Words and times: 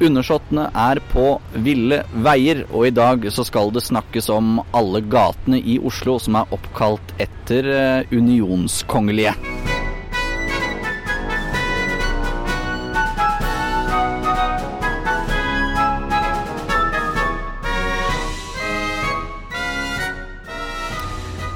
Undersåttene 0.00 0.62
er 0.72 0.96
på 1.10 1.24
ville 1.60 1.98
veier, 2.24 2.62
og 2.72 2.86
i 2.88 2.92
dag 2.96 3.26
så 3.28 3.44
skal 3.44 3.68
det 3.74 3.82
snakkes 3.84 4.30
om 4.32 4.62
alle 4.72 5.02
gatene 5.04 5.58
i 5.60 5.74
Oslo 5.76 6.14
som 6.16 6.38
er 6.40 6.54
oppkalt 6.56 7.10
etter 7.20 7.66
eh, 7.68 8.08
unionskongelige. 8.08 9.34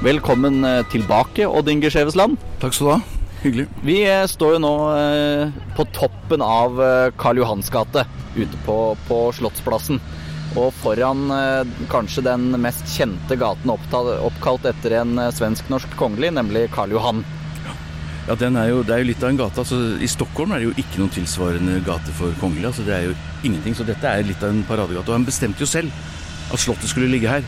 Velkommen 0.05 0.61
eh, 0.69 0.83
tilbake, 0.93 1.47
Odd 1.49 1.71
Inge 1.73 1.89
Skjevesland. 1.89 2.37
Takk 2.61 2.77
skal 2.77 2.85
du 2.85 2.93
ha. 2.93 2.99
Hyggelig. 3.41 3.65
Vi 3.89 3.97
eh, 4.05 4.27
står 4.29 4.59
jo 4.59 4.61
nå 4.67 4.75
på 5.73 5.87
toppen 5.97 6.45
av 6.45 6.77
Karl 7.17 7.41
Johans 7.41 7.73
gate, 7.73 8.05
ute 8.35 8.59
på, 8.65 8.77
på 9.07 9.19
Slottsplassen. 9.35 10.01
Og 10.55 10.69
foran 10.79 11.25
eh, 11.35 11.71
kanskje 11.91 12.23
den 12.27 12.51
mest 12.63 12.87
kjente 12.93 13.37
gaten 13.39 13.71
oppkalt 13.73 14.67
etter 14.69 14.99
en 15.01 15.17
eh, 15.19 15.33
svensk-norsk 15.35 15.97
kongelig, 15.99 16.31
nemlig 16.37 16.69
Karl 16.75 16.95
Johan. 16.95 17.23
Ja, 18.25 18.33
er 18.37 18.69
jo, 18.71 18.81
Det 18.83 18.93
er 18.93 19.03
jo 19.03 19.09
litt 19.11 19.23
av 19.23 19.29
en 19.29 19.37
gate. 19.37 19.59
altså 19.61 19.79
I 20.01 20.07
Stockholm 20.09 20.53
er 20.53 20.61
det 20.61 20.69
jo 20.69 20.77
ikke 20.81 21.01
noen 21.01 21.13
tilsvarende 21.13 21.79
gate 21.85 22.13
for 22.17 22.33
kongelige. 22.41 22.71
altså 22.71 22.85
Det 22.87 22.95
er 22.95 23.03
jo 23.09 23.17
ingenting. 23.43 23.75
Så 23.75 23.85
dette 23.85 24.07
er 24.07 24.25
litt 24.25 24.43
av 24.43 24.49
en 24.49 24.63
paradegate. 24.65 25.09
Og 25.11 25.19
han 25.19 25.27
bestemte 25.27 25.61
jo 25.61 25.69
selv 25.69 25.91
at 26.51 26.61
Slottet 26.61 26.89
skulle 26.89 27.11
ligge 27.11 27.29
her. 27.29 27.45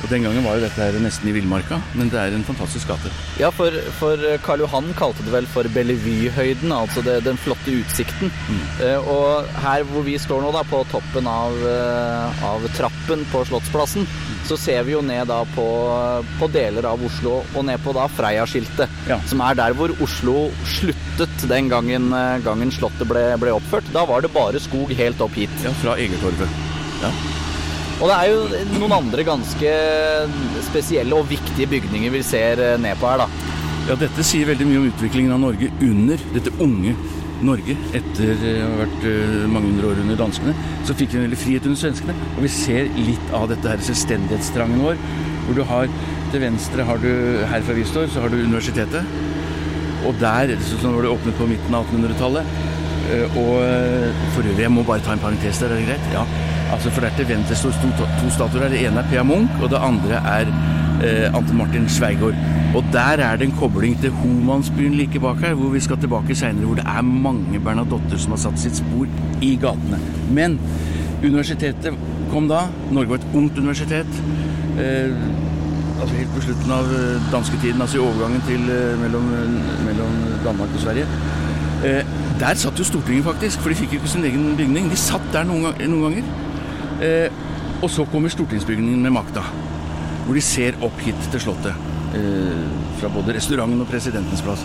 Og 0.00 0.08
Den 0.08 0.22
gangen 0.24 0.44
var 0.46 0.56
jo 0.56 0.62
dette 0.64 0.80
her 0.80 0.96
nesten 1.02 1.28
i 1.28 1.32
villmarka, 1.36 1.76
men 1.98 2.08
det 2.08 2.16
er 2.16 2.32
en 2.32 2.44
fantastisk 2.46 2.88
gate. 2.88 3.10
Ja, 3.40 3.50
for, 3.52 3.74
for 3.98 4.22
Karl 4.46 4.62
Johan 4.64 4.86
kalte 4.96 5.26
det 5.26 5.32
vel 5.34 5.48
for 5.52 5.68
Bellevue-høyden, 5.74 6.72
altså 6.72 7.02
det, 7.04 7.18
den 7.26 7.36
flotte 7.40 7.74
utsikten. 7.82 8.32
Eh, 8.80 8.96
og 9.12 9.44
her 9.60 9.84
hvor 9.90 10.06
vi 10.06 10.14
står 10.20 10.40
nå, 10.46 10.52
da, 10.56 10.62
på 10.70 10.80
toppen 10.88 11.28
av, 11.28 11.52
eh, 11.68 12.40
av 12.48 12.64
trappen 12.78 13.26
på 13.32 13.42
Slottsplassen, 13.50 14.08
så 14.48 14.56
ser 14.58 14.86
vi 14.88 14.94
jo 14.96 15.02
ned 15.04 15.28
da 15.28 15.42
på, 15.52 15.66
på 16.40 16.48
deler 16.54 16.88
av 16.88 17.04
Oslo, 17.06 17.42
og 17.52 17.68
ned 17.68 17.84
på 17.84 17.92
da 17.96 18.08
Freia-skiltet, 18.16 18.88
Ja. 19.10 19.20
som 19.28 19.44
er 19.44 19.58
der 19.60 19.76
hvor 19.76 19.92
Oslo 20.00 20.48
sluttet 20.64 21.44
den 21.52 21.68
gangen, 21.68 22.08
eh, 22.16 22.38
gangen 22.46 22.72
Slottet 22.72 23.04
ble, 23.10 23.26
ble 23.42 23.52
oppført. 23.58 23.92
Da 23.92 24.06
var 24.08 24.24
det 24.24 24.32
bare 24.32 24.60
skog 24.64 24.96
helt 24.96 25.20
opp 25.20 25.36
hit. 25.36 25.52
Ja, 25.64 25.76
Fra 25.84 25.98
Egertorvet. 26.00 26.48
Ja. 27.04 27.12
Og 28.00 28.08
det 28.08 28.16
er 28.16 28.30
jo 28.32 28.60
noen 28.80 28.94
andre 28.96 29.24
ganske 29.28 29.72
spesielle 30.64 31.16
og 31.16 31.26
viktige 31.28 31.68
bygninger 31.68 32.12
vi 32.14 32.22
ser 32.24 32.62
eh, 32.64 32.76
ned 32.80 32.96
på 33.00 33.08
her, 33.10 33.20
da. 33.20 33.26
ja, 33.90 33.96
Dette 34.00 34.24
sier 34.24 34.48
veldig 34.48 34.68
mye 34.68 34.80
om 34.80 34.86
utviklingen 34.88 35.34
av 35.36 35.42
Norge 35.42 35.68
under 35.84 36.22
dette 36.32 36.52
unge 36.64 36.94
Norge. 37.44 37.76
Etter 37.96 38.32
eh, 38.32 38.62
å 38.64 38.70
ha 38.70 38.78
vært 38.82 39.04
eh, 39.10 39.34
mange 39.52 39.68
hundre 39.68 39.90
år 39.92 40.00
under 40.00 40.16
danskene, 40.20 40.54
så 40.88 40.96
fikk 40.96 41.12
vi 41.12 41.20
en 41.20 41.26
veldig 41.26 41.40
frihet 41.42 41.68
under 41.68 41.80
svenskene. 41.82 42.16
Og 42.36 42.44
vi 42.46 42.52
ser 42.54 42.88
litt 42.96 43.34
av 43.36 43.48
dette 43.52 43.68
her 43.68 43.84
selvstendighetstrangen 43.84 44.80
vår, 44.84 45.00
hvor 45.46 45.60
du 45.60 45.64
har 45.68 45.92
til 46.32 46.44
venstre 46.44 46.86
har 46.86 47.00
du, 47.02 47.10
her 47.52 47.64
fra 47.66 47.76
vi 47.76 47.84
står, 47.88 48.08
så 48.12 48.24
har 48.24 48.32
du 48.32 48.40
universitetet. 48.40 49.12
Og 50.08 50.16
der, 50.22 50.54
sånn 50.64 50.86
så 50.86 50.94
var 50.94 51.04
det 51.04 51.12
åpnet 51.12 51.36
på 51.36 51.48
midten 51.50 51.76
av 51.76 51.84
1800-tallet. 51.92 52.56
Eh, 53.10 53.40
Og 53.44 54.32
for 54.32 54.46
øvrig, 54.46 54.64
jeg 54.64 54.72
må 54.72 54.86
bare 54.88 55.04
ta 55.04 55.12
en 55.16 55.20
parentes 55.20 55.60
der, 55.60 55.74
er 55.76 55.82
det 55.82 55.90
greit? 55.90 56.10
Ja. 56.16 56.24
Altså, 56.72 56.90
for 56.90 57.00
der 57.00 57.16
til 57.16 57.28
venstre 57.28 57.56
står 57.56 57.72
to, 57.98 58.30
statuer. 58.30 58.68
Det 58.68 58.84
ene 58.86 59.02
er 59.02 59.08
Pia 59.10 59.22
Munch, 59.22 59.62
og 59.62 59.70
det 59.70 59.80
andre 59.82 60.20
er 60.36 60.50
eh, 61.04 61.36
Ante 61.36 61.54
Martin 61.54 61.88
Sveigård. 61.88 62.38
Og 62.74 62.84
der 62.92 63.22
er 63.26 63.36
det 63.36 63.48
en 63.48 63.56
kobling 63.58 63.96
til 64.00 64.10
Homansbyen 64.10 64.94
like 64.94 65.20
bak 65.20 65.40
her, 65.40 65.54
hvor 65.54 65.68
vi 65.74 65.80
skal 65.80 65.98
tilbake 65.98 66.34
seinere, 66.34 66.66
hvor 66.66 66.78
det 66.78 66.86
er 66.86 67.02
mange 67.02 67.60
Bernadotter 67.60 68.18
som 68.18 68.36
har 68.36 68.42
satt 68.44 68.60
sitt 68.60 68.78
spor 68.78 69.06
i 69.42 69.56
gatene. 69.60 69.98
Men 70.30 70.58
universitetet 71.24 71.94
kom 72.30 72.48
da. 72.48 72.66
Norge 72.90 73.08
var 73.08 73.22
et 73.22 73.34
ungt 73.34 73.58
universitet. 73.58 74.22
Eh, 74.78 75.10
altså 76.00 76.14
helt 76.16 76.34
på 76.34 76.44
slutten 76.44 76.72
av 76.72 76.92
eh, 76.96 77.30
dansketiden, 77.32 77.82
altså 77.82 77.98
i 77.98 78.04
overgangen 78.04 78.44
til 78.46 78.70
eh, 78.72 78.98
mellom, 79.02 79.26
mellom 79.88 80.20
Danmark 80.44 80.74
og 80.74 80.84
Sverige. 80.84 81.06
Eh, 81.84 82.04
der 82.40 82.54
satt 82.54 82.78
jo 82.78 82.84
Stortinget 82.84 83.24
faktisk, 83.24 83.60
for 83.60 83.72
de 83.72 83.76
fikk 83.76 83.94
jo 83.94 84.00
ikke 84.00 84.14
sin 84.14 84.24
egen 84.24 84.54
bygning. 84.56 84.88
De 84.92 84.96
satt 84.96 85.26
der 85.32 85.44
noen, 85.48 85.66
noen 85.80 86.06
ganger. 86.06 86.30
Eh, 87.00 87.32
og 87.80 87.88
så 87.90 88.04
kommer 88.12 88.32
stortingsbygningen 88.32 89.00
med 89.02 89.14
makta, 89.16 89.44
hvor 90.26 90.36
de 90.36 90.42
ser 90.44 90.76
opp 90.84 91.00
hit 91.00 91.30
til 91.32 91.40
Slottet. 91.40 91.88
Eh, 92.14 92.64
fra 93.00 93.08
både 93.14 93.36
restauranten 93.36 93.80
og 93.80 93.88
presidentens 93.88 94.42
plass. 94.42 94.64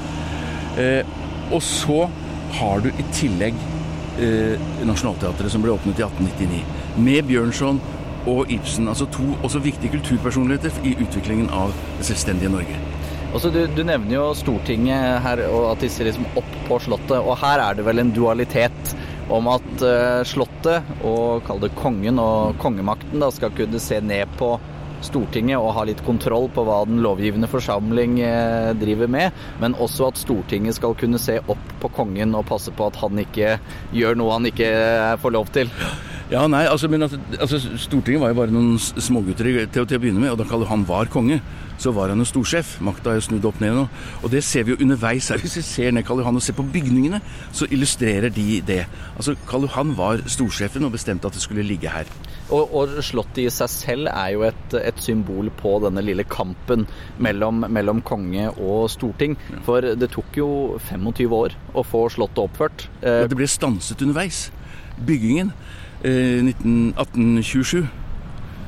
Eh, 0.81 1.05
og 1.53 1.61
så 1.63 2.07
har 2.57 2.81
du 2.81 2.89
i 2.89 3.05
tillegg 3.13 3.57
eh, 4.19 4.55
Nationaltheatret, 4.87 5.51
som 5.53 5.63
ble 5.63 5.75
åpnet 5.75 6.01
i 6.01 6.07
1899. 6.07 6.63
Med 7.05 7.29
Bjørnson 7.29 7.79
og 8.25 8.51
Ibsen. 8.51 8.89
Altså 8.89 9.07
to 9.13 9.27
også 9.43 9.61
viktige 9.63 9.93
kulturpersonligheter 9.93 10.73
i 10.83 10.95
utviklingen 10.97 11.51
av 11.53 11.73
det 11.99 12.09
selvstendige 12.09 12.51
Norge. 12.51 12.81
Også 13.35 13.51
du, 13.51 13.65
du 13.75 13.83
nevner 13.83 14.15
jo 14.15 14.29
Stortinget 14.37 15.19
her, 15.21 15.43
og 15.51 15.73
at 15.73 15.83
de 15.83 15.91
ser 15.91 16.09
liksom 16.09 16.25
opp 16.39 16.53
på 16.69 16.79
Slottet. 16.81 17.19
Og 17.19 17.37
her 17.43 17.61
er 17.61 17.77
det 17.77 17.85
vel 17.85 18.01
en 18.01 18.13
dualitet 18.15 18.95
om 19.33 19.49
at 19.49 19.83
eh, 19.85 20.21
Slottet, 20.27 20.95
og 21.05 21.45
kall 21.47 21.61
det 21.63 21.73
kongen 21.77 22.21
og 22.21 22.57
kongemakten, 22.61 23.19
da 23.21 23.31
skal 23.33 23.53
kunne 23.55 23.81
se 23.81 24.01
ned 24.03 24.31
på 24.39 24.55
Stortinget 25.05 25.59
og 25.59 25.73
ha 25.75 25.83
litt 25.87 26.01
kontroll 26.05 26.47
på 26.53 26.63
hva 26.65 26.79
den 26.87 27.01
lovgivende 27.03 27.49
forsamling 27.51 28.19
eh, 28.23 28.71
driver 28.79 29.11
med, 29.11 29.45
men 29.61 29.77
også 29.81 30.09
at 30.09 30.21
Stortinget 30.21 30.77
skal 30.79 30.95
kunne 30.99 31.21
se 31.21 31.39
opp 31.41 31.71
på 31.81 31.91
kongen 31.97 32.35
og 32.37 32.47
passe 32.49 32.73
på 32.73 32.89
at 32.89 32.99
han 33.03 33.21
ikke 33.21 33.57
gjør 33.95 34.19
noe 34.19 34.37
han 34.37 34.49
ikke 34.51 34.71
eh, 34.71 35.15
får 35.21 35.35
lov 35.35 35.51
til. 35.55 35.71
Ja, 36.31 36.47
nei, 36.49 36.63
altså, 36.65 36.87
men 36.89 37.03
altså, 37.05 37.59
Stortinget 37.77 38.21
var 38.23 38.31
jo 38.31 38.37
bare 38.39 38.53
noen 38.53 38.79
smågutter 38.81 39.45
til, 39.45 39.67
til 39.85 39.97
å 39.97 40.01
begynne 40.01 40.23
med, 40.23 40.31
og 40.33 40.39
da 40.41 40.69
han 40.71 40.85
var 40.89 41.11
konge, 41.13 41.37
så 41.77 41.91
var 41.93 42.09
han 42.09 42.21
jo 42.23 42.25
storsjef. 42.25 42.79
Makta 42.85 43.11
er 43.11 43.19
jo 43.19 43.25
snudd 43.27 43.45
opp 43.45 43.59
ned 43.61 43.75
nå. 43.77 43.83
Og 44.23 44.31
det 44.33 44.41
ser 44.47 44.65
vi 44.65 44.73
jo 44.73 44.79
underveis 44.81 45.27
her. 45.29 45.37
Hvis 45.43 45.59
vi 45.59 45.63
ser 45.67 45.93
ned 45.93 46.05
Karl 46.07 46.23
Johan 46.23 46.39
og 46.39 46.41
ser 46.41 46.57
på 46.57 46.65
bygningene, 46.73 47.19
så 47.53 47.67
illustrerer 47.69 48.33
de 48.33 48.61
det. 48.65 48.79
Altså, 49.13 49.35
Karl 49.45 49.67
Johan 49.67 49.93
var 49.99 50.23
storsjefen 50.31 50.87
og 50.87 50.95
bestemte 50.95 51.29
at 51.29 51.37
det 51.37 51.43
skulle 51.43 51.67
ligge 51.67 51.93
her. 51.93 52.09
Og, 52.49 52.73
og 52.73 52.97
Slottet 53.05 53.43
i 53.43 53.47
seg 53.53 53.69
selv 53.73 54.09
er 54.09 54.33
jo 54.33 54.47
et, 54.49 54.77
et 54.81 55.05
symbol 55.05 55.51
på 55.61 55.75
denne 55.85 56.01
lille 56.05 56.25
kampen 56.25 56.87
mellom, 57.21 57.67
mellom 57.69 58.01
konge 58.05 58.49
og 58.55 58.87
storting. 58.93 59.37
For 59.67 59.93
det 59.93 60.09
tok 60.15 60.41
jo 60.41 60.49
25 60.89 61.37
år 61.37 61.57
å 61.77 61.85
få 61.85 62.07
Slottet 62.17 62.45
oppført. 62.47 62.89
Eh, 63.03 63.27
Det 63.29 63.37
ble 63.37 63.49
stanset 63.49 64.01
underveis. 64.05 64.47
Byggingen 64.95 65.49
19, 65.51 65.64
1827 66.05 67.79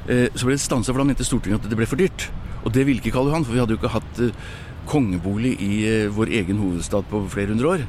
eh, 0.10 0.28
så 0.34 0.48
ble 0.48 0.56
det 0.56 0.64
stansa, 0.64 0.92
for 0.92 1.02
da 1.02 1.08
mente 1.10 1.28
Stortinget 1.28 1.64
at 1.64 1.70
det 1.72 1.80
ble 1.80 1.90
for 1.90 2.00
dyrt. 2.00 2.30
Og 2.64 2.74
det 2.74 2.88
ville 2.88 3.00
ikke 3.04 3.14
Karl 3.16 3.30
Johan, 3.30 3.46
for 3.46 3.56
vi 3.56 3.62
hadde 3.62 3.76
jo 3.76 3.82
ikke 3.82 3.94
hatt 3.94 4.24
eh, 4.24 4.50
kongebolig 4.88 5.56
i 5.64 5.72
eh, 5.88 6.12
vår 6.14 6.34
egen 6.42 6.60
hovedstad 6.64 7.08
på 7.12 7.24
flere 7.32 7.54
hundre 7.54 7.78
år. 7.78 7.88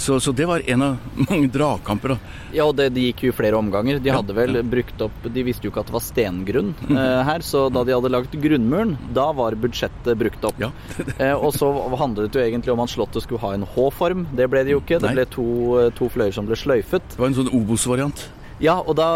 Så, 0.00 0.16
så 0.20 0.32
det 0.32 0.46
var 0.48 0.62
en 0.70 0.82
av 0.82 1.10
mange 1.28 1.48
dragkamper. 1.52 2.14
da. 2.14 2.36
ja, 2.56 2.64
og 2.64 2.76
det, 2.78 2.88
de 2.96 3.08
gikk 3.08 3.26
jo 3.26 3.32
i 3.34 3.36
flere 3.36 3.58
omganger. 3.58 3.98
De 4.00 4.12
hadde 4.14 4.36
vel 4.36 4.62
brukt 4.64 5.02
opp 5.04 5.26
De 5.28 5.44
visste 5.44 5.66
jo 5.66 5.72
ikke 5.72 5.82
at 5.82 5.90
det 5.90 5.96
var 5.98 6.04
stengrunn 6.06 6.72
eh, 6.88 7.20
her, 7.28 7.44
så 7.44 7.66
da 7.72 7.84
de 7.84 7.92
hadde 7.96 8.12
lagd 8.12 8.36
grunnmuren, 8.40 8.96
da 9.16 9.28
var 9.36 9.58
budsjettet 9.60 10.16
brukt 10.20 10.46
opp. 10.48 10.60
Ja. 10.62 10.72
eh, 11.18 11.34
og 11.34 11.52
så 11.56 11.68
handlet 12.00 12.32
det 12.32 12.40
jo 12.40 12.48
egentlig 12.48 12.74
om 12.74 12.84
at 12.86 12.94
Slottet 12.94 13.26
skulle 13.26 13.44
ha 13.44 13.52
en 13.58 13.68
H-form. 13.74 14.28
Det 14.36 14.48
ble 14.52 14.64
det 14.64 14.76
jo 14.76 14.80
ikke. 14.84 15.02
Det 15.02 15.14
ble 15.18 15.28
to, 15.36 15.48
to 15.98 16.08
fløyer 16.12 16.32
som 16.36 16.48
ble 16.48 16.58
sløyfet. 16.58 17.16
Det 17.16 17.20
var 17.20 17.32
en 17.32 17.42
sånn 17.42 17.52
Obos-variant. 17.60 18.28
Ja, 18.60 18.76
og 18.84 18.96
da 18.98 19.08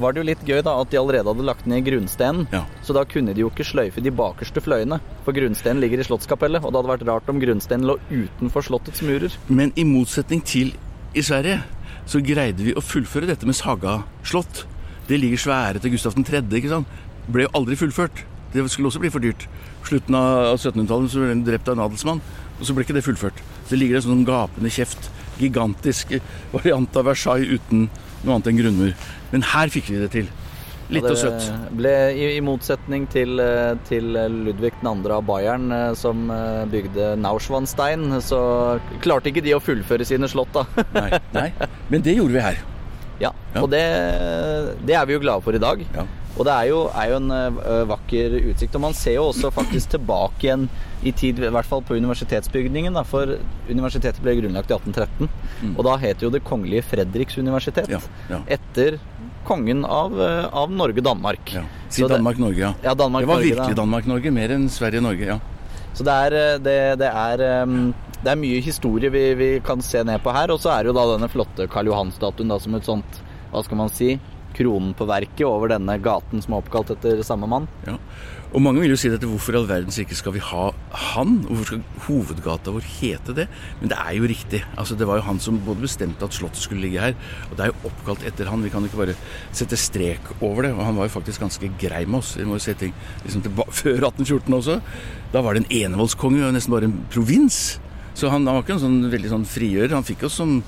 var 0.00 0.14
det 0.14 0.22
jo 0.22 0.26
litt 0.26 0.42
gøy 0.48 0.62
da 0.64 0.74
at 0.80 0.90
de 0.90 0.98
allerede 0.98 1.28
hadde 1.28 1.46
lagt 1.46 1.66
ned 1.70 1.84
grunnstenen. 1.86 2.48
Ja. 2.52 2.64
Så 2.86 2.96
da 2.96 3.04
kunne 3.08 3.34
de 3.36 3.44
jo 3.44 3.50
ikke 3.52 3.66
sløyfe 3.66 4.02
de 4.02 4.12
bakerste 4.14 4.62
fløyene. 4.64 4.98
For 5.26 5.36
grunnstenen 5.36 5.82
ligger 5.84 6.00
i 6.00 6.06
Slottskapellet, 6.08 6.64
og 6.64 6.72
det 6.72 6.80
hadde 6.80 6.92
vært 6.94 7.06
rart 7.10 7.30
om 7.30 7.40
grunnstenen 7.42 7.86
lå 7.90 7.98
utenfor 8.10 8.64
Slottets 8.66 9.04
murer. 9.04 9.36
Men 9.52 9.74
i 9.76 9.84
motsetning 9.86 10.42
til 10.48 10.72
i 11.14 11.22
Sverige, 11.22 11.60
så 12.10 12.20
greide 12.24 12.64
vi 12.64 12.74
å 12.76 12.82
fullføre 12.84 13.28
dette 13.30 13.46
med 13.48 13.56
Saga 13.56 14.00
slott. 14.26 14.64
Det 15.08 15.20
ligger 15.20 15.40
svære 15.40 15.82
til 15.84 15.92
Gustav 15.94 16.16
3., 16.16 16.42
ikke 16.56 16.72
sant? 16.72 16.88
Ble 17.28 17.46
jo 17.46 17.52
aldri 17.56 17.76
fullført. 17.76 18.24
Det 18.54 18.64
skulle 18.70 18.88
også 18.88 19.02
bli 19.02 19.12
for 19.12 19.24
dyrt. 19.24 19.46
Slutten 19.84 20.16
av 20.16 20.54
1700-tallet 20.56 21.12
så 21.12 21.20
ble 21.20 21.32
den 21.32 21.44
drept 21.46 21.68
av 21.68 21.76
en 21.76 21.84
adelsmann, 21.84 22.22
og 22.54 22.64
så 22.64 22.74
ble 22.76 22.86
ikke 22.86 22.96
det 22.96 23.04
fullført. 23.04 23.40
Så 23.64 23.74
det 23.74 23.80
ligger 23.80 23.98
en 23.98 24.06
sånn 24.06 24.26
gapende 24.28 24.72
kjeft. 24.72 25.10
Gigantisk 25.40 26.14
variant 26.52 26.96
av 26.96 27.08
Versailles 27.10 27.58
uten 27.58 27.88
noe 28.24 28.36
annet 28.38 28.50
enn 28.50 28.58
grunnmur. 28.62 28.96
Men 29.32 29.46
her 29.54 29.72
fikk 29.72 29.92
vi 29.92 30.00
det 30.02 30.10
til. 30.14 30.32
Litt 30.92 31.06
og 31.08 31.16
søtt. 31.16 31.46
Ble, 31.72 31.92
i, 32.12 32.26
I 32.36 32.40
motsetning 32.44 33.06
til, 33.12 33.38
eh, 33.40 33.72
til 33.88 34.10
Ludvig 34.12 34.74
2. 34.82 34.92
av 35.16 35.22
Bayern, 35.24 35.70
eh, 35.72 35.94
som 35.96 36.26
eh, 36.30 36.64
bygde 36.68 37.14
Nauschwanstein, 37.22 38.18
så 38.20 38.40
klarte 39.04 39.32
ikke 39.32 39.42
de 39.46 39.54
å 39.56 39.62
fullføre 39.64 40.04
sine 40.04 40.28
slott, 40.28 40.52
da. 40.52 40.66
Nei, 40.98 41.20
nei. 41.32 41.46
Men 41.88 42.04
det 42.04 42.18
gjorde 42.18 42.36
vi 42.36 42.44
her. 42.44 42.60
ja, 43.22 43.32
Ja. 43.54 43.62
Og 43.62 43.70
det, 43.72 43.80
det 44.84 44.96
er 44.98 45.06
vi 45.08 45.16
jo 45.16 45.22
glade 45.24 45.44
for 45.46 45.56
i 45.56 45.62
dag. 45.62 45.80
Ja. 45.94 46.04
Og 46.34 46.42
det 46.48 46.54
er 46.54 46.68
jo, 46.70 46.80
er 46.90 47.12
jo 47.12 47.18
en 47.20 47.30
uh, 47.30 47.84
vakker 47.90 48.36
utsikt. 48.50 48.74
Og 48.74 48.82
man 48.82 48.96
ser 48.98 49.18
jo 49.18 49.28
også 49.30 49.52
faktisk 49.54 49.94
tilbake 49.94 50.48
igjen 50.48 50.66
i 51.06 51.12
tid, 51.14 51.38
i 51.38 51.52
hvert 51.54 51.68
fall 51.68 51.84
på 51.86 51.94
universitetsbygningen. 51.94 52.96
Da, 52.98 53.04
for 53.06 53.36
universitetet 53.70 54.22
ble 54.24 54.36
grunnlagt 54.40 54.72
i 54.72 54.76
1813. 54.76 55.30
Mm. 55.62 55.74
Og 55.76 55.84
da 55.86 55.96
het 56.02 56.24
jo 56.24 56.32
Det 56.34 56.42
kongelige 56.46 56.86
Fredriks 56.90 57.38
universitet. 57.38 57.90
Ja, 57.92 58.02
ja. 58.32 58.42
Etter 58.58 58.98
kongen 59.46 59.84
av, 59.84 60.16
av 60.50 60.72
Norge-Danmark. 60.72 61.52
Ja. 61.54 61.66
Si 61.92 62.02
Danmark-Norge, 62.08 62.62
ja. 62.62 62.72
ja 62.82 62.94
Danmark, 62.96 63.26
det 63.26 63.30
var 63.30 63.44
virkelig 63.44 63.76
Danmark-Norge, 63.76 64.32
mer 64.32 64.54
enn 64.56 64.70
Sverige-Norge, 64.72 65.28
ja. 65.34 65.36
Så 65.94 66.02
det 66.02 66.14
er, 66.26 66.58
det, 66.64 66.78
det 66.98 67.10
er 67.12 67.42
det 68.24 68.32
er 68.32 68.40
mye 68.40 68.62
historie 68.64 69.10
vi, 69.12 69.24
vi, 69.36 69.48
kan 69.64 69.82
se 69.84 70.00
ned 70.06 70.22
på 70.24 70.32
her. 70.34 70.52
Og 70.54 70.62
så 70.62 70.72
er 70.72 70.82
det 70.82 70.92
jo 70.92 70.96
da 70.96 71.04
denne 71.12 71.28
flotte 71.30 71.68
Karl 71.70 71.90
Johan-statuen 71.92 72.54
som 72.60 72.78
et 72.78 72.88
sånt, 72.88 73.20
hva 73.52 73.62
skal 73.66 73.78
man 73.78 73.92
si, 73.92 74.14
kronen 74.56 74.94
på 74.96 75.08
verket 75.08 75.46
over 75.48 75.72
denne 75.74 75.98
gaten 76.02 76.42
som 76.44 76.54
er 76.54 76.62
oppkalt 76.62 76.94
etter 76.94 77.22
samme 77.26 77.48
mann. 77.50 77.68
Ja. 77.88 77.98
Og 78.54 78.62
mange 78.62 78.84
vil 78.84 78.92
jo 78.92 78.98
si 79.00 79.10
dette, 79.10 79.26
hvorfor 79.26 79.56
i 79.56 79.58
all 79.58 79.66
verdens 79.66 79.96
ikke 79.98 80.14
skal 80.14 80.36
vi 80.36 80.42
ha 80.46 80.68
han? 81.10 81.40
Hvorfor 81.48 81.66
skal 81.66 81.80
hovedgata 82.04 82.70
vår 82.76 82.84
hete 82.86 83.34
det? 83.34 83.48
Men 83.80 83.90
det 83.90 83.98
er 83.98 84.12
jo 84.14 84.28
riktig. 84.30 84.60
Altså, 84.78 84.94
det 84.94 85.08
var 85.10 85.18
jo 85.18 85.24
han 85.26 85.40
som 85.42 85.58
både 85.66 85.82
bestemte 85.82 86.22
at 86.22 86.36
Slottet 86.36 86.62
skulle 86.62 86.84
ligge 86.84 87.02
her, 87.02 87.16
og 87.48 87.56
det 87.58 87.64
er 87.64 87.72
jo 87.72 87.90
oppkalt 87.90 88.22
etter 88.30 88.52
han. 88.52 88.62
Vi 88.62 88.70
kan 88.70 88.86
jo 88.86 88.92
ikke 88.92 89.00
bare 89.00 89.18
sette 89.50 89.78
strek 89.80 90.30
over 90.38 90.68
det. 90.68 90.72
Og 90.76 90.84
han 90.86 90.94
var 90.94 91.10
jo 91.10 91.16
faktisk 91.16 91.42
ganske 91.42 91.72
grei 91.82 92.04
med 92.06 92.20
oss. 92.20 92.36
Vi 92.38 92.46
må 92.46 92.60
jo 92.60 92.66
se 92.68 92.76
ting 92.78 92.94
liksom 93.26 93.42
før 93.82 94.06
1814 94.12 94.58
også. 94.60 94.78
Da 95.34 95.42
var 95.42 95.58
det 95.58 95.64
en 95.64 95.72
enevoldskonge, 95.82 96.46
og 96.46 96.54
nesten 96.54 96.76
bare 96.76 96.92
en 96.92 97.00
provins. 97.10 97.64
Så 98.14 98.30
han, 98.30 98.46
han 98.46 98.54
var 98.54 98.62
ikke 98.62 98.76
en 98.78 98.84
sånn 98.86 99.00
veldig 99.10 99.34
sånn 99.34 99.50
frigjører. 99.50 99.96
Han 99.98 100.06
fikk 100.06 100.28
oss 100.28 100.38
som 100.38 100.60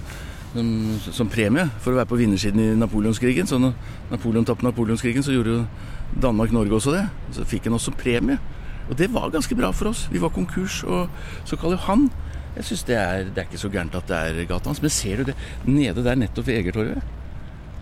som, 0.56 1.12
som, 1.12 1.30
premie 1.30 1.66
for 1.82 1.92
å 1.92 2.00
være 2.00 2.10
på 2.10 2.18
vinnersiden 2.20 2.62
i 2.62 2.68
napoleonskrigen. 2.80 3.48
Så 3.48 3.58
når 3.60 3.74
Napoleon 4.10 4.46
tapte 4.48 4.66
napoleonskrigen, 4.66 5.24
så 5.24 5.34
gjorde 5.34 5.58
jo 5.58 6.20
Danmark-Norge 6.22 6.78
også 6.78 6.94
det. 6.94 7.04
Så 7.36 7.46
fikk 7.48 7.68
han 7.68 7.76
også 7.76 7.94
premie. 7.98 8.38
Og 8.86 8.96
det 8.98 9.10
var 9.12 9.32
ganske 9.34 9.58
bra 9.58 9.72
for 9.74 9.90
oss. 9.90 10.06
Vi 10.12 10.22
var 10.22 10.32
konkurs, 10.34 10.82
og 10.84 11.10
så 11.44 11.58
kaller 11.58 11.82
han 11.88 12.08
Jeg 12.56 12.64
syns 12.64 12.84
det, 12.88 12.96
det, 13.36 13.42
er 13.42 13.48
ikke 13.50 13.58
så 13.60 13.68
gærent 13.68 13.94
at 13.98 14.06
det 14.08 14.16
er 14.16 14.46
gata 14.48 14.70
hans. 14.70 14.80
Men 14.80 14.90
ser 14.90 15.20
du 15.20 15.28
det 15.28 15.34
nede 15.68 16.00
der 16.00 16.16
nettopp 16.16 16.46
ved 16.46 16.62
Egertorget, 16.62 17.02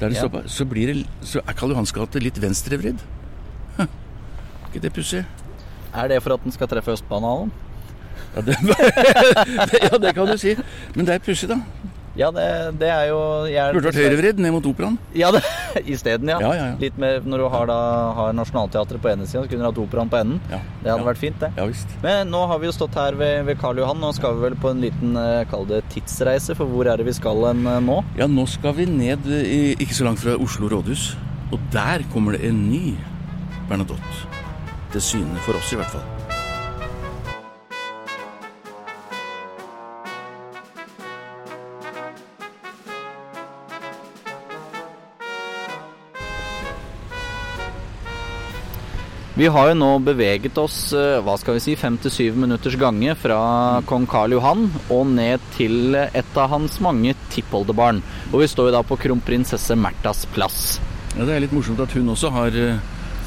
der 0.00 0.10
det 0.10 0.16
ja. 0.16 0.24
stoppa, 0.24 0.40
så, 0.50 0.64
blir 0.66 0.90
det, 0.90 1.04
så 1.22 1.38
er 1.46 1.54
Karl 1.54 1.70
Johans 1.70 1.94
gate 1.94 2.18
litt 2.18 2.40
venstrevridd. 2.42 3.04
Er 3.78 3.86
ikke 4.66 4.82
det 4.82 4.90
pussig? 4.96 5.22
Er 5.94 6.10
det 6.10 6.18
for 6.24 6.34
at 6.34 6.42
den 6.42 6.50
skal 6.50 6.66
treffe 6.66 6.90
Østbanehallen? 6.90 7.52
Ja 8.34 8.42
det, 8.42 8.56
ja, 9.86 9.98
det 10.02 10.14
kan 10.16 10.26
du 10.26 10.34
si. 10.42 10.56
Men 10.96 11.06
det 11.06 11.20
er 11.20 11.22
pussig, 11.22 11.52
da. 11.54 11.60
Ja, 12.14 12.28
det, 12.30 12.44
det 12.78 12.88
er 12.94 13.08
jo 13.10 13.18
jeg, 13.50 13.74
Burde 13.74 13.90
vært 13.90 13.98
høyrevridd 13.98 14.40
ned 14.42 14.52
mot 14.54 14.66
operaen. 14.70 14.98
Ja, 15.18 15.32
isteden, 15.94 16.30
ja. 16.30 16.38
Ja, 16.44 16.52
ja, 16.54 16.66
ja. 16.70 16.76
Litt 16.78 16.98
mer 17.00 17.24
når 17.26 17.42
du 17.42 17.46
har, 17.50 17.66
da, 17.70 17.78
har 18.14 18.36
Nationaltheatret 18.38 19.02
på 19.02 19.10
ene 19.10 19.26
sida, 19.26 19.42
så 19.42 19.50
kunne 19.50 19.64
du 19.64 19.68
hatt 19.72 19.80
operaen 19.82 20.12
på 20.12 20.20
enden. 20.20 20.38
Ja. 20.52 20.60
Det 20.84 20.92
hadde 20.92 21.08
vært 21.08 21.22
fint, 21.24 21.40
det. 21.42 21.50
Ja, 21.58 21.66
visst. 21.70 21.96
Men 22.04 22.30
nå 22.30 22.44
har 22.50 22.62
vi 22.62 22.70
jo 22.70 22.76
stått 22.76 22.94
her 23.00 23.18
ved, 23.18 23.42
ved 23.48 23.58
Karl 23.58 23.82
Johan. 23.82 23.98
Nå 24.02 24.12
skal 24.14 24.38
vi 24.38 24.46
vel 24.46 24.58
på 24.62 24.70
en 24.70 24.84
liten 24.84 25.18
eh, 25.18 25.42
kall 25.50 25.66
det 25.70 25.82
tidsreise, 25.94 26.54
for 26.58 26.70
hvor 26.70 26.86
er 26.90 27.02
det 27.02 27.08
vi 27.10 27.16
skal 27.18 27.48
en 27.50 27.66
eh, 27.66 27.82
nå? 27.82 27.98
Ja, 28.20 28.30
nå 28.30 28.46
skal 28.50 28.78
vi 28.78 28.86
ned 28.90 29.26
i, 29.34 29.62
ikke 29.82 29.98
så 29.98 30.06
langt 30.06 30.22
fra 30.22 30.38
Oslo 30.38 30.70
rådhus. 30.70 31.10
Og 31.50 31.58
der 31.74 32.06
kommer 32.14 32.38
det 32.38 32.46
en 32.46 32.66
ny 32.70 32.94
Bernadotte. 33.66 34.26
Til 34.94 35.02
syne 35.02 35.42
for 35.42 35.58
oss, 35.58 35.74
i 35.74 35.80
hvert 35.80 35.90
fall. 35.90 36.13
Vi 49.34 49.48
har 49.50 49.66
jo 49.66 49.74
nå 49.74 49.88
beveget 50.06 50.54
oss 50.62 50.92
eh, 50.94 51.16
hva 51.26 51.32
skal 51.34 51.56
vi 51.56 51.62
si, 51.64 51.72
fem 51.74 51.96
til 51.98 52.12
syv 52.14 52.36
minutters 52.38 52.76
gange 52.78 53.16
fra 53.18 53.38
kong 53.82 54.04
Karl 54.06 54.36
Johan 54.36 54.68
og 54.94 55.08
ned 55.10 55.42
til 55.56 55.96
et 55.98 56.36
av 56.38 56.52
hans 56.52 56.76
mange 56.84 57.16
tippoldebarn. 57.32 57.98
Og 58.30 58.44
vi 58.44 58.46
står 58.52 58.68
jo 58.68 58.74
da 58.76 58.82
på 58.86 58.94
kronprinsesse 59.02 59.74
Märthas 59.74 60.20
plass. 60.36 60.58
Ja, 61.16 61.24
Det 61.26 61.34
er 61.34 61.42
litt 61.42 61.54
morsomt 61.56 61.82
at 61.82 61.90
hun 61.98 62.12
også 62.12 62.30
har 62.30 62.54
uh, 62.54 62.78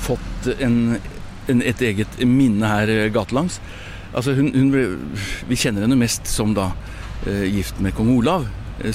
fått 0.05 0.47
en, 0.55 0.95
en, 1.51 1.63
et 1.67 1.83
eget 1.83 2.15
minne 2.23 2.69
her 2.71 2.87
uh, 2.87 3.09
gatelangs. 3.11 3.57
Altså 4.15 4.37
hun, 4.37 4.47
hun 4.55 4.69
ble, 4.71 4.85
Vi 5.49 5.57
kjenner 5.59 5.83
henne 5.83 5.97
mest 5.99 6.31
som 6.31 6.53
da 6.55 6.69
gift 7.27 7.81
med 7.83 7.91
kong 7.97 8.13
Olav. 8.13 8.45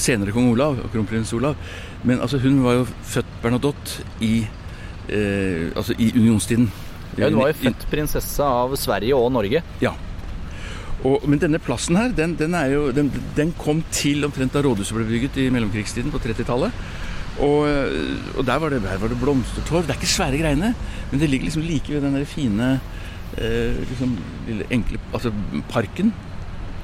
senere 0.01 0.33
kong 0.33 0.47
Olav 0.55 0.79
og 0.81 0.89
kronprins 0.95 1.35
Olav. 1.37 1.61
Men 2.09 2.25
altså 2.25 2.41
hun 2.41 2.63
var 2.65 2.79
jo 2.79 2.89
født 3.05 3.37
Bernadotte 3.43 4.07
i, 4.25 4.47
altså 5.77 5.93
i 5.99 6.09
unionstiden. 6.17 6.71
Ja, 7.19 7.29
Hun 7.29 7.43
var 7.43 7.53
jo 7.53 7.61
født 7.67 7.87
prinsesse 7.91 8.47
av 8.47 8.73
Sverige 8.81 9.19
og 9.19 9.31
Norge. 9.35 9.63
Ja. 9.85 9.93
Og, 11.03 11.25
men 11.27 11.41
denne 11.43 11.59
plassen 11.63 11.99
her, 11.99 12.13
den, 12.15 12.37
den, 12.39 12.55
jo, 12.71 12.87
den, 12.95 13.11
den 13.37 13.53
kom 13.59 13.83
til 13.95 14.25
omtrent 14.25 14.55
da 14.55 14.63
rådhuset 14.65 14.97
ble 14.97 15.07
bygget 15.09 15.41
i 15.43 15.49
mellomkrigstiden, 15.53 16.13
på 16.15 16.21
30-tallet. 16.23 16.85
Og, 17.43 17.65
og, 18.37 18.43
der, 18.45 18.59
var 18.61 18.71
det, 18.71 18.83
var 18.85 19.09
det 19.09 19.19
blomstertorv. 19.21 19.87
Det 19.89 19.97
er 19.97 20.01
ikke 20.01 20.15
svære 20.15 20.41
greiene, 20.41 20.75
men 21.11 21.23
det 21.23 21.31
ligger 21.31 21.49
liksom 21.49 21.65
like 21.67 21.95
ved 21.95 22.05
den 22.05 22.19
der 22.19 22.29
fine 22.29 22.69
eh, 23.39 23.81
liksom, 23.89 24.13
lille 24.47 24.69
enkle 24.71 25.01
Altså 25.13 25.33
parken. 25.73 26.13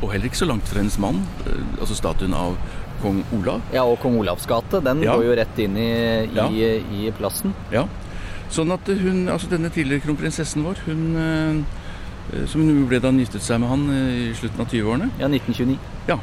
Og 0.01 0.13
heller 0.13 0.31
ikke 0.31 0.41
så 0.41 0.49
langt 0.49 0.69
fra 0.71 0.81
hennes 0.81 0.99
mann, 1.03 1.21
eh, 1.47 1.63
altså 1.79 1.97
statuen 1.99 2.35
av 2.35 2.57
kong 3.03 3.23
Olav. 3.37 3.63
Ja, 3.75 3.85
og 3.87 4.01
kong 4.03 4.19
Olavs 4.19 4.47
gate. 4.51 4.83
Den 4.85 5.05
ja. 5.05 5.15
går 5.15 5.29
jo 5.29 5.39
rett 5.39 5.63
inn 5.63 5.79
i, 5.79 5.91
i, 6.27 6.35
ja. 6.35 6.49
i 6.99 7.11
plassen. 7.19 7.55
Ja. 7.75 7.87
Sånn 8.53 8.73
at 8.73 8.89
hun, 8.89 9.27
altså 9.29 9.51
denne 9.51 9.71
tidligere 9.73 10.05
kronprinsessen 10.07 10.65
vår, 10.65 10.81
hun 10.87 11.03
eh, 11.21 12.45
som 12.49 12.65
hun 12.65 12.85
ble 12.89 13.01
da 13.01 13.13
hun 13.13 13.21
giftet 13.23 13.45
seg 13.45 13.61
med 13.63 13.73
han 13.73 13.87
eh, 13.93 14.13
i 14.29 14.37
slutten 14.37 14.65
av 14.65 14.73
20-årene. 14.73 15.11
Ja, 15.21 15.29
1929. 15.29 15.77
Ja. 16.09 16.19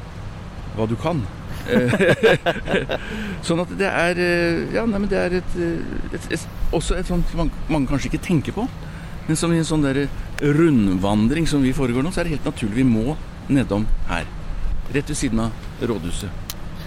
Hva 0.76 0.88
du 0.90 0.96
kan. 1.00 1.22
sånn 3.48 3.62
at 3.64 3.72
det 3.80 3.88
er 3.90 4.20
Ja, 4.76 4.84
nei, 4.86 5.00
men 5.00 5.08
det 5.10 5.18
er 5.18 5.38
et, 5.40 5.56
et, 6.14 6.28
et, 6.36 6.44
også 6.76 7.00
et 7.00 7.10
sånt 7.10 7.32
man, 7.38 7.50
mange 7.72 7.90
kanskje 7.90 8.12
ikke 8.12 8.26
tenker 8.28 8.58
på. 8.58 8.68
Men 9.26 9.40
som 9.40 9.54
i 9.54 9.58
en 9.58 9.66
sånn 9.66 9.86
der 9.86 10.04
rundvandring 10.42 11.48
som 11.50 11.64
vi 11.66 11.74
foregår 11.74 12.06
nå, 12.06 12.14
så 12.14 12.22
er 12.22 12.30
det 12.30 12.38
helt 12.38 12.52
naturlig 12.52 12.84
vi 12.84 12.90
må 12.90 13.16
nedom 13.50 13.88
her. 14.12 14.30
Rett 14.94 15.10
ved 15.10 15.18
siden 15.18 15.48
av 15.48 15.82
rådhuset. 15.82 16.45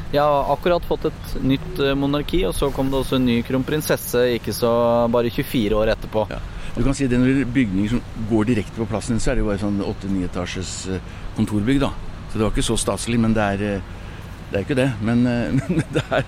Jeg 0.08 0.24
har 0.24 0.52
akkurat 0.54 0.84
fått 0.88 1.04
et 1.10 1.32
nytt 1.44 1.80
eh, 1.84 1.96
monarki, 1.98 2.40
og 2.48 2.54
så 2.56 2.70
kom 2.72 2.88
det 2.88 2.96
også 3.02 3.18
en 3.18 3.26
ny 3.28 3.42
kronprinsesse 3.44 4.22
ikke 4.38 4.54
så 4.56 4.70
bare 5.12 5.28
24 5.28 5.76
år 5.76 5.92
etterpå. 5.92 6.24
Ja. 6.32 6.38
Du 6.78 6.80
kan 6.84 6.94
si 6.94 7.08
det 7.10 7.18
Når 7.18 7.42
er 7.42 7.50
bygninger 7.52 7.90
som 7.90 8.24
går 8.30 8.48
direkte 8.52 8.78
på 8.78 8.86
plassen, 8.88 9.20
så 9.20 9.32
er 9.32 9.36
det 9.36 9.42
jo 9.42 9.50
bare 9.50 9.60
sånn 9.60 9.82
åtte-ni 9.84 10.24
etasjes 10.24 10.72
eh, 10.94 11.12
kontorbygg. 11.36 11.82
da. 11.84 11.92
Så 12.30 12.38
det 12.38 12.46
var 12.46 12.54
ikke 12.54 12.66
så 12.70 12.78
staselig, 12.80 13.20
men 13.20 13.36
det 13.36 13.50
er, 13.56 13.66
eh, 13.68 14.16
det 14.48 14.56
er 14.56 14.64
ikke 14.64 14.80
det. 14.80 14.88
Men, 15.04 15.28
men, 15.60 15.84
det 15.92 16.06
er, 16.08 16.24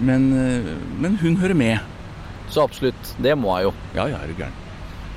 men, 0.00 0.28
men 0.98 1.22
hun 1.22 1.38
hører 1.38 1.54
med. 1.54 1.78
Så 2.50 2.66
absolutt. 2.66 3.14
Det 3.22 3.38
må 3.38 3.54
jeg 3.60 3.70
jo. 3.70 3.74
Ja, 3.94 4.10
ja, 4.10 4.18
er 4.24 4.34
du 4.34 4.42
gæren. 4.42 4.63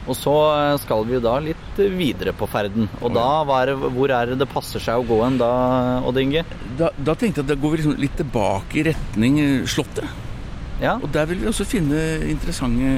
Og 0.08 0.16
så 0.16 0.34
eh, 0.56 0.78
skal 0.84 1.04
vi 1.08 1.18
jo 1.18 1.24
da 1.24 1.36
litt 1.44 1.82
videre 2.00 2.34
på 2.36 2.48
ferden. 2.50 2.88
Og 3.02 3.12
da, 3.16 3.28
er 3.60 3.74
hvor 3.76 4.14
er 4.14 4.32
det 4.32 4.40
det 4.42 4.50
passer 4.52 4.84
seg 4.84 5.02
å 5.02 5.08
gå 5.08 5.20
hen 5.24 5.40
da, 5.42 5.50
Odd 6.08 6.22
Inge? 6.22 6.46
Da, 6.80 6.92
da, 6.96 7.16
tenkte 7.16 7.44
jeg 7.44 7.48
at 7.48 7.52
da 7.52 7.60
går 7.60 7.76
vi 7.76 7.82
liksom 7.82 8.00
litt 8.02 8.18
tilbake 8.20 8.82
i 8.82 8.88
retning 8.92 9.42
eh, 9.44 9.68
Slottet. 9.68 10.08
Ja. 10.82 10.96
Og 11.02 11.10
der 11.14 11.26
vil 11.30 11.42
vi 11.42 11.50
også 11.50 11.66
finne 11.66 12.00
interessante 12.30 12.90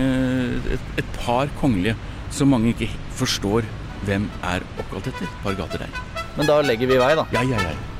et, 0.75 0.89
et 0.99 1.13
par 1.21 1.51
kongelige 1.61 1.95
som 2.35 2.51
mange 2.51 2.73
ikke 2.73 2.89
forstår 3.15 3.67
hvem 4.07 4.27
er 4.45 4.65
oppkalt 4.79 5.09
etter. 5.11 5.25
Et 5.25 5.45
par 5.45 5.55
gater 5.59 5.85
der. 5.85 6.01
Men 6.37 6.47
da 6.47 6.59
legger 6.63 6.91
vi 6.91 6.99
vei, 6.99 7.13
da. 7.19 7.25
Ja, 7.35 7.43
ja, 7.47 7.63
ja. 7.63 7.98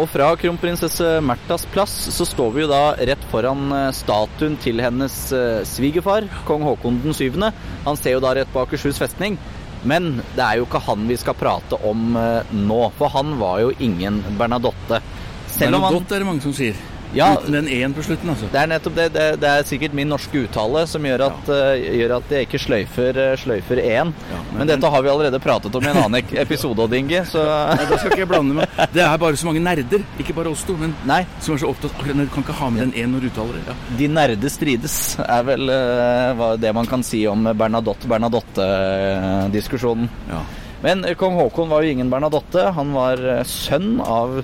Og 0.00 0.08
fra 0.08 0.30
kronprinsesse 0.40 1.08
Märthas 1.20 1.66
plass 1.68 1.92
så 2.14 2.24
står 2.24 2.52
vi 2.54 2.62
jo 2.64 2.68
da 2.70 2.94
rett 2.96 3.24
foran 3.28 3.66
eh, 3.76 3.90
statuen 3.92 4.54
til 4.62 4.80
hennes 4.80 5.16
eh, 5.36 5.60
svigerfar, 5.68 6.24
kong 6.48 6.64
Haakon 6.64 7.02
den 7.02 7.16
7. 7.16 7.36
Han 7.84 7.98
ser 8.00 8.16
jo 8.16 8.22
da 8.24 8.32
rett 8.38 8.52
på 8.54 8.62
Akershus 8.64 9.00
festning. 9.02 9.36
Men 9.84 10.22
det 10.36 10.44
er 10.44 10.60
jo 10.60 10.66
ikke 10.68 10.80
han 10.86 11.04
vi 11.10 11.18
skal 11.20 11.36
prate 11.36 11.76
om 11.84 12.16
eh, 12.16 12.54
nå, 12.56 12.80
for 12.96 13.12
han 13.12 13.36
var 13.40 13.60
jo 13.66 13.74
ingen 13.84 14.22
Bernadotte. 14.38 15.02
Selv 15.50 15.76
Bernadotte 15.76 16.06
han, 16.06 16.16
er 16.16 16.24
det 16.24 16.30
mange 16.30 16.46
som 16.46 16.56
sier. 16.56 16.78
Ja. 17.14 17.34
Uten 17.36 17.52
den 17.52 17.68
E-en 17.68 17.92
på 17.94 18.02
slutten, 18.06 18.30
altså. 18.32 18.46
Det 18.52 18.58
er 18.62 18.66
nettopp 18.70 18.94
det. 18.96 19.06
Det, 19.12 19.24
det 19.42 19.48
er 19.48 19.62
sikkert 19.68 19.92
min 19.96 20.08
norske 20.08 20.38
uttale 20.46 20.86
som 20.88 21.02
gjør 21.04 21.20
at, 21.26 21.48
eh, 21.52 21.82
gjør 22.00 22.14
at 22.16 22.30
jeg 22.32 22.40
ikke 22.48 22.58
sløyfer, 22.62 23.16
eh, 23.20 23.36
sløyfer 23.36 23.76
én. 23.82 24.12
Ja, 24.32 24.38
men- 24.52 24.58
men, 24.62 24.66
dette 24.70 24.90
har 24.94 25.02
vi 25.02 25.08
allerede 25.12 25.38
pratet 25.42 25.74
om 25.76 25.82
i 25.84 25.88
en 25.90 25.96
annen 26.02 26.24
episode, 26.40 26.78
Odd 26.80 26.92
Inge, 26.96 27.20
så 27.28 27.42
Nei, 27.76 27.84
da 27.90 27.96
skal 27.98 28.10
ikke 28.10 28.18
jeg 28.24 28.28
blande 28.28 28.54
meg. 28.54 28.66
Det 28.94 29.02
er 29.04 29.18
bare 29.18 29.36
så 29.36 29.44
mange 29.50 29.60
nerder, 29.60 30.00
ikke 30.18 30.34
bare 30.34 30.48
oss 30.50 30.62
to, 30.64 30.72
men 30.76 30.94
Nei. 31.04 31.26
som 31.40 31.54
er 31.54 31.58
så 31.58 31.66
opptatt 31.68 31.90
akkurat 31.98 32.16
Du 32.16 32.26
kan 32.32 32.42
ikke 32.44 32.52
ha 32.62 32.70
med 32.70 32.80
den 32.86 32.92
E-en 32.96 33.12
når 33.12 33.20
du 33.20 33.26
uttaler 33.28 33.52
det. 33.60 33.66
Ja. 33.68 33.74
De 33.98 34.08
nerde 34.08 34.50
strides, 34.50 35.16
er 35.20 35.42
vel 35.44 35.68
uh, 35.68 36.56
det 36.56 36.72
man 36.74 36.86
kan 36.86 37.02
si 37.02 37.26
om 37.26 37.44
Bernadotte-Bernadotte-diskusjonen. 37.44 40.08
Ja. 40.30 40.40
Men 40.82 41.04
kong 41.18 41.36
Haakon 41.38 41.68
var 41.70 41.82
jo 41.84 41.90
ingen 41.94 42.10
Bernadotte. 42.10 42.72
Han 42.74 42.92
var 42.94 43.16
sønn 43.46 44.00
av, 44.02 44.40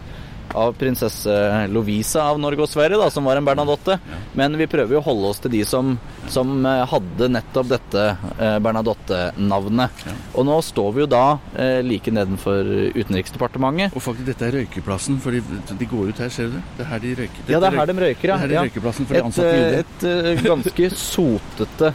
av 0.55 0.73
prinsesse 0.79 1.35
Lovisa 1.73 2.23
av 2.31 2.39
Norge 2.41 2.63
og 2.65 2.71
Sverige, 2.71 2.99
da, 3.01 3.09
som 3.13 3.25
var 3.29 3.37
en 3.41 3.45
Bernadotte. 3.47 3.99
Men 4.39 4.57
vi 4.59 4.67
prøver 4.71 4.97
jo 4.97 5.01
å 5.03 5.07
holde 5.09 5.31
oss 5.33 5.41
til 5.45 5.53
de 5.53 5.61
som, 5.69 5.95
som 6.33 6.65
eh, 6.67 6.85
hadde 6.89 7.29
nettopp 7.35 7.69
dette 7.73 8.05
eh, 8.39 8.57
Bernadotte-navnet. 8.65 10.05
Og 10.39 10.47
nå 10.49 10.59
står 10.65 10.93
vi 10.97 11.05
jo 11.05 11.09
da 11.11 11.23
eh, 11.59 11.81
like 11.85 12.13
nedenfor 12.15 12.69
Utenriksdepartementet. 12.97 13.97
Og 13.99 14.05
faktisk, 14.05 14.27
dette 14.31 14.49
er 14.49 14.57
røykeplassen, 14.61 15.19
for 15.23 15.37
de, 15.37 15.43
de 15.79 15.89
går 15.91 16.13
ut 16.15 16.23
her, 16.25 16.33
ser 16.33 16.51
du 16.53 16.57
det? 16.59 16.65
Det 16.79 16.87
er 16.87 16.91
her 16.95 17.05
de 17.05 17.15
røyker. 17.23 17.43
Ja, 17.53 17.61
det 17.63 17.71
er 17.73 17.79
her 17.81 17.91
de 17.93 17.99
røyker, 18.05 18.33
ja. 18.33 18.39
Det 18.39 18.39
er 18.39 18.43
her 18.45 18.55
de 18.55 18.63
røykeplassen 18.69 19.09
for 19.09 19.15
de 19.15 19.21
Et, 19.21 19.29
ansatte 19.29 19.57
i 19.57 20.13
eh, 20.13 20.31
et 20.35 20.47
ganske 20.47 20.91
sotete 21.09 21.93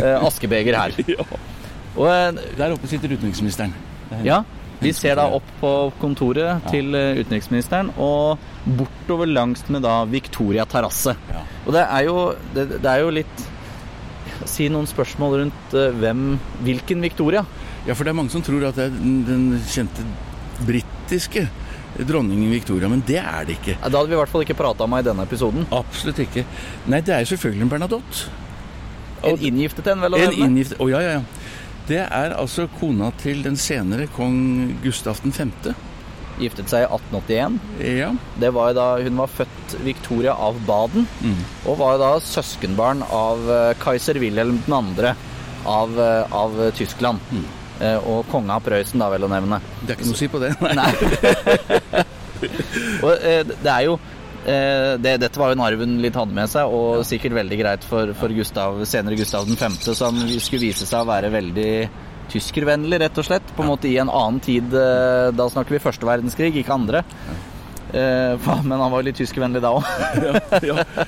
eh, 0.00 0.14
askebeger 0.28 0.80
her. 0.82 0.98
Ja. 1.14 1.26
Og 1.94 2.38
Der 2.58 2.72
oppe 2.74 2.88
sitter 2.90 3.12
utenriksministeren. 3.14 3.70
Er- 4.10 4.24
Ja, 4.26 4.40
vi 4.84 4.92
ser 4.96 5.18
da 5.18 5.26
opp 5.36 5.48
på 5.60 5.72
kontoret 6.02 6.68
til 6.70 6.94
eh, 6.98 7.20
utenriksministeren 7.22 7.90
og 8.00 8.38
bortover 8.64 9.30
langs 9.30 9.64
med 9.72 9.84
da 9.84 10.02
Victoria 10.08 10.66
terrasse. 10.68 11.16
Og 11.64 11.74
det 11.76 11.84
er 11.84 12.06
jo, 12.08 12.30
det, 12.54 12.68
det 12.78 12.90
er 12.90 13.04
jo 13.04 13.12
litt 13.22 13.50
Si 14.50 14.66
noen 14.68 14.86
spørsmål 14.88 15.36
rundt 15.40 15.74
eh, 15.78 15.92
hvem 16.00 16.34
Hvilken 16.66 17.04
Victoria? 17.04 17.44
Ja, 17.86 17.94
for 17.94 18.04
det 18.04 18.12
er 18.12 18.16
mange 18.18 18.32
som 18.34 18.42
tror 18.44 18.64
at 18.68 18.76
det 18.76 18.88
er 18.88 18.96
den, 18.96 19.20
den 19.28 19.44
kjente 19.70 20.04
britiske 20.64 21.46
dronningen 22.02 22.50
Victoria, 22.50 22.88
men 22.90 23.04
det 23.06 23.20
er 23.22 23.44
det 23.46 23.58
ikke. 23.60 23.76
Ja, 23.76 23.88
Det 23.88 23.98
hadde 23.98 24.10
vi 24.10 24.16
i 24.16 24.18
hvert 24.18 24.32
fall 24.32 24.44
ikke 24.46 24.56
prata 24.58 24.86
om 24.86 24.96
i 24.98 25.02
denne 25.06 25.26
episoden. 25.28 25.66
Absolutt 25.74 26.24
ikke. 26.24 26.42
Nei, 26.90 27.00
det 27.06 27.14
er 27.14 27.22
jo 27.22 27.30
selvfølgelig 27.34 27.66
en 27.68 27.72
Bernadotte. 27.74 28.24
En 29.24 29.40
inngiftet 29.40 29.86
en, 29.92 30.02
vel 30.04 30.18
En 30.18 30.34
inngiftet, 30.46 30.80
Å 30.80 30.84
Å, 30.84 30.90
ja, 30.90 31.00
ja, 31.04 31.12
ja. 31.18 31.43
Det 31.88 32.00
er 32.00 32.32
altså 32.32 32.64
kona 32.78 33.10
til 33.20 33.42
den 33.44 33.56
senere 33.60 34.06
kong 34.14 34.76
Gustav 34.84 35.18
5. 35.20 35.50
Giftet 36.40 36.70
seg 36.72 36.86
i 36.86 36.88
1881. 36.88 37.58
Ja. 37.84 38.08
Det 38.40 38.50
var 38.56 38.72
da 38.74 38.86
Hun 39.04 39.20
var 39.20 39.30
født 39.30 39.74
Victoria 39.84 40.32
av 40.34 40.56
Baden, 40.66 41.06
Mm. 41.22 41.42
og 41.66 41.78
var 41.78 41.98
da 42.00 42.08
søskenbarn 42.20 43.04
av 43.06 43.44
eh, 43.50 43.74
keiser 43.78 44.18
Wilhelm 44.18 44.58
2. 44.66 45.12
Av, 45.66 45.94
eh, 46.00 46.32
av 46.32 46.56
Tyskland. 46.74 47.20
Mm. 47.30 47.44
Eh, 47.80 47.98
Og 48.08 48.26
konge 48.32 48.50
av 48.50 48.62
Prøysen, 48.64 48.98
da, 48.98 49.10
vel 49.10 49.24
å 49.24 49.28
nevne. 49.30 49.60
Det 49.84 49.90
er 49.94 49.96
ikke 50.00 50.08
noe 50.10 50.14
å 50.14 50.22
si 50.24 50.28
på 50.28 50.40
det. 50.42 50.54
Nei. 50.60 50.74
Nei. 50.74 52.02
og 53.04 53.12
det 53.62 53.70
er 53.70 53.84
jo 53.86 53.98
det, 54.44 55.14
Dette 55.22 55.40
var 55.40 55.50
jo 55.50 55.56
en 55.58 55.64
arven 55.64 55.94
litt 56.02 56.16
hadde 56.18 56.36
med 56.36 56.50
seg, 56.52 56.68
og 56.68 57.04
sikkert 57.08 57.36
veldig 57.38 57.58
greit 57.62 57.86
for, 57.88 58.12
for 58.18 58.34
Gustav, 58.36 58.82
senere 58.88 59.16
Gustav 59.16 59.48
5., 59.48 59.78
som 59.96 60.18
skulle 60.36 60.66
vise 60.66 60.88
seg 60.88 61.00
å 61.00 61.08
være 61.08 61.32
veldig 61.32 61.70
tyskervennlig, 62.32 63.00
rett 63.02 63.20
og 63.20 63.26
slett. 63.28 63.54
På 63.56 63.64
en 63.64 63.72
måte 63.72 63.88
i 63.90 63.98
en 64.00 64.12
annen 64.12 64.40
tid. 64.44 64.72
eh, 64.74 65.30
Da 65.36 65.48
snakker 65.52 65.76
vi 65.76 65.82
første 65.84 66.08
verdenskrig, 66.08 66.54
ikke 66.60 66.76
andre. 66.76 67.04
Ja. 67.94 68.56
men 68.64 68.80
han 68.80 68.90
var 68.90 69.00
jo 69.00 69.06
litt 69.06 69.20
tyskervennlig 69.20 69.62
da 69.62 69.70
òg. 69.76 69.84
ja. 70.70 70.82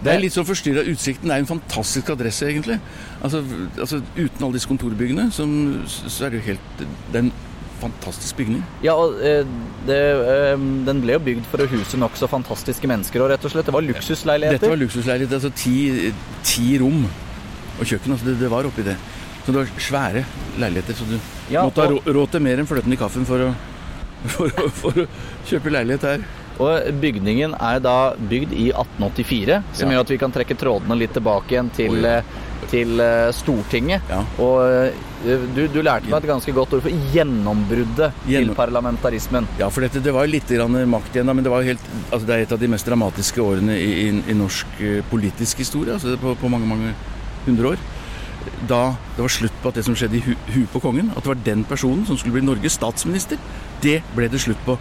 Det 0.00 0.14
er 0.14 0.22
litt 0.22 0.32
sånn 0.32 0.46
forstyrra. 0.48 0.86
Utsikten 0.88 1.28
er 1.28 1.42
en 1.42 1.48
fantastisk 1.48 2.08
adresse, 2.14 2.46
egentlig. 2.48 2.78
Altså, 3.20 3.42
altså 3.76 3.98
Uten 4.16 4.46
alle 4.46 4.56
disse 4.56 4.70
kontorbyggene, 4.70 5.26
som, 5.34 5.50
så 5.86 6.24
er 6.24 6.32
det 6.32 6.40
jo 6.40 6.46
helt 6.46 6.80
Det 6.80 7.18
er 7.18 7.26
en 7.26 7.32
fantastisk 7.80 8.36
bygning. 8.40 8.62
Ja, 8.84 8.94
og 9.00 9.18
eh, 9.24 9.44
det, 9.88 9.98
eh, 9.98 10.56
den 10.86 11.00
ble 11.02 11.16
jo 11.16 11.22
bygd 11.30 11.46
for 11.50 11.64
å 11.64 11.68
huse 11.70 11.98
nokså 12.00 12.28
fantastiske 12.30 12.88
mennesker 12.90 13.24
og 13.24 13.30
rett 13.32 13.44
og 13.44 13.52
slett. 13.54 13.66
Det 13.68 13.74
var 13.74 13.86
luksusleiligheter. 13.86 14.58
Dette 14.60 14.72
var 14.74 14.80
luksusleiligheter, 14.82 15.40
Altså 15.40 15.52
ti, 15.56 16.12
ti 16.46 16.78
rom 16.82 17.04
og 17.06 17.84
kjøkken. 17.88 18.12
Altså 18.16 18.30
det, 18.30 18.36
det 18.42 18.50
var 18.52 18.68
oppi 18.68 18.84
det. 18.86 18.96
Så 19.44 19.52
det 19.54 19.62
var 19.62 19.72
svære 19.80 20.24
leiligheter. 20.60 20.94
Så 21.00 21.08
du 21.08 21.16
Ja, 21.50 21.64
måtte 21.64 21.80
ha 21.82 21.88
og- 21.88 22.04
rå- 22.04 22.14
råd 22.20 22.30
til 22.36 22.40
mer 22.44 22.60
enn 22.60 22.68
fløten 22.68 22.92
i 22.92 23.00
kaffen 23.00 23.24
for 23.26 23.48
å, 23.48 23.54
for, 24.36 24.48
å, 24.52 24.68
for 24.70 25.02
å 25.04 25.08
kjøpe 25.48 25.72
leilighet 25.72 26.02
her. 26.04 26.28
Og 26.60 26.90
bygningen 27.00 27.54
er 27.56 27.78
da 27.80 28.12
bygd 28.20 28.52
i 28.52 28.66
1884, 28.76 29.62
som 29.72 29.88
Ja. 29.88 29.96
gjør 29.96 30.00
at 30.04 30.10
vi 30.12 30.18
kan 30.20 30.32
trekke 30.34 30.56
trådene 30.60 30.98
litt 31.00 31.14
tilbake 31.16 31.54
igjen 31.56 31.70
til, 31.72 31.94
Oi. 32.04 32.18
eh, 32.18 32.22
til 32.70 33.00
eh, 33.02 33.28
Stortinget. 33.36 34.06
Ja. 34.10 34.22
Og 34.42 34.62
eh, 34.64 35.06
du, 35.54 35.62
du 35.68 35.80
lærte 35.84 36.08
meg 36.08 36.22
et 36.22 36.30
ganske 36.30 36.54
godt 36.56 36.76
ord 36.76 36.84
for 36.86 37.10
gjennombruddet 37.14 38.14
til 38.24 38.52
parlamentarismen. 38.56 39.48
Ja, 39.60 39.68
for 39.72 39.84
dette, 39.84 40.02
det 40.04 40.14
var 40.16 40.26
jo 40.26 40.34
litt 40.34 40.52
makt 40.88 41.16
igjen, 41.16 41.28
da, 41.28 41.36
men 41.36 41.46
det, 41.46 41.52
var 41.52 41.66
helt, 41.66 41.86
altså 42.08 42.24
det 42.26 42.36
er 42.36 42.44
et 42.46 42.54
av 42.56 42.60
de 42.62 42.70
mest 42.72 42.88
dramatiske 42.88 43.42
årene 43.44 43.76
i, 43.76 43.90
i, 44.06 44.10
i 44.32 44.36
norsk 44.38 44.80
eh, 44.80 45.00
politisk 45.10 45.64
historie. 45.64 45.96
Altså 45.96 46.16
på, 46.20 46.36
på 46.40 46.52
mange 46.52 46.68
mange 46.70 46.94
hundre 47.46 47.74
år. 47.74 47.88
Da 48.68 48.94
det 49.16 49.20
var 49.20 49.32
slutt 49.32 49.56
på 49.60 49.68
at 49.68 49.76
det 49.76 49.84
som 49.84 49.96
skjedde 49.98 50.16
i 50.16 50.24
hu, 50.24 50.32
huet 50.54 50.72
på 50.72 50.80
kongen, 50.82 51.12
at 51.12 51.24
det 51.24 51.34
var 51.34 51.44
den 51.44 51.66
personen 51.68 52.06
som 52.08 52.16
skulle 52.16 52.38
bli 52.38 52.46
Norges 52.46 52.78
statsminister, 52.78 53.40
det 53.84 54.00
ble 54.16 54.30
det 54.32 54.40
slutt 54.40 54.60
på 54.64 54.78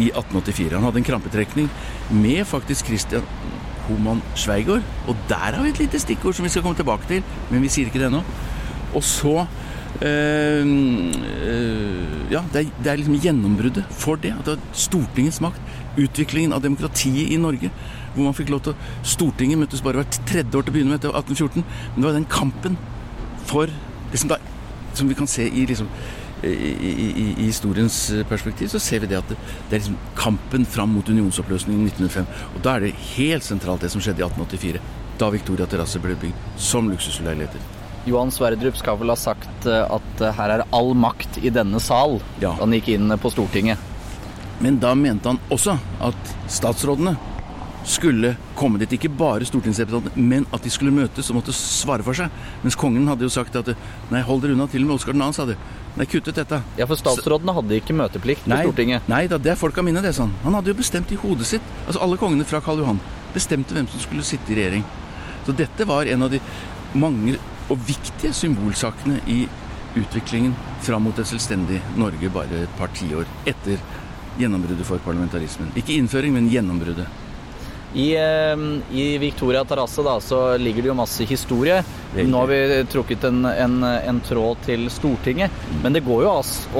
i 0.00 0.10
1884. 0.12 0.76
Han 0.78 0.86
hadde 0.86 1.02
en 1.02 1.08
krampetrekning 1.10 1.68
med 2.14 2.46
faktisk 2.48 2.86
Christian 2.86 3.26
Homan 3.90 4.22
Sveigård, 4.38 4.86
og 5.08 5.16
der 5.28 5.50
har 5.56 5.62
vi 5.62 5.74
et 5.74 5.82
lite 5.82 6.00
stikkord 6.00 6.38
som 6.38 6.46
vi 6.46 6.52
skal 6.52 6.64
komme 6.64 6.78
tilbake 6.78 7.08
til, 7.10 7.22
men 7.50 7.62
vi 7.62 7.70
sier 7.72 7.90
ikke 7.90 8.00
det 8.02 8.08
ennå. 8.10 8.22
Og 8.94 9.04
så 9.06 9.44
øh, 10.02 10.66
øh, 11.46 12.10
Ja, 12.30 12.42
det 12.52 12.60
er, 12.60 12.70
det 12.84 12.90
er 12.92 12.96
liksom 12.96 13.18
gjennombruddet 13.18 13.84
for 13.90 14.14
det. 14.14 14.34
At 14.38 14.46
det 14.46 14.52
er 14.52 14.66
Stortingets 14.72 15.40
makt. 15.42 15.60
Utviklingen 15.98 16.52
av 16.54 16.62
demokratiet 16.62 17.32
i 17.34 17.38
Norge. 17.42 17.72
Hvor 18.14 18.24
man 18.28 18.36
fikk 18.38 18.52
lov 18.54 18.62
til 18.66 18.76
Stortinget 19.02 19.58
møttes 19.58 19.82
bare 19.82 19.98
hvert 19.98 20.20
tredje 20.30 20.54
år 20.54 20.62
til 20.62 20.70
å 20.70 20.76
begynne 20.76 20.94
med 20.94 21.00
etter 21.00 21.10
1814. 21.10 21.64
Men 21.64 22.02
det 22.02 22.06
var 22.06 22.18
den 22.18 22.28
kampen 22.30 22.78
for 23.50 23.72
det 24.12 24.20
som, 24.22 24.30
da, 24.30 24.38
som 24.94 25.10
vi 25.10 25.18
kan 25.18 25.30
se 25.30 25.48
i 25.48 25.66
liksom 25.66 25.90
i, 26.46 27.08
i, 27.10 27.26
historiens 27.42 27.96
perspektiv, 28.28 28.68
så 28.72 28.80
ser 28.82 29.02
vi 29.04 29.10
det 29.10 29.18
at 29.20 29.28
det, 29.32 29.36
det 29.68 29.76
er 29.76 29.82
liksom 29.82 29.98
kampen 30.18 30.64
fram 30.66 30.94
mot 30.96 31.08
unionsoppløsningen 31.08 31.84
i 31.86 31.92
1905. 31.92 32.30
Og 32.54 32.64
da 32.64 32.76
er 32.76 32.86
det 32.86 32.94
helt 33.16 33.46
sentralt 33.46 33.84
det 33.84 33.92
som 33.92 34.02
skjedde 34.02 34.22
i 34.22 34.26
1884. 34.28 34.80
Da 35.20 35.28
Victoria 35.34 35.68
terrasse 35.68 36.00
ble 36.00 36.16
bygd 36.20 36.56
som 36.60 36.88
luksusleiligheter. 36.90 37.60
Johan 38.08 38.32
Sverdrup 38.32 38.78
skal 38.80 38.96
vel 39.00 39.12
ha 39.12 39.18
sagt 39.20 39.66
eh, 39.68 39.84
at 39.84 40.22
eh, 40.24 40.32
her 40.38 40.54
er 40.54 40.66
all 40.76 40.94
makt 40.96 41.40
i 41.44 41.52
denne 41.52 41.80
sal, 41.84 42.18
Ja. 42.40 42.54
da 42.54 42.62
han 42.62 42.72
gikk 42.78 42.94
inn 42.94 43.12
på 43.20 43.32
Stortinget. 43.32 43.78
Men 44.60 44.78
da 44.80 44.94
mente 44.96 45.28
han 45.28 45.40
også 45.52 45.76
at 46.04 46.32
statsrådene 46.48 47.16
skulle 47.84 48.34
komme 48.58 48.78
dit. 48.78 48.92
Ikke 48.96 49.10
bare 49.12 49.46
stortingsrepresentantene, 49.48 50.24
men 50.28 50.46
at 50.54 50.64
de 50.64 50.72
skulle 50.72 50.92
møtes 50.94 51.30
og 51.30 51.38
måtte 51.40 51.54
svare 51.56 52.04
for 52.06 52.16
seg. 52.16 52.32
Mens 52.64 52.76
kongen 52.78 53.08
hadde 53.08 53.24
jo 53.26 53.32
sagt 53.32 53.56
at 53.56 53.72
nei, 54.12 54.22
hold 54.26 54.42
dere 54.44 54.56
unna. 54.56 54.68
Til 54.70 54.84
og 54.84 54.90
med 54.90 54.98
Oskar 54.98 55.16
2. 55.16 55.30
sa 55.36 55.46
det. 55.48 55.56
Nei, 55.96 56.06
kuttet 56.06 56.36
dette. 56.38 56.60
Ja, 56.78 56.86
for 56.86 57.00
statsrådene 57.00 57.54
hadde 57.56 57.78
ikke 57.80 57.96
møteplikt 57.98 58.44
på 58.44 58.52
Nei, 58.52 58.60
Stortinget. 58.62 59.08
nei 59.10 59.24
da, 59.30 59.40
det 59.42 59.54
er 59.54 59.58
folk 59.58 59.78
av 59.80 59.86
minne, 59.88 60.02
det, 60.04 60.12
sa 60.14 60.22
han. 60.28 60.34
Han 60.44 60.54
hadde 60.58 60.70
jo 60.70 60.78
bestemt 60.78 61.10
i 61.10 61.18
hodet 61.18 61.48
sitt. 61.50 61.72
Altså 61.86 62.02
alle 62.04 62.18
kongene 62.20 62.46
fra 62.46 62.60
Karl 62.62 62.78
Johan 62.84 63.00
bestemte 63.34 63.74
hvem 63.74 63.88
som 63.90 64.02
skulle 64.04 64.26
sitte 64.26 64.52
i 64.54 64.58
regjering. 64.60 64.84
Så 65.46 65.54
dette 65.56 65.86
var 65.88 66.06
en 66.06 66.26
av 66.28 66.30
de 66.30 66.38
mange 66.94 67.34
og 67.70 67.82
viktige 67.86 68.32
symbolsakene 68.34 69.18
i 69.30 69.40
utviklingen 69.98 70.54
fram 70.86 71.02
mot 71.08 71.18
et 71.18 71.26
selvstendig 71.26 71.80
Norge 71.98 72.30
bare 72.30 72.64
et 72.64 72.78
par 72.78 72.92
tiår 72.94 73.26
etter 73.50 73.82
gjennombruddet 74.38 74.86
for 74.86 75.02
parlamentarismen. 75.02 75.72
Ikke 75.78 75.96
innføring, 75.98 76.34
men 76.36 76.46
gjennombruddet. 76.50 77.19
I, 77.94 78.14
eh, 78.14 78.56
I 78.92 79.18
Victoria 79.18 79.64
terrasse 79.64 80.02
da, 80.06 80.20
så 80.20 80.56
ligger 80.56 80.82
det 80.82 80.90
jo 80.92 80.94
masse 80.98 81.26
historie. 81.26 81.80
Nå 82.14 82.38
har 82.38 82.46
vi 82.50 82.84
trukket 82.90 83.24
en, 83.24 83.44
en, 83.44 83.82
en 83.84 84.20
tråd 84.26 84.62
til 84.66 84.86
Stortinget. 84.90 85.50
Men 85.82 85.94
det 85.96 86.04
går 86.06 86.24
jo 86.26 86.32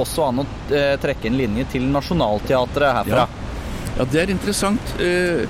også 0.03 0.27
an 0.29 0.43
å 0.43 0.47
eh, 0.71 0.95
trekke 1.01 1.27
en 1.27 1.39
linje 1.39 1.67
til 1.75 1.87
Nationaltheatret 1.91 2.97
herfra. 3.01 3.27
Ja, 3.97 4.07
det 4.07 4.23
er 4.23 4.33
interessant. 4.33 4.95
Eh, 5.03 5.43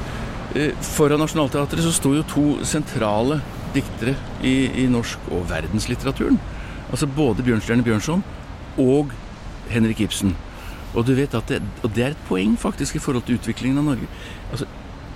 eh, 0.58 0.86
Foran 0.96 1.22
Nationaltheatret 1.22 1.86
så 1.86 1.94
sto 1.94 2.16
jo 2.18 2.26
to 2.30 2.46
sentrale 2.66 3.42
diktere 3.76 4.18
i, 4.44 4.84
i 4.84 4.88
norsk- 4.92 5.30
og 5.32 5.46
verdenslitteraturen. 5.50 6.40
Altså 6.92 7.08
både 7.08 7.46
Bjørnstjerne 7.46 7.86
Bjørnson 7.86 8.24
og 8.82 9.14
Henrik 9.72 10.02
Ibsen. 10.04 10.34
Og 10.92 11.06
du 11.08 11.14
vet 11.16 11.34
at 11.38 11.48
det, 11.48 11.62
og 11.86 11.94
det 11.96 12.04
er 12.04 12.16
et 12.16 12.26
poeng 12.28 12.58
faktisk 12.60 12.98
i 12.98 13.04
forhold 13.04 13.24
til 13.28 13.38
utviklingen 13.40 13.80
av 13.80 13.94
Norge. 13.94 14.10
Altså, 14.52 14.68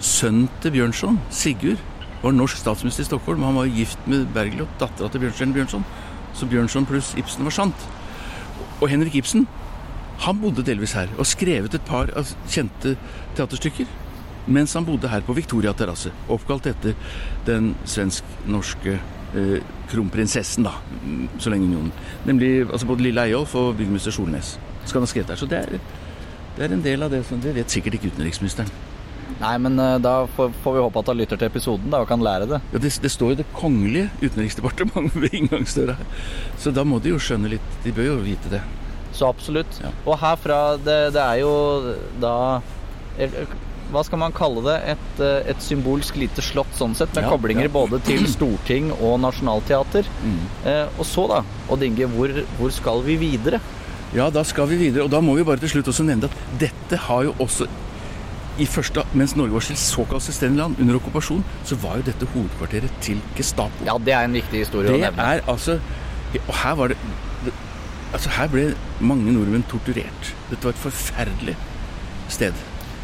Sønnen 0.05 0.49
til 0.61 0.75
Bjørnson, 0.75 1.15
Sigurd, 1.33 1.79
var 2.21 2.33
norsk 2.35 2.59
statsminister 2.59 3.01
i 3.01 3.07
Stockholm. 3.07 3.43
Han 3.43 3.57
var 3.57 3.69
gift 3.73 4.07
med 4.09 4.27
Bergljot, 4.35 4.75
dattera 4.79 5.09
til 5.09 5.23
Bjørnstjerne 5.23 5.55
Bjørnson. 5.55 5.85
Så 6.37 6.45
Bjørnson 6.51 6.85
pluss 6.85 7.13
Ibsen 7.17 7.47
var 7.47 7.55
sant. 7.55 7.87
Og 8.83 8.89
Henrik 8.91 9.17
Ibsen 9.17 9.47
han 10.23 10.39
bodde 10.39 10.63
delvis 10.63 10.93
her 10.95 11.09
og 11.17 11.27
skrevet 11.27 11.73
et 11.75 11.89
par 11.89 12.11
av 12.15 12.29
kjente 12.47 12.95
teaterstykker. 13.35 13.87
mens 14.47 14.73
han 14.77 14.85
bodde 14.85 15.09
her 15.09 15.23
på 15.25 15.33
Victoria 15.33 15.73
terrasse, 15.73 16.11
oppkalt 16.29 16.67
etter 16.69 16.93
den 17.47 17.71
svensk-norske 17.83 18.93
eh, 19.33 19.63
kronprinsessen, 19.89 20.67
da, 20.67 20.75
så 21.41 21.49
lenge 21.49 21.65
unionen. 21.65 21.91
Nemlig 22.29 22.69
altså 22.69 22.85
både 22.85 23.07
Lille 23.07 23.25
Eyolf 23.25 23.55
og 23.55 23.73
byggmester 23.79 24.13
Solnes. 24.13 24.59
Skal 24.85 24.99
han 24.99 25.07
ha 25.07 25.09
skrevet 25.09 25.33
der. 25.33 25.41
Så 25.41 25.49
det 25.49 25.63
er, 25.63 25.79
det 26.57 26.67
er 26.67 26.77
en 26.77 26.85
del 26.85 27.01
av 27.01 27.09
det 27.09 27.25
som 27.25 27.41
Det 27.41 27.55
vet 27.55 27.73
sikkert 27.73 27.97
ikke 27.97 28.13
utenriksministeren. 28.13 28.69
Nei, 29.41 29.55
men 29.59 29.79
eh, 29.79 29.97
da 29.99 30.13
får, 30.31 30.53
vi 30.63 30.83
håpe 30.85 31.01
at 31.01 31.11
han 31.11 31.19
lytter 31.19 31.39
til 31.39 31.49
episoden 31.49 31.91
da, 31.91 32.01
og 32.03 32.09
kan 32.09 32.23
lære 32.23 32.47
det. 32.53 32.61
Ja, 32.71 32.79
det, 32.81 32.93
det 33.03 33.11
står 33.11 33.33
jo 33.33 33.39
Det 33.41 33.47
kongelige 33.55 34.09
utenriksdepartementet 34.23 35.19
ved 35.25 35.35
inngangsdøra. 35.41 35.97
Så 36.61 36.71
da 36.75 36.85
må 36.87 37.01
de 37.03 37.11
jo 37.15 37.21
skjønne 37.21 37.51
litt. 37.57 37.77
De 37.83 37.93
bør 37.95 38.13
jo 38.13 38.17
vite 38.23 38.51
det. 38.53 38.63
Så 39.15 39.27
absolutt. 39.27 39.79
Ja. 39.83 39.91
Og 40.05 40.17
herfra, 40.19 40.59
det, 40.79 40.97
det 41.15 41.23
er 41.23 41.39
jo 41.39 41.53
da 42.19 42.33
Hva 43.93 44.01
skal 44.03 44.19
man 44.19 44.33
kalle 44.35 44.63
det? 44.65 44.75
Et, 44.95 45.21
eh, 45.23 45.51
et 45.53 45.63
symbolsk 45.63 46.17
lite 46.19 46.43
slott 46.43 46.71
sånn 46.75 46.95
sett, 46.97 47.13
med 47.15 47.27
Ja, 47.27 47.31
koblinger 47.35 47.67
ja. 47.69 47.73
både 47.75 47.99
til 48.07 48.25
storting 48.35 48.91
og 48.97 49.19
nasjonalteater. 49.23 50.07
Mm. 50.23 50.43
Eh, 50.67 50.85
og 50.95 51.07
så, 51.07 51.27
da, 51.31 51.43
Odd 51.71 51.83
Inge, 51.87 52.07
hvor, 52.15 52.33
hvor 52.59 52.73
skal 52.75 53.03
vi 53.07 53.19
videre? 53.19 53.59
Ja, 54.15 54.29
da 54.31 54.45
skal 54.47 54.69
vi 54.71 54.79
videre. 54.79 55.05
Og 55.05 55.11
da 55.11 55.19
må 55.23 55.35
vi 55.35 55.43
bare 55.47 55.59
til 55.63 55.75
slutt 55.75 55.91
også 55.91 56.05
nevne 56.07 56.31
at 56.31 56.59
dette 56.61 56.99
har 57.07 57.27
jo 57.27 57.35
også 57.43 57.67
første, 58.63 59.03
Mens 59.11 59.35
Norge 59.35 59.51
var 59.51 59.59
såkalt 59.59 60.23
selvstendig 60.23 60.61
land 60.61 60.79
under 60.79 60.95
okkupasjon, 60.95 61.43
så 61.67 61.75
var 61.81 61.97
jo 61.99 62.05
dette 62.07 62.27
hovedkvarteret 62.31 62.93
til 63.03 63.19
Gestapo. 63.35 63.83
Ja, 63.83 63.97
det 63.99 64.13
er 64.15 64.29
en 64.29 64.37
viktig 64.37 64.61
historie 64.63 64.87
å 64.87 64.95
det 64.95 65.01
nevne. 65.09 65.25
er 65.35 65.41
altså 65.51 65.79
Og 66.47 66.55
her 66.63 66.75
var 66.75 66.87
det, 66.87 66.97
det 67.45 67.53
Altså, 68.13 68.29
her 68.29 68.47
ble 68.47 68.75
mange 69.03 69.33
nordmenn 69.33 69.65
torturert. 69.67 70.29
Dette 70.49 70.63
var 70.63 70.71
et 70.71 70.79
forferdelig 70.79 71.55
sted 72.31 72.53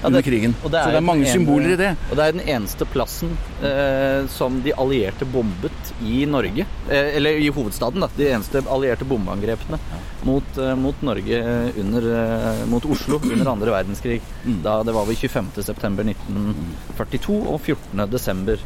Ja, 0.01 0.07
under 0.09 0.21
det- 0.21 0.25
krigen. 0.29 0.55
og 0.63 0.71
så 0.71 0.85
det 0.89 0.95
er 0.97 1.01
mange 1.05 1.25
symboler 1.29 1.73
i 1.73 1.75
det. 1.77 1.91
Og 2.09 2.15
det 2.17 2.23
er 2.25 2.31
den 2.31 2.41
eneste 2.49 2.85
plassen 2.89 3.37
eh, 3.63 4.25
som 4.27 4.57
de 4.65 4.71
allierte 4.73 5.25
bombet 5.29 5.91
i 6.01 6.25
Norge. 6.25 6.65
Eh, 6.89 7.15
eller 7.17 7.29
i 7.37 7.49
hovedstaden, 7.53 7.99
da. 8.01 8.07
De 8.17 8.25
eneste 8.33 8.63
allierte 8.67 9.05
bombeangrepene 9.05 9.77
mot, 10.25 10.57
eh, 10.57 10.73
mot 10.75 10.95
Norge 11.05 11.37
eh, 11.37 11.69
under 11.79 12.01
eh, 12.01 12.65
Mot 12.71 12.85
Oslo 12.85 13.19
under 13.23 13.45
andre 13.51 13.69
verdenskrig. 13.71 14.21
Mm. 14.45 14.61
Da 14.63 14.81
det 14.83 14.93
var 14.93 15.05
vel 15.05 15.15
25.9.1942 15.15 17.47
og 17.47 17.61
14.12. 17.61 18.59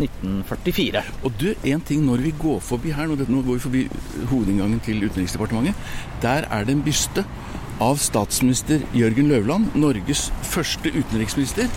1944. 0.00 1.02
Og 1.22 1.32
du, 1.38 1.50
en 1.68 1.80
ting 1.84 2.00
når 2.06 2.22
vi 2.24 2.30
går 2.40 2.60
forbi 2.64 2.92
her, 2.96 3.06
nå, 3.10 3.16
nå 3.28 3.42
går 3.44 3.58
vi 3.58 3.62
forbi 3.66 3.82
hovedinngangen 4.30 4.80
til 4.84 5.02
Utenriksdepartementet, 5.04 5.76
der 6.24 6.46
er 6.48 6.64
det 6.64 6.72
en 6.78 6.84
byste 6.86 7.24
av 7.82 7.98
statsminister 7.98 8.82
Jørgen 8.94 9.26
Løvland, 9.30 9.72
Norges 9.74 10.28
første 10.46 10.92
utenriksminister. 10.94 11.70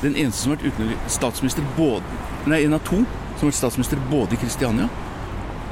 Den 0.00 0.16
eneste 0.16 0.46
som 0.46 0.54
har 0.54 0.62
vært 0.64 1.10
statsminister 1.12 1.66
både 1.76 2.04
Nei, 2.48 2.62
en 2.64 2.78
av 2.78 2.80
to 2.88 3.02
som 3.02 3.42
har 3.42 3.50
vært 3.50 3.58
statsminister 3.58 4.00
både 4.08 4.36
i 4.36 4.40
Kristiania 4.40 4.86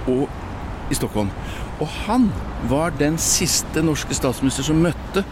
og 0.08 0.28
i 0.92 0.96
Stockholm. 0.96 1.30
Og 1.80 1.88
han 2.04 2.28
var 2.68 2.92
den 2.98 3.16
siste 3.22 3.80
norske 3.84 4.16
statsminister 4.16 4.66
som 4.66 4.82
møtte 4.84 5.24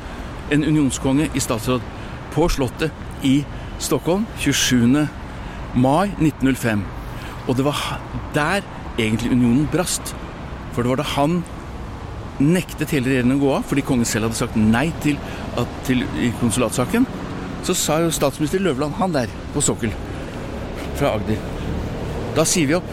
en 0.55 0.65
unionskonge 0.65 1.29
i 1.35 1.43
statsråd 1.43 1.85
på 2.33 2.49
Slottet 2.53 3.25
i 3.27 3.41
Stockholm 3.83 4.25
27. 4.41 5.09
mai 5.77 6.15
1905. 6.17 6.85
Og 7.47 7.59
det 7.59 7.67
var 7.67 8.01
der 8.35 8.65
egentlig 8.97 9.33
unionen 9.33 9.69
brast. 9.73 10.15
For 10.73 10.83
det 10.83 10.95
var 10.95 11.03
da 11.03 11.09
han 11.17 11.43
nektet 12.43 12.93
hele 12.95 13.11
regjeringen 13.11 13.39
å 13.39 13.43
gå 13.43 13.53
av, 13.57 13.67
fordi 13.69 13.85
kongen 13.87 14.09
selv 14.09 14.29
hadde 14.29 14.39
sagt 14.39 14.59
nei 14.61 14.89
til, 15.05 15.19
at, 15.59 15.79
til 15.89 16.05
i 16.21 16.33
konsulatsaken. 16.41 17.07
Så 17.67 17.75
sa 17.79 17.99
jo 18.03 18.13
statsminister 18.15 18.63
Løvland, 18.63 18.97
han 19.01 19.15
der 19.15 19.33
på 19.55 19.63
sokkel 19.65 19.95
fra 20.97 21.17
Agder 21.17 21.41
Da 22.37 22.45
sier 22.47 22.69
vi 22.69 22.77
opp. 22.77 22.89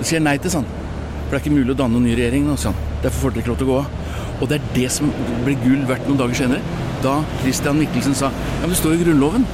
Vi 0.00 0.08
sier 0.08 0.22
nei 0.24 0.38
til 0.42 0.52
sånn. 0.52 0.66
For 0.66 1.34
det 1.34 1.38
er 1.38 1.42
ikke 1.44 1.54
mulig 1.54 1.74
å 1.74 1.78
danne 1.78 1.96
noen 1.96 2.08
ny 2.08 2.16
regjering 2.18 2.48
nå, 2.48 2.56
sånn. 2.60 2.76
Derfor 3.02 3.26
får 3.26 3.34
dere 3.34 3.44
ikke 3.44 3.52
lov 3.52 3.60
til 3.60 3.68
å 3.68 3.72
gå 3.72 3.78
av. 3.82 3.98
Og 4.42 4.48
det 4.50 4.58
er 4.58 4.70
det 4.74 4.88
som 4.90 5.12
ble 5.46 5.54
gull 5.62 5.84
verdt 5.88 6.08
noen 6.08 6.18
dager 6.20 6.40
senere. 6.40 6.80
Da 7.04 7.18
Christian 7.42 7.78
Michelsen 7.78 8.16
sa 8.16 8.30
ja, 8.32 8.62
men 8.64 8.74
det 8.74 8.80
står 8.80 8.96
i 8.96 9.02
Grunnloven 9.04 9.46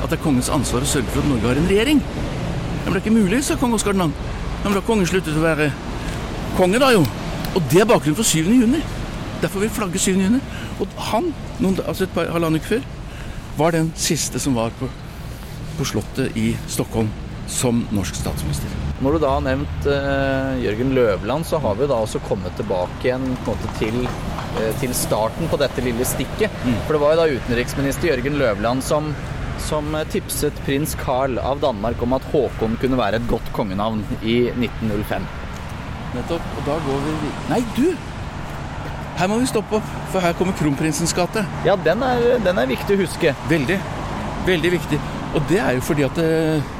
at 0.00 0.08
det 0.08 0.16
er 0.16 0.24
kongens 0.24 0.50
ansvar 0.52 0.84
å 0.84 0.88
sørge 0.88 1.12
for 1.12 1.22
at 1.22 1.28
Norge 1.28 1.50
har 1.50 1.60
en 1.60 1.68
regjering. 1.68 2.00
Ja, 2.00 2.86
men 2.86 2.94
det 2.94 3.00
er 3.00 3.04
ikke 3.04 3.18
mulig, 3.18 3.42
sa 3.44 3.58
kong 3.60 3.76
Oskar 3.76 3.96
2. 3.96 4.06
Ja, 4.08 4.64
men 4.64 4.72
da 4.72 4.80
har 4.80 4.86
kongen 4.86 5.08
sluttet 5.08 5.36
å 5.36 5.44
være 5.44 5.70
konge, 6.56 6.80
da 6.80 6.92
jo. 6.94 7.04
Og 7.56 7.62
det 7.70 7.80
er 7.82 7.88
bakgrunnen 7.88 8.18
for 8.18 8.26
7. 8.26 8.44
juni. 8.46 8.82
Derfor 9.42 9.62
vil 9.62 9.70
vi 9.70 9.74
flagge 9.74 9.98
7. 9.98 10.12
juni. 10.20 10.40
Og 10.80 11.00
han, 11.10 11.32
noen, 11.58 11.80
altså 11.86 12.06
et 12.06 12.14
par 12.14 12.30
halvannen 12.30 12.60
uke 12.60 12.76
før, 12.76 12.84
var 13.58 13.74
den 13.74 13.90
siste 13.98 14.40
som 14.42 14.54
var 14.58 14.70
på, 14.78 14.86
på 15.78 15.88
Slottet 15.88 16.38
i 16.38 16.52
Stockholm 16.70 17.10
som 17.50 17.82
norsk 17.90 18.14
statsminister. 18.14 18.70
Når 19.02 19.16
du 19.16 19.22
da 19.24 19.32
har 19.34 19.42
nevnt 19.42 19.88
eh, 19.90 20.60
Jørgen 20.62 20.94
Løvland, 20.94 21.48
så 21.48 21.58
har 21.58 21.74
vi 21.80 21.88
da 21.90 21.98
også 21.98 22.22
kommet 22.28 22.54
tilbake 22.60 23.08
igjen 23.08 23.26
måte 23.46 23.72
til, 23.80 24.04
eh, 24.60 24.70
til 24.78 24.94
starten 24.94 25.50
på 25.50 25.58
dette 25.58 25.82
lille 25.82 26.06
stikket. 26.06 26.54
For 26.86 26.94
det 26.94 27.02
var 27.02 27.16
jo 27.16 27.22
da 27.24 27.40
utenriksminister 27.40 28.12
Jørgen 28.12 28.38
Løvland 28.38 28.86
som, 28.86 29.10
som 29.66 29.90
eh, 29.98 30.06
tipset 30.14 30.62
prins 30.68 30.94
Carl 31.02 31.40
av 31.42 31.64
Danmark 31.64 32.06
om 32.06 32.14
at 32.14 32.30
Håkon 32.30 32.78
kunne 32.78 33.00
være 33.00 33.18
et 33.18 33.30
godt 33.32 33.50
kongenavn 33.56 34.04
i 34.22 34.44
1905. 34.54 35.26
Nettopp. 36.14 36.54
Og 36.58 36.66
da 36.66 36.78
går 36.86 37.04
vi 37.06 37.32
Nei, 37.50 37.60
du! 37.76 37.86
Her 39.20 39.28
må 39.28 39.36
vi 39.42 39.48
stoppe 39.50 39.76
opp, 39.76 39.88
for 40.12 40.24
her 40.24 40.32
kommer 40.38 40.54
Kronprinsens 40.56 41.12
gate. 41.12 41.42
Ja, 41.66 41.74
den 41.84 42.02
er, 42.06 42.22
den 42.40 42.60
er 42.62 42.68
viktig 42.70 42.96
å 42.96 43.00
huske. 43.02 43.34
Veldig. 43.50 43.76
Veldig 44.46 44.70
viktig. 44.78 45.00
Og 45.36 45.44
det 45.50 45.58
er 45.60 45.76
jo 45.76 45.82
fordi 45.84 46.06
at 46.06 46.20
eh, 46.22 46.70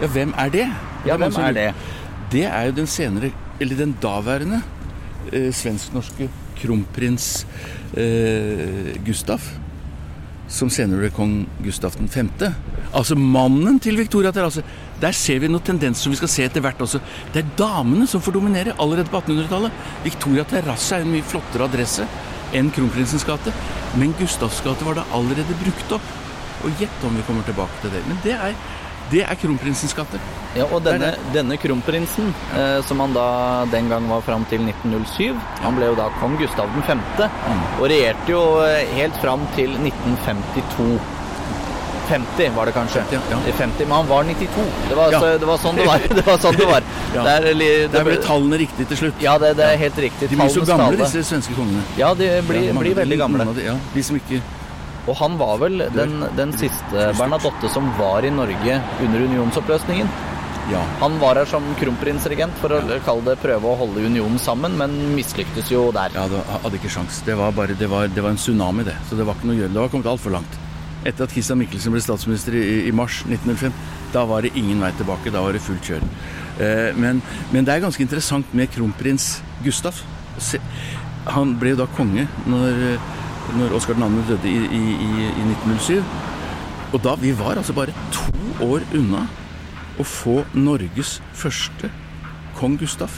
Ja, 0.00 0.08
hvem 0.14 0.34
er 0.38 0.52
det? 0.54 0.66
Ja, 1.08 1.16
hvem 1.18 1.40
er 1.42 1.56
det? 1.56 1.66
Det 2.30 2.44
er 2.46 2.68
jo 2.68 2.76
den 2.76 2.86
senere, 2.86 3.32
eller 3.60 3.80
den 3.80 3.96
daværende, 4.02 4.60
eh, 5.32 5.50
svensk-norske 5.52 6.30
kronprins 6.60 7.42
eh, 7.98 8.94
Gustav. 9.04 9.42
Som 10.50 10.70
senere 10.72 11.04
ble 11.04 11.10
kong 11.14 11.34
Gustav 11.62 11.94
5. 11.94 12.30
Altså 12.90 13.14
mannen 13.14 13.78
til 13.82 13.98
Victoria 14.00 14.32
terrasse. 14.34 14.64
Der 15.00 15.14
ser 15.16 15.38
vi 15.40 15.48
noen 15.48 15.64
tendenser 15.64 16.02
som 16.02 16.12
vi 16.12 16.18
skal 16.18 16.32
se 16.32 16.46
etter 16.48 16.64
hvert 16.64 16.80
også. 16.82 17.00
Det 17.32 17.44
er 17.44 17.52
damene 17.58 18.08
som 18.10 18.22
får 18.24 18.34
dominere 18.36 18.74
allerede 18.82 19.12
på 19.12 19.20
1800-tallet. 19.22 19.84
Victoria 20.04 20.44
terrasse 20.50 20.96
er 20.96 21.06
en 21.06 21.14
mye 21.14 21.26
flottere 21.26 21.68
adresse 21.70 22.08
enn 22.56 22.72
Kronprinsens 22.74 23.24
gate. 23.28 23.54
Men 24.00 24.16
Gustavs 24.18 24.58
gate 24.66 24.86
var 24.86 24.98
da 24.98 25.06
allerede 25.16 25.58
brukt 25.62 25.94
opp. 25.96 26.10
Og 26.66 26.82
gjett 26.82 27.06
om 27.06 27.14
vi 27.16 27.24
kommer 27.24 27.46
tilbake 27.46 27.78
til 27.80 27.94
det. 27.94 28.02
Men 28.10 28.18
det 28.26 28.34
er, 28.36 28.58
det 29.10 29.22
er 29.26 29.38
Kronprinsens 29.40 29.94
gate. 29.96 30.18
Ja, 30.56 30.64
og 30.74 30.82
denne, 30.82 31.12
denne 31.34 31.56
kronprinsen, 31.62 32.32
eh, 32.58 32.80
som 32.86 32.98
han 33.04 33.12
da 33.14 33.26
den 33.70 33.88
gang 33.90 34.08
var 34.10 34.20
fram 34.26 34.44
til 34.50 34.62
1907, 34.66 35.36
han 35.62 35.76
ble 35.78 35.92
jo 35.92 35.94
da 35.98 36.08
kong 36.20 36.36
Gustav 36.40 36.66
5., 36.88 37.00
og 37.78 37.86
regjerte 37.90 38.32
jo 38.34 38.42
eh, 38.66 38.86
helt 38.98 39.16
fram 39.22 39.46
til 39.56 39.70
1952. 39.78 40.98
50 42.10 42.48
var 42.56 42.66
det 42.66 42.72
kanskje. 42.74 43.02
50, 43.06 43.30
ja. 43.30 43.52
50, 43.58 43.84
men 43.86 43.92
han 44.00 44.08
var 44.08 44.24
92. 44.26 44.64
Det 44.88 44.96
var, 44.98 45.12
Ja. 45.12 45.20
så, 45.20 45.26
det 45.38 45.46
var 45.46 45.58
sånn 45.62 45.76
det 45.78 45.84
var. 45.86 45.98
Det 46.18 46.24
var, 46.26 46.38
sånn 46.42 46.56
det 46.58 46.66
var. 46.66 46.82
Ja. 47.14 47.22
Er, 47.36 47.46
li- 47.54 47.68
det 47.86 47.92
Der 47.94 48.04
ble 48.06 48.16
tallene 48.22 48.58
riktig 48.58 48.86
til 48.90 48.98
slutt. 49.04 49.22
Ja, 49.22 49.36
det, 49.38 49.52
det 49.58 49.66
er 49.66 49.76
helt 49.78 49.98
riktig. 49.98 50.28
De 50.30 50.36
blir 50.38 50.50
så 50.50 50.64
gamle, 50.66 50.90
tale. 50.90 51.04
disse 51.04 51.22
svenske 51.26 51.54
kongene. 51.54 51.82
Ja, 51.98 52.10
de 52.18 52.28
blir, 52.48 52.66
Ja, 52.70 52.74
blir 52.82 52.94
veldig 52.98 53.18
gamle. 53.22 53.46
De, 53.54 53.64
ja, 53.68 53.76
de 53.94 54.02
som 54.06 54.18
ikke 54.18 54.40
Og 55.10 55.16
han 55.18 55.38
var 55.40 55.58
vel 55.58 55.82
den, 55.94 56.20
den 56.38 56.52
siste 56.58 57.10
Bernadotte 57.18 57.70
som 57.74 57.88
var 57.98 58.26
i 58.26 58.30
Norge 58.30 58.76
under 59.02 59.24
unionsoppløsningen. 59.26 60.10
Ja. 60.70 60.80
Han 61.00 61.18
var 61.18 61.40
her 61.40 61.48
som 61.50 61.64
kronprinsregent 61.80 62.54
for 62.62 62.76
å 62.76 62.80
kalle 63.02 63.32
det 63.32 63.40
prøve 63.42 63.72
å 63.72 63.78
holde 63.80 64.04
unionen 64.06 64.38
sammen, 64.38 64.76
men 64.78 64.94
mislyktes 65.16 65.70
jo 65.72 65.88
der. 65.94 66.14
Ja, 66.14 66.28
det 66.30 66.44
hadde 66.52 66.78
ikke 66.78 66.92
sjans. 66.94 67.22
Det 67.26 67.34
var, 67.40 67.54
bare, 67.56 67.74
det, 67.78 67.88
var, 67.90 68.06
det 68.06 68.22
var 68.22 68.36
en 68.36 68.38
tsunami, 68.38 68.86
det. 68.86 68.94
Så 69.08 69.18
det 69.18 69.26
var 69.26 69.38
ikke 69.38 69.50
noe 69.50 69.58
å 69.58 69.62
gjøre. 69.64 69.74
Det 69.74 69.82
var 69.82 69.94
kommet 69.94 70.10
altfor 70.12 70.36
langt. 70.36 70.60
Etter 71.00 71.24
at 71.24 71.34
Christian 71.34 71.58
Michelsen 71.58 71.94
ble 71.94 72.02
statsminister 72.04 72.54
i, 72.60 72.64
i 72.86 72.94
mars 72.94 73.22
1905, 73.26 73.74
da 74.14 74.26
var 74.30 74.46
det 74.46 74.52
ingen 74.60 74.84
vei 74.84 74.92
tilbake. 75.00 75.32
Da 75.34 75.42
var 75.42 75.56
det 75.56 75.64
fullt 75.64 75.90
kjør. 75.90 76.06
Eh, 76.60 76.90
men, 77.00 77.22
men 77.50 77.66
det 77.66 77.74
er 77.74 77.86
ganske 77.86 78.04
interessant 78.04 78.54
med 78.54 78.70
kronprins 78.70 79.32
Gustav. 79.64 79.98
Se, 80.38 80.60
han 81.34 81.56
ble 81.60 81.74
jo 81.74 81.82
da 81.82 81.88
konge 81.96 82.28
når, 82.48 82.78
når 83.58 83.74
Oskar 83.78 83.98
2. 83.98 84.08
døde 84.28 84.48
i, 84.50 84.56
i, 84.66 84.82
i, 84.94 85.26
i 85.30 85.48
1907. 85.56 86.02
Og 86.92 87.02
da 87.04 87.14
Vi 87.22 87.32
var 87.38 87.56
altså 87.60 87.72
bare 87.76 87.94
to 88.14 88.66
år 88.66 88.82
unna 88.98 89.26
å 90.00 90.06
få 90.06 90.40
Norges 90.54 91.18
første 91.36 91.90
kong 92.58 92.78
Gustav. 92.80 93.10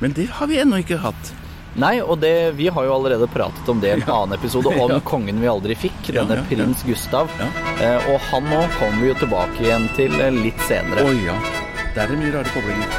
Men 0.00 0.14
det 0.14 0.28
har 0.38 0.46
vi 0.50 0.58
ennå 0.62 0.78
ikke 0.82 0.98
hatt. 1.02 1.34
Nei, 1.78 1.98
og 2.02 2.18
det, 2.22 2.54
vi 2.58 2.66
har 2.72 2.86
jo 2.88 2.94
allerede 2.96 3.28
pratet 3.30 3.68
om 3.70 3.78
det 3.82 3.90
i 3.92 3.96
en 3.98 4.02
Ja. 4.08 4.16
annen 4.22 4.38
episode, 4.38 4.72
om 4.72 4.90
Ja. 4.96 5.00
kongen 5.06 5.38
vi 5.42 5.50
aldri 5.50 5.76
fikk, 5.78 6.00
denne 6.14 6.40
ja, 6.40 6.46
prins 6.48 6.82
Gustav. 6.88 7.30
Eh, 7.78 8.08
og 8.10 8.18
han 8.30 8.48
nå 8.50 8.64
kommer 8.78 9.02
vi 9.04 9.12
jo 9.12 9.18
tilbake 9.22 9.62
igjen 9.66 9.86
til 9.98 10.14
eh, 10.20 10.32
litt 10.34 10.58
senere. 10.66 11.04
Oi 11.06 11.20
ja. 11.28 11.36
Der 11.94 12.06
er 12.06 12.12
det 12.14 12.18
mye 12.20 12.34
rare 12.34 12.50
koblinger. 12.54 12.98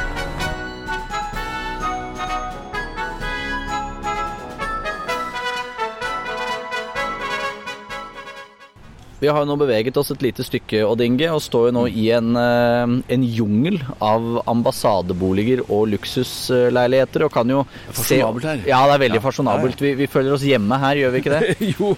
Vi 9.19 9.27
har 9.27 9.41
jo 9.43 9.47
nå 9.49 9.55
beveget 9.59 9.97
oss 9.99 10.11
et 10.13 10.21
lite 10.23 10.45
stykke, 10.47 10.79
Odd 10.87 11.01
Inge, 11.03 11.27
og 11.35 11.41
står 11.43 11.65
jo 11.69 11.73
nå 11.75 11.81
i 11.91 12.05
en, 12.15 12.29
eh, 12.39 12.93
en 13.15 13.23
jungel 13.27 13.81
av 13.99 14.41
ambassadeboliger 14.47 15.65
og 15.67 15.89
luksusleiligheter, 15.91 17.25
og 17.27 17.33
kan 17.33 17.51
jo 17.51 17.65
Fasjonabelt 17.91 18.47
her. 18.47 18.61
Ja, 18.69 18.79
det 18.87 18.95
er 18.95 19.03
veldig 19.03 19.19
Ja. 19.19 19.25
fasjonabelt. 19.27 19.81
Vi, 19.83 19.93
vi 19.99 20.07
føler 20.07 20.33
oss 20.37 20.41
hjemme 20.47 20.79
her, 20.79 20.95
gjør 21.03 21.11
vi 21.11 21.19
ikke 21.19 21.35
det? 21.35 21.57
jo, 21.75 21.91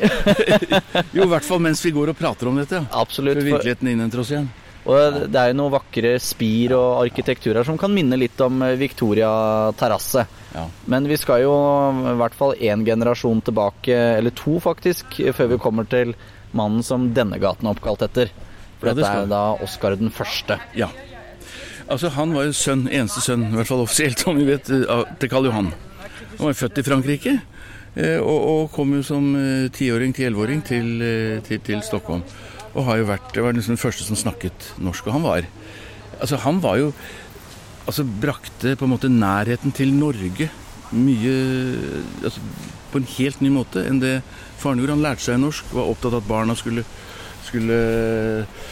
jo, 1.14 1.24
i 1.24 1.32
hvert 1.36 1.46
fall 1.46 1.60
mens 1.60 1.84
vi 1.86 1.92
går 1.94 2.10
og 2.10 2.18
prater 2.18 2.50
om 2.50 2.58
dette. 2.58 2.82
Absolutt. 3.04 3.38
Før 3.38 3.42
For, 3.46 3.52
virkeligheten 3.54 3.94
innhenter 3.94 4.20
oss 4.26 4.32
igjen. 4.34 4.50
Og 4.90 5.18
det 5.30 5.38
er 5.38 5.52
jo 5.52 5.58
noen 5.60 5.74
vakre 5.76 6.16
spir 6.22 6.74
og 6.74 7.04
arkitektur 7.04 7.54
her 7.54 7.68
som 7.68 7.78
kan 7.78 7.94
minne 7.94 8.18
litt 8.18 8.40
om 8.42 8.64
eh, 8.66 8.78
Victoria 8.80 9.30
terrasse. 9.78 10.26
Ja. 10.56 10.66
Men 10.90 11.06
vi 11.10 11.20
skal 11.22 11.44
jo 11.44 11.54
i 12.12 12.16
hvert 12.18 12.38
fall 12.38 12.56
én 12.58 12.86
generasjon 12.88 13.44
tilbake, 13.46 13.94
eller 14.18 14.34
to 14.38 14.58
faktisk, 14.64 15.20
før 15.38 15.54
vi 15.54 15.62
kommer 15.62 15.86
til 15.90 16.16
mannen 16.58 16.82
som 16.84 17.12
denne 17.14 17.38
gaten 17.42 17.70
er 17.70 17.78
oppkalt 17.78 18.08
etter. 18.10 18.34
For 18.82 18.90
Ja, 18.90 18.96
det 18.98 19.06
dette 19.06 19.22
er 19.28 19.30
da 19.30 19.44
Oskar 19.62 19.96
den 20.00 20.10
første. 20.14 20.58
Ja. 20.76 20.90
Altså, 21.92 22.10
han 22.16 22.34
var 22.34 22.48
jo 22.48 22.56
sønn, 22.56 22.88
eneste 22.90 23.22
sønn, 23.22 23.52
i 23.52 23.60
hvert 23.60 23.70
fall 23.70 23.84
offisielt, 23.86 24.20
som 24.24 24.40
vi 24.40 24.50
vet, 24.50 24.72
eh, 24.74 25.08
til 25.22 25.30
Karl 25.30 25.52
Johan. 25.52 25.74
Han 26.40 26.48
var 26.48 26.58
født 26.58 26.82
i 26.82 26.88
Frankrike, 26.88 27.36
eh, 27.94 28.18
og, 28.18 28.40
og 28.56 28.72
kom 28.74 28.98
jo 28.98 29.06
som 29.06 29.30
tiåring, 29.78 30.16
til 30.18 30.32
elleveåring 30.32 30.66
til, 30.66 30.96
til, 31.46 31.62
til 31.70 31.86
Stockholm. 31.86 32.26
Og 32.76 32.86
har 32.88 33.02
jo 33.02 33.10
vært, 33.10 33.36
var 33.36 33.56
liksom 33.56 33.76
den 33.76 33.82
første 33.82 34.06
som 34.08 34.20
snakket 34.20 34.74
norsk, 34.80 35.08
og 35.08 35.18
han 35.20 35.28
var 35.28 35.48
Altså, 36.22 36.38
han 36.44 36.62
var 36.62 36.78
jo 36.78 36.92
Altså, 37.88 38.04
brakte 38.06 38.76
på 38.78 38.86
en 38.86 38.94
måte 38.94 39.10
nærheten 39.10 39.74
til 39.74 39.94
Norge 39.94 40.52
mye 40.92 41.34
altså, 42.24 42.42
På 42.92 43.00
en 43.00 43.08
helt 43.18 43.42
ny 43.42 43.50
måte 43.50 43.84
enn 43.88 44.02
det 44.02 44.22
faren 44.62 44.78
gjorde. 44.78 44.94
Han 44.94 45.02
lærte 45.02 45.24
seg 45.26 45.40
norsk, 45.42 45.72
var 45.74 45.90
opptatt 45.90 46.14
av 46.14 46.20
at 46.22 46.28
barna 46.28 46.56
skulle, 46.56 46.84
skulle 47.48 47.78
eh, 48.44 48.66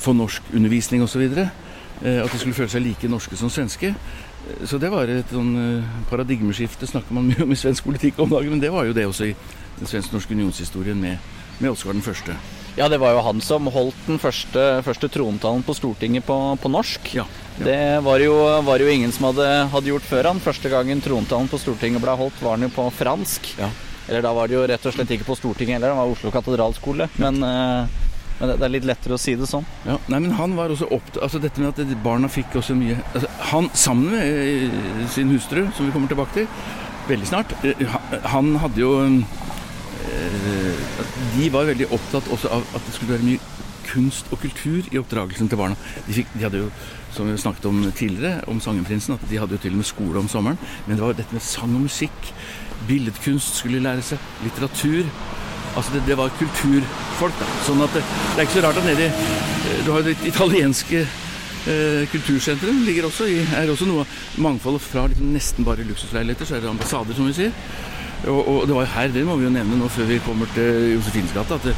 få 0.00 0.14
norskundervisning 0.16 1.02
osv. 1.04 1.26
At 1.26 2.32
de 2.32 2.38
skulle 2.38 2.56
føle 2.56 2.72
seg 2.72 2.86
like 2.86 3.10
norske 3.10 3.36
som 3.36 3.50
svenske. 3.52 3.90
Eh, 3.92 4.64
Så 4.64 4.78
det 4.78 4.88
var 4.94 5.10
et 5.10 5.34
sånn 5.34 5.52
eh, 5.58 5.92
paradigmeskifte, 6.08 6.88
snakker 6.88 7.12
man 7.12 7.26
mye 7.30 7.44
om 7.44 7.52
i 7.52 7.58
svensk 7.58 7.84
politikk 7.90 8.22
om 8.22 8.30
dagen, 8.32 8.54
men 8.54 8.62
det 8.62 8.72
var 8.72 8.88
jo 8.88 8.96
det 8.96 9.04
også 9.10 9.28
i 9.28 9.36
den 9.80 9.90
svensk-norske 9.90 10.32
unionshistorien 10.32 11.00
med, 11.00 11.18
med 11.58 11.74
Oskar 11.74 11.92
den 11.92 12.06
første. 12.06 12.38
Ja, 12.76 12.88
det 12.88 13.02
var 13.02 13.12
jo 13.12 13.22
han 13.26 13.40
som 13.44 13.66
holdt 13.68 14.06
den 14.08 14.20
første, 14.20 14.62
første 14.86 15.08
trontalen 15.12 15.64
på 15.66 15.74
Stortinget 15.76 16.24
på, 16.24 16.36
på 16.56 16.70
norsk. 16.72 17.10
Ja, 17.18 17.26
ja. 17.58 17.64
Det 17.66 17.80
var 18.06 18.22
jo, 18.24 18.36
var 18.64 18.80
jo 18.80 18.88
ingen 18.88 19.12
som 19.12 19.28
hadde, 19.28 19.48
hadde 19.74 19.90
gjort 19.92 20.06
før 20.08 20.30
han. 20.30 20.40
Første 20.40 20.72
gangen 20.72 21.02
trontalen 21.04 21.50
på 21.52 21.60
Stortinget 21.60 22.00
ble 22.00 22.14
holdt, 22.16 22.40
var 22.40 22.56
den 22.56 22.70
jo 22.70 22.76
på 22.78 22.86
fransk. 22.96 23.52
Ja. 23.60 23.68
Eller 24.08 24.24
da 24.24 24.32
var 24.34 24.48
det 24.48 24.56
jo 24.56 24.64
rett 24.66 24.86
og 24.88 24.94
slett 24.96 25.12
ikke 25.14 25.28
på 25.28 25.36
Stortinget 25.38 25.76
heller, 25.76 25.92
det 25.92 26.00
var 26.00 26.14
Oslo 26.14 26.32
katedralskole. 26.32 27.10
Men, 27.20 27.42
eh, 27.44 28.00
men 28.40 28.54
det, 28.54 28.56
er 28.64 28.72
litt 28.72 28.88
lettere 28.88 29.18
å 29.18 29.20
si 29.20 29.36
det 29.38 29.46
sånn. 29.50 29.68
Ja, 29.86 29.98
nei, 30.08 30.22
men 30.24 30.32
han 30.40 30.56
var 30.56 30.72
også 30.72 30.88
opptatt 30.90 31.20
altså 31.28 31.42
Dette 31.42 31.62
med 31.62 31.76
at 31.76 31.92
barna 32.02 32.30
fikk 32.32 32.56
også 32.58 32.74
mye 32.74 32.96
altså, 33.12 33.28
Han 33.52 33.68
sammen 33.76 34.16
med 34.16 34.24
eh, 34.24 35.04
sin 35.12 35.30
hustru, 35.30 35.66
som 35.76 35.86
vi 35.86 35.94
kommer 35.94 36.10
tilbake 36.10 36.40
til 36.40 36.48
veldig 37.06 37.28
snart 37.28 37.52
eh, 37.66 37.96
Han 38.32 38.56
hadde 38.62 38.82
jo 38.82 38.92
De 41.36 41.48
var 41.52 41.68
veldig 41.70 41.90
opptatt 41.94 42.30
også 42.32 42.50
av 42.52 42.66
at 42.76 42.86
det 42.86 42.96
skulle 42.96 43.16
være 43.16 43.28
mye 43.28 43.52
kunst 43.92 44.28
og 44.32 44.40
kultur 44.42 44.88
i 44.92 44.98
oppdragelsen 45.00 45.50
til 45.50 45.60
barna. 45.60 45.76
De, 46.06 46.16
fikk, 46.16 46.32
de 46.34 46.44
hadde 46.46 46.62
jo, 46.62 46.68
som 47.12 47.28
vi 47.28 47.36
snakket 47.40 47.68
om 47.68 47.82
tidligere, 47.90 48.42
om 48.50 48.60
Sangenprinsen, 48.62 49.16
at 49.16 49.24
de 49.30 49.40
hadde 49.40 49.56
jo 49.56 49.62
til 49.62 49.74
og 49.74 49.82
med 49.82 49.88
skole 49.88 50.22
om 50.22 50.30
sommeren. 50.30 50.60
Men 50.86 50.96
det 50.96 51.04
var 51.04 51.18
dette 51.18 51.36
med 51.36 51.44
sang 51.44 51.74
og 51.76 51.86
musikk. 51.86 52.32
Billedkunst 52.88 53.60
skulle 53.60 53.82
lære 53.82 54.04
seg. 54.06 54.30
Litteratur. 54.44 55.08
Altså 55.76 55.94
det, 55.94 56.02
det 56.06 56.16
var 56.20 56.32
kulturfolk, 56.38 57.36
da. 57.40 57.50
Sånn 57.66 57.82
at 57.84 57.94
det, 57.96 58.02
det 58.04 58.42
er 58.42 58.48
ikke 58.48 58.58
så 58.58 58.64
rart 58.66 58.80
at 58.80 58.88
nedi 58.88 59.06
eh, 59.08 59.78
Du 59.86 59.92
har 59.94 60.04
det 60.04 60.18
italienske 60.28 61.00
eh, 61.00 62.02
kultursenteret 62.12 62.82
ligger 62.84 63.08
også 63.08 63.28
i, 63.30 63.38
er 63.56 63.72
også 63.72 63.88
noe 63.88 64.04
av 64.04 64.42
mangfoldet 64.44 64.84
fra 64.84 65.06
liksom 65.08 65.32
nesten 65.32 65.64
bare 65.64 65.86
luksusleiligheter, 65.88 66.48
så 66.48 66.58
er 66.58 66.64
det 66.64 66.68
ambassader, 66.74 67.16
som 67.16 67.30
vi 67.30 67.38
sier. 67.38 67.56
Og, 68.30 68.40
og 68.46 68.66
det 68.68 68.74
var 68.76 68.84
jo 68.84 68.92
her, 68.94 69.08
det 69.14 69.24
må 69.26 69.36
vi 69.38 69.48
jo 69.48 69.54
nevne 69.54 69.78
nå 69.80 69.88
før 69.90 70.06
vi 70.06 70.20
kommer 70.22 70.50
til 70.54 70.92
Josefines 70.94 71.32
gate, 71.34 71.58
at 71.58 71.66
det, 71.66 71.74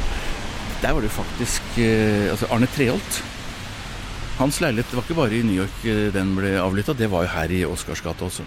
der 0.83 0.93
var 0.93 1.01
det 1.01 1.13
faktisk 1.13 1.79
eh, 1.81 2.29
altså 2.29 2.49
Arne 2.53 2.69
Treholt. 2.69 3.21
Hans 4.37 4.59
leilighet 4.61 4.91
det 4.91 4.99
var 4.99 5.07
ikke 5.07 5.17
bare 5.17 5.37
i 5.39 5.43
New 5.47 5.57
York 5.57 5.85
eh, 5.89 6.07
den 6.13 6.35
ble 6.37 6.53
avlytta, 6.61 6.93
det 6.93 7.09
var 7.09 7.25
jo 7.25 7.33
her 7.33 7.53
i 7.55 7.65
Oscarsgata 7.65 8.27
også. 8.27 8.45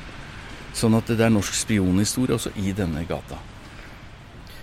Sånn 0.79 0.95
at 0.95 1.11
det 1.11 1.25
er 1.27 1.33
norsk 1.35 1.57
spionhistorie 1.59 2.37
også 2.37 2.53
i 2.63 2.75
denne 2.77 3.03
gata. 3.09 3.41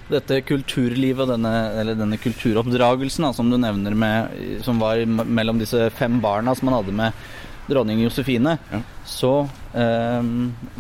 Dette 0.06 0.38
kulturlivet 0.46 1.28
denne, 1.34 1.52
eller 1.82 1.98
denne 1.98 2.20
kulturoppdragelsen 2.22 3.26
da, 3.26 3.34
som 3.34 3.50
du 3.50 3.58
nevner 3.58 3.98
med, 3.98 4.62
som 4.64 4.80
var 4.80 5.02
mellom 5.10 5.60
disse 5.60 5.90
fem 5.98 6.22
barna 6.24 6.54
som 6.56 6.70
man 6.70 6.78
hadde 6.78 6.96
med 6.96 7.26
dronning 7.70 8.02
Josefine, 8.04 8.58
Ja. 8.72 8.80
så 9.06 9.48
eh, 9.74 10.24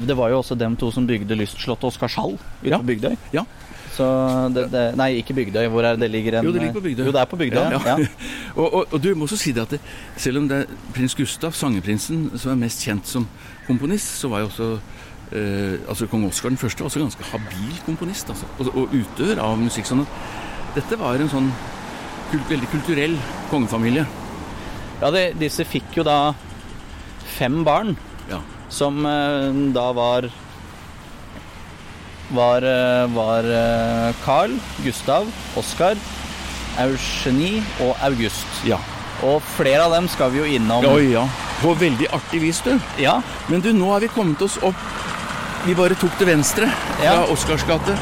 Det 0.07 0.17
var 0.17 0.29
jo 0.29 0.39
også 0.41 0.55
dem 0.57 0.75
to 0.75 0.91
som 0.91 1.07
bygde 1.07 1.35
lystslottet 1.35 1.83
Oscarshall 1.91 2.37
ute 2.61 2.69
Ja. 2.69 2.77
på 2.77 2.83
Bygdøy. 2.91 3.15
Ja. 3.33 3.43
Så 3.95 4.05
det, 4.53 4.65
det, 4.71 4.95
nei, 4.99 5.21
ikke 5.21 5.33
Bygdøy. 5.33 5.67
Hvor 5.71 5.83
er 5.87 5.95
det 5.95 6.01
det 6.01 6.11
ligger? 6.11 6.39
En, 6.39 6.45
Jo, 6.45 6.51
det 6.51 6.61
ligger 6.61 6.73
på 6.73 6.83
Bygdøy. 6.83 7.05
Jo, 7.05 7.11
det 7.15 7.21
er 7.21 7.25
på 7.31 7.37
Bygdøy, 7.39 7.71
ja. 7.71 7.79
Ja, 7.85 7.95
og, 8.59 8.73
og, 8.73 8.85
og 8.91 9.01
du 9.03 9.13
må 9.15 9.23
også 9.23 9.37
si 9.39 9.51
det 9.55 9.61
at 9.61 9.69
det, 9.71 9.79
selv 10.17 10.37
om 10.41 10.49
det 10.49 10.57
er 10.65 10.65
prins 10.93 11.15
Gustav, 11.15 11.51
sangeprinsen, 11.55 12.25
som 12.37 12.51
er 12.51 12.55
mest 12.65 12.83
kjent 12.83 13.07
som 13.07 13.27
komponist, 13.67 14.19
så 14.19 14.27
var 14.29 14.43
jo 14.43 14.49
også 14.51 14.67
eh, 15.31 15.79
altså 15.87 16.07
Kong 16.11 16.25
Oskar 16.27 16.49
den 16.51 16.57
første 16.59 16.83
var 16.83 16.91
også 16.91 16.99
ganske 17.05 17.23
habil 17.31 17.79
komponist 17.85 18.29
altså, 18.29 18.45
og, 18.59 18.67
og 18.75 18.93
utøver 18.93 19.39
av 19.41 19.55
musikk. 19.57 19.85
sånn 19.89 20.03
at 20.03 20.75
dette 20.75 20.99
var 20.99 21.15
en 21.23 21.31
sånn 21.31 21.47
kult, 22.31 22.49
veldig 22.51 22.67
kulturell 22.75 23.15
kongefamilie. 23.49 24.05
ja 25.01 25.11
det, 25.15 25.23
disse 25.39 25.63
fikk 25.65 25.95
jo 25.97 26.03
da 26.03 26.33
fem 27.37 27.63
barn, 27.67 27.95
Ja. 28.29 28.39
som 28.69 29.05
eh, 29.05 29.51
da 29.75 29.91
var 29.93 30.29
var, 32.33 32.61
eh, 32.63 33.07
var 33.13 33.43
eh, 33.43 34.13
Carl, 34.25 34.55
Gustav, 34.83 35.27
Oskar, 35.55 35.95
Eugenie 36.81 37.63
og 37.85 37.95
August. 38.03 38.47
ja. 38.65 38.79
Og 39.23 39.39
flere 39.55 39.85
av 39.85 39.93
dem 39.95 40.09
skal 40.11 40.29
vi 40.33 40.41
jo 40.41 40.45
innom. 40.57 40.83
Oi, 40.91 41.13
ja. 41.13 41.21
På 41.61 41.71
veldig 41.79 42.09
artig 42.13 42.41
vis, 42.43 42.57
du. 42.65 42.73
Ja, 42.99 43.21
Men 43.47 43.61
du, 43.63 43.69
nå 43.73 43.87
har 43.93 44.01
vi 44.03 44.09
kommet 44.11 44.41
oss 44.43 44.57
opp 44.61 44.75
Vi 45.65 45.73
bare 45.73 45.95
tok 45.95 46.11
til 46.19 46.27
venstre 46.27 46.67
fra 46.67 47.03
Ja. 47.05 47.13
Oscars 47.31 47.63
gate. 47.65 47.95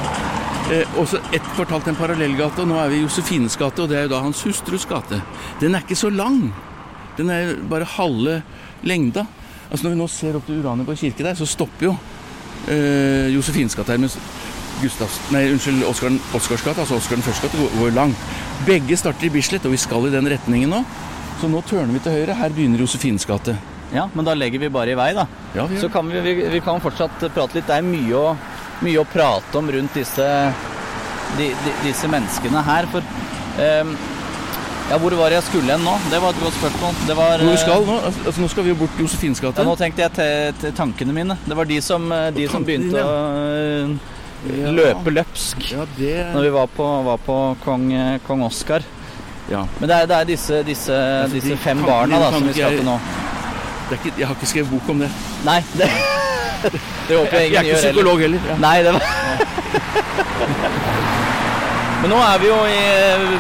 Eh, 0.73 0.97
og 0.97 1.05
så 1.07 1.19
ett 1.31 1.45
kvartal 1.55 1.81
til 1.83 1.93
en 1.93 1.95
parallellgate, 1.99 2.59
og 2.59 2.67
nå 2.67 2.79
er 2.81 2.89
vi 2.89 2.97
i 2.97 3.03
Josefines 3.03 3.55
gate, 3.55 3.79
og 3.83 3.89
det 3.89 3.97
er 3.97 4.01
jo 4.07 4.09
da 4.15 4.21
hans 4.25 4.41
hustrus 4.43 4.85
gate. 4.89 5.21
Den 5.61 5.75
er 5.75 5.79
ikke 5.85 5.95
så 5.95 6.09
lang. 6.11 6.51
Den 7.15 7.29
er 7.29 7.53
bare 7.69 7.85
halve 7.85 8.41
lengda. 8.83 9.25
Altså 9.69 9.87
Når 9.87 9.93
vi 9.95 9.99
nå 10.01 10.07
ser 10.11 10.35
opp 10.37 10.45
til 10.47 10.59
Uranienborg 10.61 10.99
kirke 10.99 11.25
der, 11.25 11.37
så 11.37 11.47
stopper 11.49 11.87
jo 11.87 11.93
eh, 12.69 13.31
Josefinsgata 13.33 13.95
her, 13.95 14.01
mens 14.03 14.17
Gustavs, 14.81 15.19
nei, 15.31 15.45
unnskyld, 15.53 15.83
Oscar, 15.87 16.15
Oscars 16.35 16.63
gate, 16.65 16.81
altså 16.81 16.97
Oscar 16.97 17.19
den 17.19 17.25
første 17.25 17.47
gate, 17.47 17.59
går, 17.61 17.75
går 17.79 17.93
lang. 17.95 18.13
Begge 18.67 18.97
starter 18.99 19.27
i 19.27 19.31
Bislett, 19.33 19.65
og 19.65 19.73
vi 19.75 19.79
skal 19.81 20.07
i 20.09 20.13
den 20.13 20.27
retningen 20.31 20.73
nå. 20.73 20.81
Så 21.41 21.49
nå 21.51 21.61
tørner 21.67 21.93
vi 21.93 22.01
til 22.03 22.17
høyre. 22.17 22.35
Her 22.39 22.55
begynner 22.55 22.81
Josefines 22.83 23.25
gate. 23.29 23.55
ja, 23.93 24.07
men 24.13 24.25
da 24.25 24.33
legger 24.33 24.59
vi 24.59 24.69
bare 24.73 24.93
i 24.93 24.97
vei, 24.97 25.11
da. 25.13 25.27
Ja, 25.55 25.67
vi 25.69 25.79
Så 25.79 25.89
kan 25.93 26.09
vi, 26.09 26.19
vi, 26.25 26.33
vi 26.49 26.61
kan 26.65 26.81
fortsatt 26.81 27.27
prate 27.33 27.59
litt. 27.59 27.67
Det 27.69 27.77
er 27.77 27.85
mye 27.85 28.17
å, 28.17 28.33
mye 28.81 29.01
å 29.01 29.05
prate 29.05 29.57
om 29.59 29.69
rundt 29.69 29.93
disse, 29.93 30.27
de, 31.37 31.49
de, 31.65 31.75
disse 31.85 32.09
menneskene 32.09 32.63
her. 32.65 32.89
For 32.91 33.05
ehm, 33.61 33.93
Ja, 34.93 34.97
hvor 35.01 35.09
var 35.17 35.31
det 35.33 35.39
jeg 35.39 35.45
skulle 35.47 35.73
hen 35.73 35.81
nå? 35.81 35.93
Det 36.11 36.19
var 36.21 36.35
et 36.35 36.41
godt 36.43 36.53
spørsmål. 36.53 36.97
Det 37.09 37.15
var, 37.17 37.31
Hvor 37.41 37.47
vi 37.49 37.53
eh, 37.55 37.61
skal 37.63 37.85
nå? 37.87 37.93
Altså, 38.05 38.19
altså, 38.29 38.41
nå 38.43 38.47
skal 38.51 38.63
vi 38.67 38.69
jo 38.69 38.75
bort 38.77 38.91
til 38.93 39.01
Josefines 39.07 39.39
gate. 39.41 39.57
Ja, 39.57 39.65
nå 39.65 39.73
tenkte 39.79 40.03
jeg 40.03 40.11
til, 40.19 40.53
til 40.61 40.75
tankene 40.77 41.15
mine. 41.15 41.37
Det 41.47 41.55
var 41.57 41.65
de 41.71 41.77
som, 41.81 42.05
eh, 42.13 42.27
de 42.35 42.45
som 42.51 42.65
begynte 42.67 43.01
å 43.01 43.15
eh, 43.41 43.95
Ja. 44.43 44.69
løpe 44.75 45.07
løpsk 45.15 45.71
Ja, 45.71 45.85
det 45.97 46.13
når 46.33 46.41
vi 46.43 46.49
var 46.51 46.67
på, 46.77 46.83
var 47.07 47.17
på 47.25 47.35
kong, 47.63 47.85
kong 48.27 48.41
Oskar. 48.43 48.83
ja. 49.49 49.61
Men 49.79 49.89
det 49.89 49.95
er, 49.95 50.05
det 50.11 50.17
er 50.17 50.25
disse, 50.29 50.59
disse, 50.67 50.91
for 50.91 51.33
disse 51.37 51.57
fem 51.63 51.79
tankene 51.79 51.87
barna 51.87 52.19
da, 52.19 52.31
som 52.35 52.43
vi 52.49 52.53
skal 52.57 52.75
til 52.75 52.85
nå. 52.85 52.97
Det 53.89 53.97
ikke, 54.01 54.13
jeg 54.19 54.27
har 54.27 54.35
ikke 54.35 54.51
skrevet 54.51 54.71
bok 54.75 54.89
om 54.93 54.99
det. 55.05 55.09
Nei, 55.47 55.57
det, 55.79 55.87
det 57.07 57.17
håper 57.17 57.39
jeg 57.39 57.49
ingen 57.49 57.55
gjør 57.55 57.55
heller. 57.55 57.55
Jeg 57.55 57.57
er 57.57 57.65
ikke 57.71 57.81
psykolog 57.87 58.17
heller. 58.27 58.39
Ja. 58.51 58.55
Nei, 58.67 58.77
det 58.83 58.91
var 58.99 59.03
Men 62.03 62.11
nå 62.11 62.17
vi 62.41 62.47
i, 62.51 62.79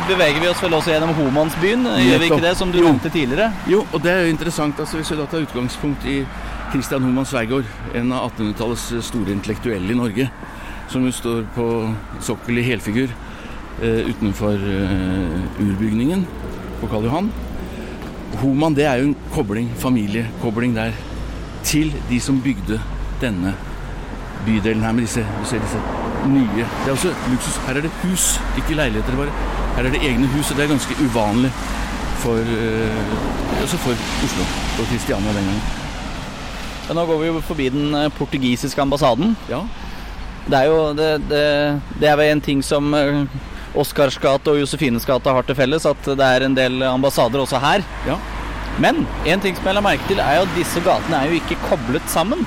beveger 0.07 0.39
vi 0.39 0.47
oss 0.47 0.61
vel 0.63 0.71
også 0.77 0.93
gjennom 0.93 1.09
Homansbyen, 1.17 1.81
gjør 1.99 2.21
vi 2.21 2.27
ikke 2.29 2.43
det, 2.45 2.53
som 2.55 2.69
du 2.71 2.77
Jo. 2.77 2.85
nevnte 2.85 3.09
tidligere? 3.11 3.49
Jo, 3.67 3.81
og 3.91 4.01
det 4.01 4.11
er 4.11 4.21
jo 4.23 4.29
interessant. 4.31 4.79
altså 4.79 4.95
Hvis 5.01 5.11
vi 5.11 5.17
da 5.17 5.25
tar 5.25 5.43
utgangspunkt 5.43 6.05
i 6.07 6.23
Christian 6.71 7.03
Homan 7.03 7.25
Sveigård, 7.25 7.65
en 7.93 8.13
av 8.13 8.31
1800-tallets 8.31 9.03
store 9.03 9.35
intellektuelle 9.35 9.91
i 9.91 9.97
Norge, 9.99 10.29
som 10.87 11.03
jo 11.03 11.11
står 11.11 11.43
på 11.57 11.67
sokkel 12.23 12.57
i 12.57 12.63
helfigur 12.63 13.11
eh, 13.81 14.07
utenfor 14.07 14.55
eh, 14.55 15.59
urbygningen 15.59 16.23
på 16.79 16.87
Karl 16.87 17.09
Johan. 17.09 17.29
Homan 18.45 18.79
det 18.79 18.87
er 18.87 19.03
jo 19.03 19.11
en 19.11 19.15
kobling, 19.35 19.73
familiekobling 19.75 20.79
der, 20.79 20.95
til 21.67 21.91
de 22.07 22.19
som 22.23 22.39
bygde 22.39 22.79
denne 23.19 23.57
bydelen 24.45 24.83
her 24.85 24.91
med 24.95 25.05
disse, 25.07 25.23
disse 25.43 25.79
nye. 26.29 26.65
Det 26.65 26.87
er 26.87 26.95
også 26.95 27.13
luksus. 27.31 27.57
Her 27.67 27.79
er 27.79 27.85
det 27.87 27.91
hus, 28.03 28.27
ikke 28.57 28.77
leiligheter 28.79 29.17
bare. 29.19 29.33
Her 29.77 29.87
er 29.89 29.95
det 29.95 30.03
egne 30.07 30.27
hus, 30.35 30.51
og 30.51 30.57
det 30.57 30.65
er 30.65 30.73
ganske 30.73 30.97
uvanlig 31.03 31.51
for, 32.23 32.39
eh, 32.39 33.63
også 33.63 33.79
for 33.83 34.03
Oslo 34.25 34.43
og 34.79 34.85
Kristiania 34.91 35.33
den 35.35 35.47
gangen. 35.49 35.63
Ja, 36.87 36.93
nå 36.97 37.05
går 37.07 37.19
vi 37.21 37.31
jo 37.31 37.41
forbi 37.47 37.69
den 37.73 37.95
eh, 37.95 38.09
portugisiske 38.17 38.81
ambassaden. 38.81 39.35
Ja, 39.49 39.63
Det 40.43 40.57
er 40.59 40.65
jo 40.67 40.79
det, 40.93 41.09
det, 41.29 41.43
det 42.01 42.07
er 42.09 42.17
vel 42.19 42.31
en 42.33 42.41
ting 42.43 42.63
som 42.63 42.93
eh, 42.93 43.25
Oscars 43.79 44.17
gate 44.19 44.51
og 44.51 44.59
Josefines 44.59 45.05
gate 45.07 45.31
har 45.31 45.45
til 45.47 45.55
felles, 45.55 45.85
at 45.87 46.03
det 46.05 46.25
er 46.25 46.43
en 46.45 46.55
del 46.55 46.83
ambassader 46.83 47.39
også 47.39 47.59
her. 47.63 47.83
ja. 48.07 48.17
Men 48.79 49.03
en 49.25 49.39
ting 49.39 49.55
som 49.55 49.67
jeg 49.69 49.75
la 49.77 49.81
merke 49.85 50.07
til, 50.09 50.17
er 50.19 50.39
jo 50.39 50.45
at 50.47 50.55
disse 50.57 50.81
gatene 50.81 51.19
er 51.19 51.29
jo 51.29 51.37
ikke 51.37 51.59
koblet 51.69 52.05
sammen. 52.09 52.39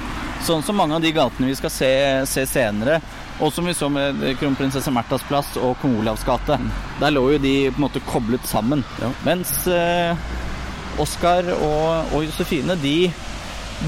Sånn 0.47 0.63
som 0.63 0.77
mange 0.79 0.95
av 0.95 1.03
de 1.03 1.11
gatene 1.11 1.49
vi 1.49 1.57
skal 1.59 1.73
se, 1.75 1.93
se 2.31 2.45
senere. 2.47 3.01
Og 3.43 3.51
som 3.53 3.67
vi 3.67 3.75
så 3.75 3.89
med 3.91 4.21
kronprinsesse 4.39 4.93
Märthas 4.95 5.25
plass 5.27 5.49
og 5.59 5.75
kong 5.81 5.97
Olavs 5.99 6.23
gate. 6.25 6.59
Der 7.01 7.11
lå 7.11 7.25
jo 7.33 7.41
de 7.43 7.55
på 7.73 7.81
en 7.81 7.85
måte 7.89 8.03
koblet 8.07 8.47
sammen. 8.47 8.85
Ja. 9.03 9.11
Mens 9.27 9.51
eh, 9.67 10.15
Oscar 11.03 11.51
og, 11.57 12.15
og 12.15 12.23
Josefine, 12.29 12.77
de, 12.79 13.11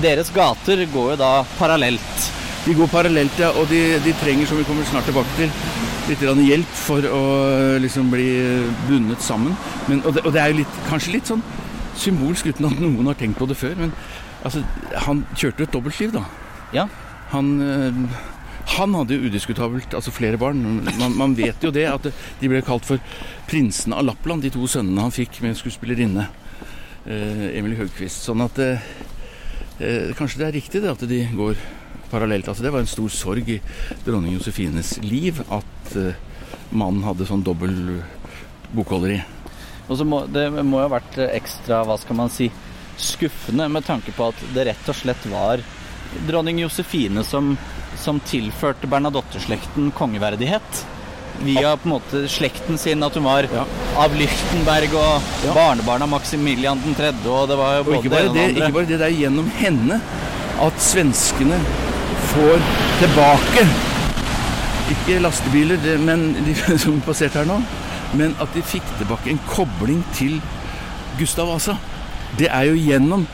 deres 0.02 0.32
gater 0.34 0.82
går 0.90 1.12
jo 1.12 1.20
da 1.20 1.30
parallelt. 1.60 2.26
De 2.64 2.74
går 2.76 2.90
parallelt, 2.90 3.38
ja, 3.38 3.52
og 3.54 3.70
de, 3.70 3.80
de 4.04 4.16
trenger, 4.18 4.50
som 4.50 4.58
vi 4.58 4.66
kommer 4.66 4.84
snart 4.90 5.06
tilbake 5.08 5.30
til, 5.38 5.54
litt 6.10 6.26
hjelp 6.26 6.74
for 6.82 7.06
å 7.06 7.22
liksom 7.80 8.10
bli 8.12 8.26
bundet 8.88 9.22
sammen. 9.24 9.54
Men, 9.86 10.02
og, 10.02 10.18
det, 10.18 10.26
og 10.26 10.34
det 10.34 10.42
er 10.42 10.50
jo 10.50 10.58
litt, 10.64 10.82
kanskje 10.90 11.14
litt 11.14 11.30
sånn 11.30 11.46
symbolsk, 11.98 12.50
uten 12.50 12.68
at 12.68 12.82
noen 12.82 13.08
har 13.08 13.16
tenkt 13.22 13.38
på 13.38 13.46
det 13.48 13.56
før. 13.62 13.78
Men 13.78 13.94
altså, 14.42 14.66
han 15.06 15.22
kjørte 15.38 15.62
jo 15.62 15.70
et 15.70 15.78
dobbeltliv, 15.78 16.12
da. 16.18 16.26
Ja. 16.74 16.88
Han, 17.32 17.54
eh, 17.64 18.02
han 18.76 18.94
hadde 18.96 19.16
jo 19.16 19.28
udiskutabelt 19.28 19.94
altså 19.96 20.12
flere 20.14 20.40
barn. 20.40 20.60
Man, 20.98 21.16
man 21.16 21.36
vet 21.38 21.62
jo 21.64 21.72
det, 21.74 21.86
at 21.88 22.08
de 22.08 22.50
ble 22.50 22.60
kalt 22.64 22.86
for 22.88 23.00
prinsene 23.48 23.96
av 23.96 24.06
Lappland, 24.08 24.44
de 24.44 24.52
to 24.52 24.68
sønnene 24.68 25.06
han 25.06 25.14
fikk 25.14 25.40
med 25.44 25.56
skuespillerinne 25.58 26.28
eh, 27.08 27.72
Høgquist. 27.78 28.26
Sånn 28.28 28.44
at 28.44 28.60
eh, 28.62 28.84
eh, 29.80 30.14
kanskje 30.18 30.42
det 30.42 30.48
er 30.48 30.56
riktig 30.58 30.84
det 30.84 30.92
at 30.92 31.08
de 31.08 31.24
går 31.32 31.56
parallelt. 32.12 32.48
Altså 32.48 32.64
Det 32.64 32.72
var 32.74 32.84
en 32.84 32.90
stor 32.90 33.12
sorg 33.12 33.48
i 33.56 33.60
dronning 34.04 34.36
Josefines 34.36 34.96
liv 35.04 35.40
at 35.48 35.96
eh, 35.96 36.20
mannen 36.70 37.04
hadde 37.06 37.28
sånn 37.28 37.44
dobbel 37.44 38.02
bokholderi. 38.74 39.22
Og 39.88 39.96
så 39.96 40.04
må, 40.04 40.26
det 40.28 40.50
må 40.52 40.82
jo 40.82 40.84
ha 40.84 40.96
vært 40.98 41.16
ekstra, 41.30 41.80
hva 41.88 41.96
skal 42.00 42.18
man 42.18 42.32
si, 42.32 42.50
skuffende 43.00 43.68
med 43.72 43.86
tanke 43.86 44.12
på 44.12 44.26
at 44.28 44.40
det 44.52 44.66
rett 44.68 44.90
og 44.90 44.96
slett 44.98 45.28
var 45.30 45.62
dronning 46.28 46.58
Josefine 46.62 47.24
som, 47.24 47.56
som 47.96 48.20
tilførte 48.20 48.88
Bernadotte-slekten 48.90 49.90
kongeverdighet. 49.96 50.84
Via 51.44 51.76
på 51.78 51.86
en 51.86 51.92
måte 51.92 52.24
slekten 52.30 52.78
sin, 52.78 53.02
at 53.06 53.14
hun 53.14 53.24
var 53.28 53.46
Ja. 53.52 53.64
av 53.96 54.14
Lichtenberg 54.18 54.94
og 54.98 55.22
Ja. 55.44 55.52
barnebarn 55.54 56.02
av 56.02 56.08
Maximilian 56.08 56.80
3., 56.96 57.12
og 57.26 57.48
det 57.48 57.56
var 57.60 57.74
jo 57.76 57.80
Og 57.80 57.86
både 57.86 57.98
ikke 58.00 58.10
bare 58.10 58.32
det 58.34 58.34
det, 58.34 58.62
og 58.62 58.68
ikke 58.68 58.74
bare 58.74 58.86
det, 58.86 58.98
det 58.98 59.06
er 59.06 59.20
gjennom 59.20 59.50
henne 59.60 60.00
at 60.60 60.80
svenskene 60.82 61.60
får 62.32 62.58
tilbake 62.98 63.66
Ikke 64.90 65.20
lastebiler, 65.20 65.98
men 66.00 66.32
de 66.46 66.54
som 66.84 67.00
passerte 67.04 67.38
her 67.42 67.44
nå, 67.44 67.60
men 68.16 68.34
at 68.40 68.54
de 68.54 68.62
fikk 68.64 68.82
tilbake 68.98 69.30
en 69.30 69.40
kobling 69.50 70.02
til 70.16 70.40
Gustav 71.18 71.46
Vasa. 71.50 71.76
Det 72.38 72.48
er 72.48 72.70
jo 72.70 72.74
gjennom 72.74 73.26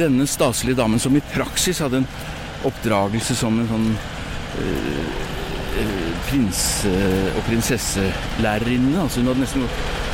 denne 0.00 0.26
staselige 0.28 0.78
damen 0.80 1.00
som 1.02 1.16
i 1.16 1.22
praksis 1.34 1.80
hadde 1.84 2.00
en 2.02 2.08
oppdragelse 2.68 3.36
som 3.38 3.58
en 3.62 3.68
sånn 3.70 3.86
øh, 4.60 5.12
eh, 5.80 6.10
prinse- 6.28 7.30
og 7.36 7.42
prinsesselærerinne. 7.48 8.98
Altså 9.04 9.20
hun 9.22 9.30
hadde 9.32 9.44
nesten 9.46 9.64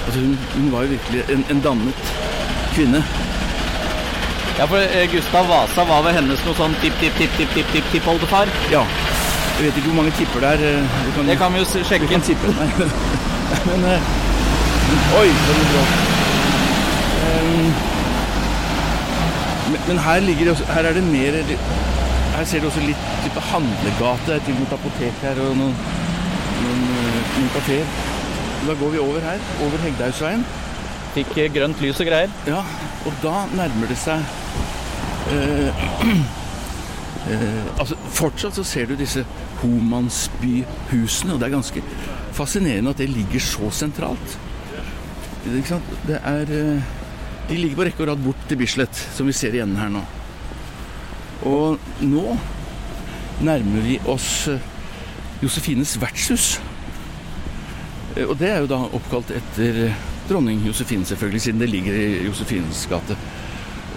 altså 0.06 0.20
hun, 0.22 0.36
hun 0.56 0.68
var 0.74 0.86
jo 0.86 0.94
virkelig 0.96 1.24
en, 1.34 1.44
en 1.54 1.62
dannet 1.64 2.12
kvinne. 2.76 3.02
Ja, 4.58 4.64
for 4.64 4.78
eh, 4.80 5.04
Gustav 5.12 5.48
Vasa 5.50 5.84
var 5.88 6.04
vel 6.06 6.14
hennes 6.16 6.44
noe 6.46 6.56
sånn 6.56 6.76
tipp-tipp-tipp-tipp-tipp-tippoldefar. 6.84 8.48
Ja. 8.72 8.84
Jeg 9.56 9.66
vet 9.70 9.78
ikke 9.80 9.88
hvor 9.90 9.98
mange 10.02 10.14
tipper 10.18 10.44
det 10.44 10.48
er. 10.54 10.62
eh, 10.76 10.96
Du 11.06 11.10
kan, 11.16 11.26
Det 11.32 11.38
kan 11.40 11.52
vi 11.56 11.60
jo 11.64 11.66
sjekke. 11.74 12.04
du 12.06 12.12
kan 12.14 12.24
tippe. 12.24 12.54
Nei. 12.56 12.68
Men 13.66 13.84
eh, 13.96 14.14
Oi, 15.18 15.28
en 15.28 15.62
bra. 15.72 15.84
Um, 17.26 17.95
men, 19.70 19.80
men 19.88 19.98
her 19.98 20.20
ligger 20.20 20.44
det 20.44 20.52
også 20.54 20.66
Her 20.72 20.88
er 20.90 20.92
det 20.96 21.04
mer 21.04 21.38
Her 22.36 22.44
ser 22.44 22.60
du 22.60 22.66
også 22.68 22.82
litt 22.84 23.06
type 23.24 23.40
handlegate. 23.50 24.26
Det 24.26 24.34
er 24.34 24.44
til 24.44 24.54
og 24.54 24.60
med 24.60 24.66
et 24.66 24.76
apotek 24.76 25.22
her 25.24 25.38
og 25.40 25.56
noen, 25.56 25.76
noen, 26.62 26.82
eh, 27.00 27.20
noen 27.38 27.52
kafeer. 27.54 27.94
Da 28.66 28.74
går 28.80 28.90
vi 28.92 28.98
over 28.98 29.24
her, 29.24 29.46
over 29.64 29.80
Hegdehaugsveien. 29.80 30.44
Fikk 31.14 31.38
eh, 31.40 31.48
grønt 31.54 31.80
lys 31.80 32.02
og 32.04 32.10
greier. 32.10 32.34
Ja, 32.48 32.60
og 33.08 33.22
da 33.22 33.46
nærmer 33.56 33.88
det 33.88 33.96
seg 34.02 34.20
eh, 35.32 35.86
eh, 37.32 37.62
Altså, 37.78 37.96
fortsatt 38.18 38.58
så 38.58 38.66
ser 38.68 38.90
du 38.90 38.98
disse 39.00 39.24
Homansbyhusene, 39.62 41.32
og 41.32 41.40
det 41.40 41.48
er 41.48 41.56
ganske 41.56 41.84
fascinerende 42.36 42.92
at 42.92 43.00
det 43.00 43.08
ligger 43.14 43.40
så 43.40 43.70
sentralt. 43.72 44.38
Det, 45.44 45.56
Ikke 45.56 45.68
sant? 45.68 45.96
Det 46.06 46.20
er 46.20 46.52
eh, 46.58 46.95
De 47.46 47.56
ligger 47.58 47.78
på 47.78 47.84
rekke 47.86 48.02
og 48.02 48.08
rad 48.10 48.22
bort 48.24 48.46
til 48.50 48.58
Bislett, 48.58 49.02
som 49.14 49.28
vi 49.28 49.34
ser 49.36 49.54
i 49.54 49.60
enden 49.62 49.78
her 49.78 49.90
nå. 49.94 50.02
Og 51.46 51.78
nå 52.02 52.32
nærmer 53.46 53.84
vi 53.84 53.98
oss 54.10 54.48
eh, 54.50 54.62
Josefines 55.44 55.94
vertshus. 56.00 56.56
Eh, 58.16 58.24
Og 58.26 58.34
det 58.40 58.50
er 58.50 58.64
jo 58.64 58.70
da 58.72 58.80
oppkalt 58.88 59.30
etter 59.36 59.82
eh, 59.84 60.00
dronning 60.26 60.64
Josefine, 60.66 61.06
selvfølgelig, 61.06 61.44
siden 61.44 61.62
det 61.62 61.70
ligger 61.70 62.00
i 62.00 62.24
Josefines 62.26 62.82
gate. 62.90 63.18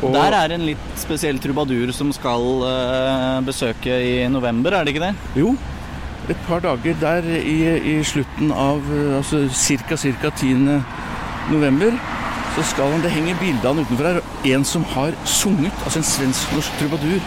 Og 0.03 0.13
Der 0.13 0.35
er 0.35 0.53
en 0.53 0.67
litt 0.67 0.91
spesiell 0.99 1.41
trubadur 1.43 1.89
som 1.91 2.13
skal 2.15 2.45
uh, 2.63 3.41
besøke 3.43 3.97
i 3.99 4.13
november, 4.31 4.71
er 4.77 4.85
det 4.85 4.93
ikke 4.93 5.09
det? 5.09 5.41
Jo, 5.41 5.49
et 6.31 6.39
par 6.45 6.62
dager 6.63 6.95
der 7.01 7.25
i, 7.35 7.57
i 7.75 7.95
slutten 8.07 8.53
av 8.55 8.85
altså 9.17 9.41
ca. 9.51 9.97
10. 9.97 10.79
november, 11.51 11.97
så 12.55 12.63
skal 12.63 12.91
han 12.91 13.03
Det 13.03 13.12
henger 13.12 13.38
bilde 13.39 13.67
av 13.67 13.75
han 13.75 13.85
utenfor 13.85 14.07
her. 14.07 14.21
En 14.55 14.65
som 14.65 14.83
har 14.83 15.15
sunget, 15.25 15.73
altså 15.83 15.99
en 15.99 16.09
svensk-norsk 16.12 16.79
trubadur, 16.79 17.21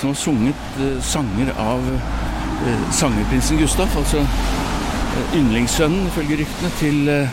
som 0.00 0.10
har 0.10 0.18
sunget 0.20 0.80
eh, 0.80 1.02
sanger 1.02 1.52
av 1.58 1.88
eh, 1.92 2.90
sangerprinsen 2.92 3.58
Gustaf, 3.58 3.96
altså 3.96 4.18
eh, 4.18 5.38
yndlingssønnen, 5.38 6.06
ifølge 6.06 6.40
ryktene, 6.42 6.72
til, 6.80 7.08
eh, 7.08 7.28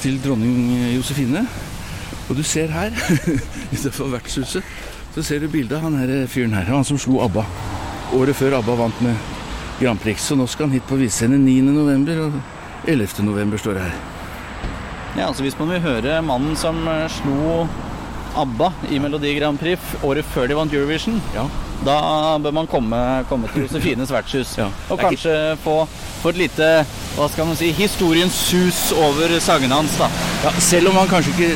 til 0.00 0.20
dronning 0.24 0.94
Josefine. 0.94 1.46
Og 2.28 2.36
du 2.36 2.42
ser 2.42 2.72
her, 2.72 2.90
utenfor 3.74 4.12
vertshuset, 4.12 4.62
så 5.14 5.22
ser 5.22 5.42
du 5.42 5.48
bildet 5.48 5.76
av 5.76 5.88
han 5.88 6.00
her 6.00 6.26
fyren 6.26 6.54
her. 6.56 6.70
Han 6.72 6.84
som 6.84 6.98
slo 6.98 7.20
ABBA 7.24 7.44
året 8.16 8.36
før 8.36 8.58
ABBA 8.58 8.76
vant 8.76 9.04
med 9.04 9.16
Grand 9.80 10.00
Prix. 10.00 10.22
Så 10.28 10.36
nå 10.36 10.46
skal 10.46 10.68
han 10.68 10.76
hit 10.76 10.88
på 10.88 11.00
visescenen 11.00 11.44
9. 11.44 11.60
november, 11.72 12.26
og 12.26 12.88
11. 12.88 13.24
november 13.26 13.60
står 13.60 13.78
det 13.78 13.86
her. 13.88 14.21
Ja, 15.16 15.26
altså 15.28 15.42
Hvis 15.44 15.58
man 15.58 15.68
vil 15.74 15.80
høre 15.84 16.20
mannen 16.24 16.56
som 16.56 16.78
eh, 16.88 17.04
slo 17.12 17.66
ABBA 18.38 18.70
i 18.88 18.98
Melodi 19.02 19.34
Grand 19.36 19.58
Prix 19.60 19.78
året 20.08 20.24
før 20.32 20.46
de 20.48 20.56
vant 20.56 20.72
Eurovision, 20.72 21.18
Ja. 21.34 21.42
da 21.84 21.96
bør 22.40 22.54
man 22.56 22.66
komme, 22.70 22.96
komme 23.28 23.48
til 23.52 23.66
Josefines 23.66 24.08
vertshus. 24.16 24.54
Ja. 24.56 24.70
Og 24.88 24.98
kanskje 25.02 25.34
få, 25.60 25.74
få 26.22 26.30
et 26.32 26.38
lite 26.40 26.68
hva 27.18 27.26
skal 27.28 27.44
man 27.50 27.58
si, 27.60 27.68
historiens 27.76 28.32
sus 28.32 28.86
over 28.96 29.34
sangene 29.44 29.76
hans. 29.82 29.98
da. 30.00 30.08
Ja, 30.46 30.52
selv 30.64 30.88
om 30.88 30.96
han 31.02 31.10
kanskje 31.12 31.34
ikke 31.34 31.50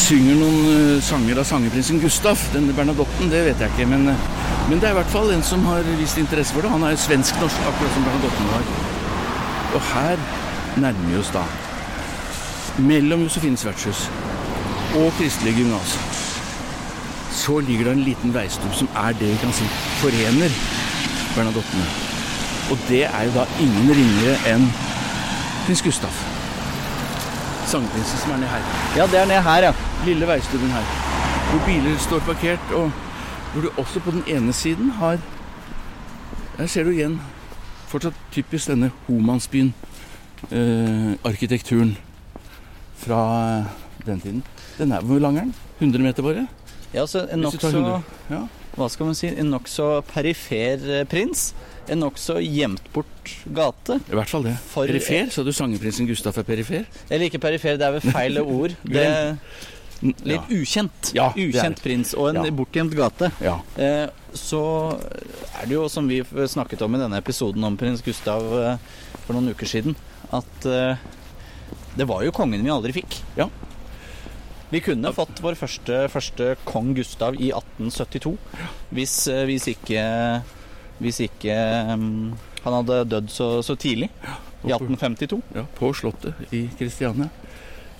synger 0.00 0.40
noen 0.40 0.62
eh, 0.96 1.02
sanger 1.04 1.42
av 1.42 1.44
sangerprinsen 1.50 2.00
Gustaf, 2.00 2.46
denne 2.54 2.72
Bernadotten, 2.72 3.28
det 3.30 3.44
vet 3.50 3.60
jeg 3.60 3.74
ikke. 3.76 3.90
Men, 3.92 4.08
eh, 4.14 4.24
men 4.70 4.80
det 4.80 4.88
er 4.88 4.96
i 4.96 5.00
hvert 5.02 5.12
fall 5.12 5.28
en 5.34 5.44
som 5.44 5.66
har 5.68 5.84
vist 6.00 6.16
interesse 6.22 6.56
for 6.56 6.64
det. 6.64 6.72
Han 6.72 6.88
er 6.88 6.96
svensk-norsk, 7.04 7.68
akkurat 7.68 7.92
som 7.98 8.08
Bernadotten 8.08 8.48
var. 8.54 8.64
Og 9.76 9.86
her 9.92 10.24
nærmer 10.80 11.12
vi 11.12 11.20
oss 11.20 11.34
da 11.36 11.44
mellom 12.78 13.22
Josefines 13.22 13.64
vertshus 13.66 14.08
og 14.94 15.12
Kristelig 15.18 15.54
gymnas. 15.56 15.94
Så 17.34 17.58
ligger 17.60 17.84
det 17.84 17.92
en 17.92 18.04
liten 18.06 18.34
veistubb 18.34 18.74
som 18.74 18.88
er 18.96 19.14
det 19.18 19.32
vi 19.32 19.40
kan 19.42 19.52
si 19.52 19.66
forener 20.00 20.54
Bernadottene. 21.34 21.86
Og 22.70 22.78
det 22.88 23.04
er 23.04 23.22
jo 23.26 23.32
da 23.34 23.44
ingen 23.60 23.90
ringere 23.90 24.36
enn 24.52 24.68
prins 25.66 25.82
Gustaf. 25.82 26.20
Sangprinsen 27.66 28.22
som 28.22 28.34
er 28.36 28.42
nede 28.42 28.52
her. 28.52 28.66
Ja, 28.96 29.06
det 29.10 29.20
er 29.20 29.26
ned 29.26 29.42
her, 29.42 29.68
ja. 29.68 29.72
Lille 30.06 30.28
veistubben 30.28 30.70
her. 30.70 30.86
Hvor 31.50 31.66
biler 31.66 31.98
står 31.98 32.22
parkert, 32.28 32.72
og 32.72 32.92
hvor 33.52 33.62
du 33.62 33.70
også 33.76 34.00
på 34.00 34.10
den 34.10 34.24
ene 34.26 34.52
siden 34.52 34.90
har 34.90 35.18
Der 36.58 36.66
ser 36.66 36.84
du 36.84 36.90
igjen 36.90 37.20
fortsatt 37.90 38.14
typisk 38.32 38.68
denne 38.70 38.90
Homansbyen. 39.06 39.74
Eh, 40.50 41.14
arkitekturen 41.24 41.96
fra 43.04 43.20
eh, 43.60 43.72
den 44.08 44.20
tiden. 44.24 44.42
Den 44.78 44.92
er 44.96 45.04
hvor 45.06 45.20
lang 45.22 45.36
er 45.38 45.48
den? 45.48 45.54
100 45.80 46.02
meter 46.08 46.22
bare? 46.26 46.46
Ja, 46.94 47.04
så 47.10 47.24
En 47.32 47.42
nokså 47.42 48.02
Ja. 48.30 48.44
hva 48.76 48.88
skal 48.90 49.06
man 49.06 49.14
si, 49.18 49.28
en 49.28 49.50
nokså 49.52 50.02
perifer 50.10 50.82
eh, 51.00 51.04
prins. 51.10 51.52
en 51.88 52.00
nokså 52.00 52.38
gjemt 52.40 52.86
bort 52.94 53.34
gate. 53.52 53.98
I 54.08 54.14
hvert 54.16 54.30
fall 54.30 54.42
det. 54.46 54.54
For- 54.72 54.86
perifer, 54.88 55.28
sa 55.30 55.42
du 55.44 55.50
sangeprinsen 55.52 56.06
Gustaf 56.08 56.38
er 56.40 56.46
perifer? 56.48 56.86
Eller 57.10 57.26
ikke 57.28 57.38
perifer, 57.42 57.76
det 57.76 57.84
er 57.84 57.92
vel 57.98 58.00
feil 58.12 58.38
ord. 58.40 58.72
Det 58.84 59.04
er 59.04 59.36
litt 60.24 60.48
ukjent. 60.52 61.10
Ja, 61.14 61.28
ukjent 61.36 61.82
prins 61.84 62.14
og 62.16 62.30
en 62.30 62.40
Ja. 62.44 62.50
bortgjemt 62.56 62.94
gate. 62.96 63.30
Ja. 63.44 63.58
Eh, 63.76 64.08
så 64.32 64.62
er 65.60 65.66
det 65.68 65.76
jo, 65.76 65.84
som 65.88 66.08
vi 66.08 66.22
snakket 66.24 66.80
om 66.82 66.94
i 66.96 66.98
denne 67.04 67.20
episoden 67.20 67.62
om 67.64 67.76
prins 67.76 68.00
Gustav 68.02 68.42
eh, 68.62 68.78
for 69.26 69.34
noen 69.36 69.52
uker 69.54 69.66
siden, 69.68 69.94
at 70.32 70.66
eh, 70.66 70.96
det 71.96 72.06
var 72.08 72.24
jo 72.26 72.32
kongen 72.34 72.64
vi 72.64 72.70
aldri 72.72 72.92
fikk. 72.96 73.20
Ja. 73.38 73.48
Vi 74.70 74.80
kunne 74.82 75.12
fått 75.14 75.38
vår 75.44 75.54
første, 75.54 76.00
første 76.10 76.54
kong 76.66 76.94
Gustav 76.96 77.36
i 77.38 77.52
1872 77.54 78.32
hvis, 78.96 79.14
eh, 79.30 79.44
hvis 79.46 79.68
ikke 79.74 80.04
Hvis 80.98 81.18
ikke 81.26 81.54
um, 81.92 82.32
han 82.64 82.72
hadde 82.78 83.00
dødd 83.10 83.30
så, 83.34 83.48
så 83.66 83.74
tidlig. 83.76 84.08
I 84.64 84.70
1852. 84.72 85.40
Ja, 85.56 85.64
på 85.76 85.90
Slottet 85.92 86.54
i 86.54 86.68
Kristiania. 86.78 87.26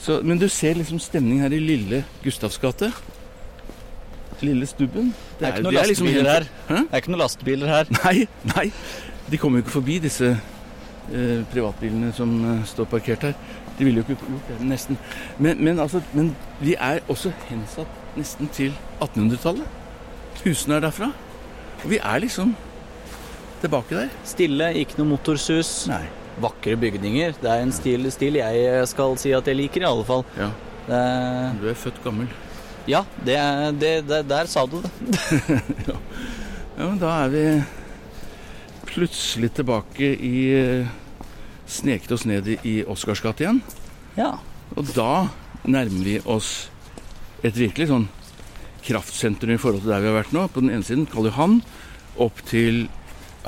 Så, 0.00 0.20
men 0.22 0.38
du 0.38 0.46
ser 0.48 0.78
liksom 0.78 1.00
stemning 1.02 1.42
her 1.42 1.52
i 1.52 1.59
lille 1.61 2.04
Gustavs 2.22 2.57
gate. 2.62 2.92
Lille 4.44 4.66
Stubben. 4.66 5.12
Det 5.40 5.46
er 5.48 5.52
ikke 5.52 5.64
jo- 5.64 5.70
noen 5.70 5.88
liksom 5.90 6.07
lastebiler 6.07 6.30
her. 6.30 6.46
Hæ? 6.68 6.76
Det 6.80 6.92
er 6.94 7.02
ikke 7.02 7.12
noen 7.12 7.22
lastebiler 7.24 7.68
her. 7.74 7.92
Nei, 8.04 8.16
nei. 8.54 8.66
De 9.30 9.38
kommer 9.40 9.59
jo 9.61 9.64
ikke 9.66 9.74
forbi 9.78 9.98
disse 10.04 10.30
eh, 10.35 11.42
privatbilene 11.52 12.12
som 12.16 12.33
eh, 12.54 12.64
står 12.68 12.88
parkert 12.94 13.26
her. 13.28 13.35
De 13.78 13.84
ville 13.87 14.00
jo 14.02 14.04
ikke 14.06 14.28
gjort 14.28 14.50
det, 14.52 14.58
nesten. 14.70 14.98
Men, 15.38 15.58
men, 15.64 15.78
altså, 15.82 16.02
men 16.14 16.32
vi 16.60 16.76
er 16.78 17.00
også 17.10 17.32
hensatt 17.48 18.00
nesten 18.18 18.50
til 18.54 18.74
1800-tallet. 19.02 19.66
Husene 20.44 20.76
er 20.78 20.84
derfra. 20.87 21.08
Og 21.82 21.88
vi 21.90 21.98
er 21.98 22.20
liksom 22.22 22.52
tilbake 23.64 23.96
der. 23.96 24.12
Stille, 24.28 24.70
ikke 24.82 24.98
noe 25.00 25.10
motorsus. 25.14 25.72
Nei. 25.90 26.04
Vakre 26.42 26.74
bygninger. 26.78 27.34
Det 27.42 27.50
er 27.50 27.62
en 27.62 27.72
stil, 27.74 28.06
stil 28.14 28.38
jeg 28.40 28.87
skal 28.90 29.14
si 29.22 29.30
at 29.37 29.46
jeg 29.50 29.58
liker, 29.58 29.84
i 29.84 29.90
alle 29.90 30.06
fall. 30.08 30.24
Ja, 30.38 30.50
Det 30.87 30.96
er, 31.00 31.52
du 31.62 31.68
er 31.70 31.78
født 31.80 32.00
gammel. 32.04 32.26
ja, 32.90 33.04
det, 33.24 33.37
det, 33.80 33.92
det, 34.08 34.18
der 34.28 34.46
sa 34.50 34.66
du 34.66 34.80
det. 34.84 34.90
Ja, 36.74 36.88
men 36.90 36.98
da 36.98 37.12
er 37.22 37.28
vi 37.30 37.42
plutselig 38.90 39.52
tilbake 39.54 40.08
i 40.26 40.32
eh, 40.58 40.88
Sneket 41.70 42.12
oss 42.12 42.27
ned 42.29 42.48
i, 42.57 42.83
Oscarsgat 42.88 43.40
igjen. 43.40 43.62
Ja. 44.18 44.37
Og 44.77 44.90
da 44.96 45.29
nærmer 45.64 46.05
vi 46.05 46.18
oss 46.29 46.68
et 47.44 47.57
virkelig 47.57 47.88
sånn 47.90 48.09
kraftsentrum 48.85 49.55
i 49.55 49.61
forhold 49.61 49.85
til 49.85 49.94
der 49.94 50.03
vi 50.05 50.11
har 50.11 50.18
vært 50.18 50.35
nå. 50.37 50.44
På 50.53 50.64
den 50.64 50.74
ene 50.74 50.87
siden 50.87 51.09
Karl 51.11 51.31
Johan, 51.31 51.61
opp 52.20 52.42
til 52.48 52.87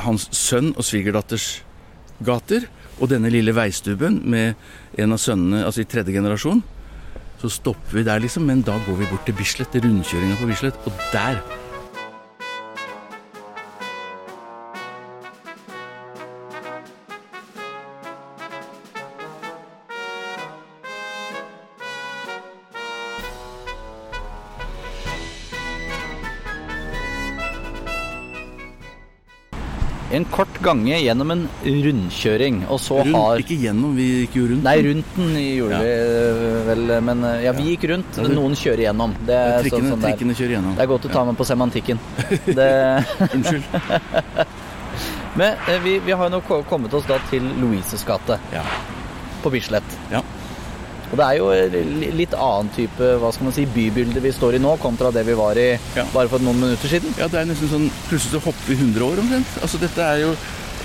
hans 0.01 0.29
sønn 0.37 0.73
og 0.75 0.87
svigerdatters 0.87 1.61
gater. 2.25 2.69
Og 2.97 3.11
denne 3.13 3.29
lille 3.33 3.53
veistubben 3.53 4.23
med 4.25 4.57
en 4.97 5.13
av 5.13 5.21
sønnene, 5.21 5.67
altså 5.69 5.85
i 5.85 5.91
tredje 5.91 6.15
generasjon. 6.17 6.63
Så 7.43 7.51
stopper 7.53 7.99
vi 7.99 8.07
der, 8.07 8.23
liksom, 8.25 8.47
men 8.49 8.63
da 8.65 8.79
går 8.87 8.97
vi 9.03 9.09
bort 9.11 9.27
til 9.29 9.37
Bislett, 9.37 9.69
til 9.75 9.85
rundkjøringa 9.85 10.39
på 10.41 10.49
Bislett, 10.49 10.79
og 10.89 11.05
der 11.13 11.43
gange 30.67 30.99
gjennom 31.01 31.31
en 31.35 31.43
rundkjøring, 31.65 32.59
og 32.69 32.79
så 32.83 32.99
rundt, 33.01 33.15
har 33.17 33.43
Ikke 33.45 33.59
gjennom, 33.63 33.95
vi 33.97 34.07
gikk 34.27 34.37
jo 34.41 34.45
rundt. 34.51 34.65
Nei, 34.67 34.77
rundt 34.87 35.17
den 35.17 35.33
gjorde 35.39 35.79
Ja. 35.79 35.81
vi 35.81 35.93
øh, 35.95 36.61
vel, 36.69 36.85
men 37.09 37.25
øh, 37.25 37.43
ja, 37.45 37.53
vi 37.57 37.63
Ja. 37.65 37.71
gikk 37.77 37.89
rundt. 37.93 38.13
Det- 38.21 38.35
Noen 38.35 38.55
kjører 38.59 38.83
gjennom. 38.87 39.15
Det 39.27 39.35
er, 39.35 39.51
sånn, 39.51 39.63
trikkene, 39.65 39.91
sånn 39.91 40.03
sånn 40.03 40.31
er. 40.31 40.39
kjører 40.41 40.55
gjennom. 40.59 40.77
Det 40.77 40.83
er 40.87 40.93
godt 40.95 41.05
å 41.09 41.13
ta 41.13 41.25
med 41.25 41.37
på 41.41 41.45
semantikken. 41.49 41.99
Det, 42.59 42.71
Unnskyld. 43.33 43.65
men 45.41 45.55
øh, 45.69 45.79
vi, 45.85 45.99
vi 46.07 46.13
har 46.13 46.29
jo 46.31 46.37
nå 46.39 46.63
kommet 46.69 46.95
oss 46.95 47.07
da 47.09 47.19
til 47.31 47.43
Louises 47.61 48.05
gate 48.09 48.39
Ja. 48.53 48.63
på 49.43 49.51
Bislett. 49.53 49.99
ja. 50.13 50.23
Og 51.11 51.17
det 51.21 51.27
er 51.27 51.39
jo 51.39 52.13
litt 52.19 52.35
annen 52.35 52.71
type 52.75 53.11
hva 53.23 53.31
skal 53.33 53.47
man 53.49 53.55
si, 53.55 53.67
bybilde 53.71 54.23
vi 54.25 54.33
står 54.35 54.57
i 54.59 54.63
nå, 54.63 54.73
kontra 54.83 55.13
det 55.15 55.23
vi 55.29 55.37
var 55.39 55.59
i 55.61 55.69
Ja. 55.95 56.05
bare 56.13 56.29
for 56.29 56.43
noen 56.43 56.59
minutter 56.61 56.89
siden. 56.91 57.15
Ja, 57.19 57.29
det 57.29 57.41
er 57.41 57.51
nesten 57.51 57.71
sånn 57.71 57.91
Plutselig 58.09 58.41
så 58.41 58.45
hopper 58.49 58.67
vi 58.73 58.79
100 58.81 59.05
år 59.07 59.23
omtrent. 59.23 59.59
Altså 59.63 59.79
dette 59.79 60.03
er 60.03 60.23
jo 60.25 60.33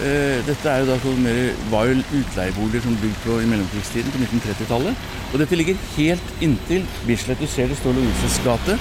eh, 0.06 0.42
dette 0.46 0.70
er 0.70 0.84
jo 0.84 0.92
da 0.92 1.00
sånn 1.02 1.24
mer, 1.26 1.40
var 1.72 1.90
jo 1.90 1.98
utleieboliger 2.20 2.86
som 2.86 2.98
bygd 3.02 3.18
på 3.26 3.40
i 3.42 3.50
mellomkrigstiden, 3.50 4.14
på 4.14 4.22
1930-tallet. 4.28 5.10
Og 5.34 5.40
dette 5.42 5.58
ligger 5.58 5.82
helt 5.98 6.38
inntil 6.42 6.86
Bislett. 7.08 7.42
Du 7.42 7.48
ser 7.50 7.68
det 7.68 7.78
står 7.82 7.98
Louises 7.98 8.38
gate 8.46 8.78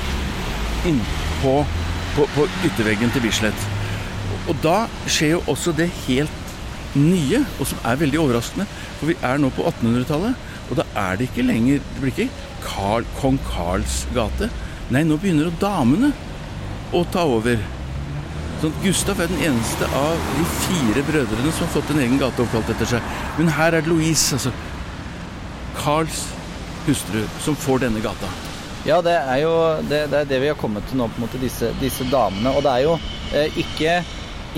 innpå 0.88 1.56
på, 2.16 2.26
på 2.36 2.46
ytterveggen 2.68 3.12
til 3.14 3.24
Bislett. 3.24 3.66
Og 4.48 4.56
da 4.64 4.84
skjer 5.06 5.36
jo 5.36 5.42
også 5.52 5.72
det 5.76 5.88
helt 6.06 6.38
nye, 6.98 7.44
og 7.60 7.68
som 7.70 7.78
er 7.86 8.00
veldig 8.00 8.18
overraskende. 8.22 8.66
For 8.98 9.10
vi 9.12 9.18
er 9.22 9.38
nå 9.40 9.50
på 9.54 9.66
1800-tallet, 9.68 10.48
og 10.70 10.78
da 10.78 10.86
er 10.96 11.18
det 11.18 11.26
ikke 11.28 11.42
lenger 11.46 11.82
Det 11.82 12.00
blir 12.02 12.12
ikke 12.14 12.46
Karl, 12.64 13.06
kong 13.18 13.38
Karls 13.48 14.04
gate. 14.14 14.50
Nei, 14.92 15.02
nå 15.06 15.16
begynner 15.20 15.50
damene 15.62 16.12
å 16.94 17.00
ta 17.12 17.24
over. 17.26 17.62
Sånn 18.60 18.74
Gustav 18.82 19.22
er 19.22 19.30
den 19.30 19.40
eneste 19.48 19.88
av 19.96 20.20
de 20.34 20.44
fire 20.58 21.04
brødrene 21.06 21.54
som 21.54 21.64
har 21.64 21.72
fått 21.78 21.94
en 21.94 22.02
egen 22.04 22.20
gate 22.20 22.44
oppkalt 22.44 22.68
etter 22.74 22.90
seg. 22.92 23.14
Men 23.38 23.48
her 23.56 23.72
er 23.72 23.86
det 23.86 23.88
Louise, 23.88 24.36
altså 24.36 24.52
Carls 25.78 26.26
hustru, 26.84 27.22
som 27.40 27.56
får 27.56 27.86
denne 27.86 28.02
gata. 28.04 28.28
Ja, 28.84 29.00
det 29.04 29.12
er 29.12 29.42
jo 29.42 29.52
det, 29.88 30.06
det, 30.12 30.22
er 30.22 30.28
det 30.28 30.40
vi 30.40 30.48
har 30.48 30.60
kommet 30.60 30.86
til 30.88 31.00
nå, 31.00 31.08
på 31.08 31.20
en 31.20 31.26
måte, 31.26 31.40
disse, 31.40 31.72
disse 31.80 32.06
damene. 32.12 32.52
Og 32.56 32.64
det 32.64 32.72
er 32.72 32.86
jo 32.86 32.94
eh, 33.36 33.58
ikke, 33.60 33.98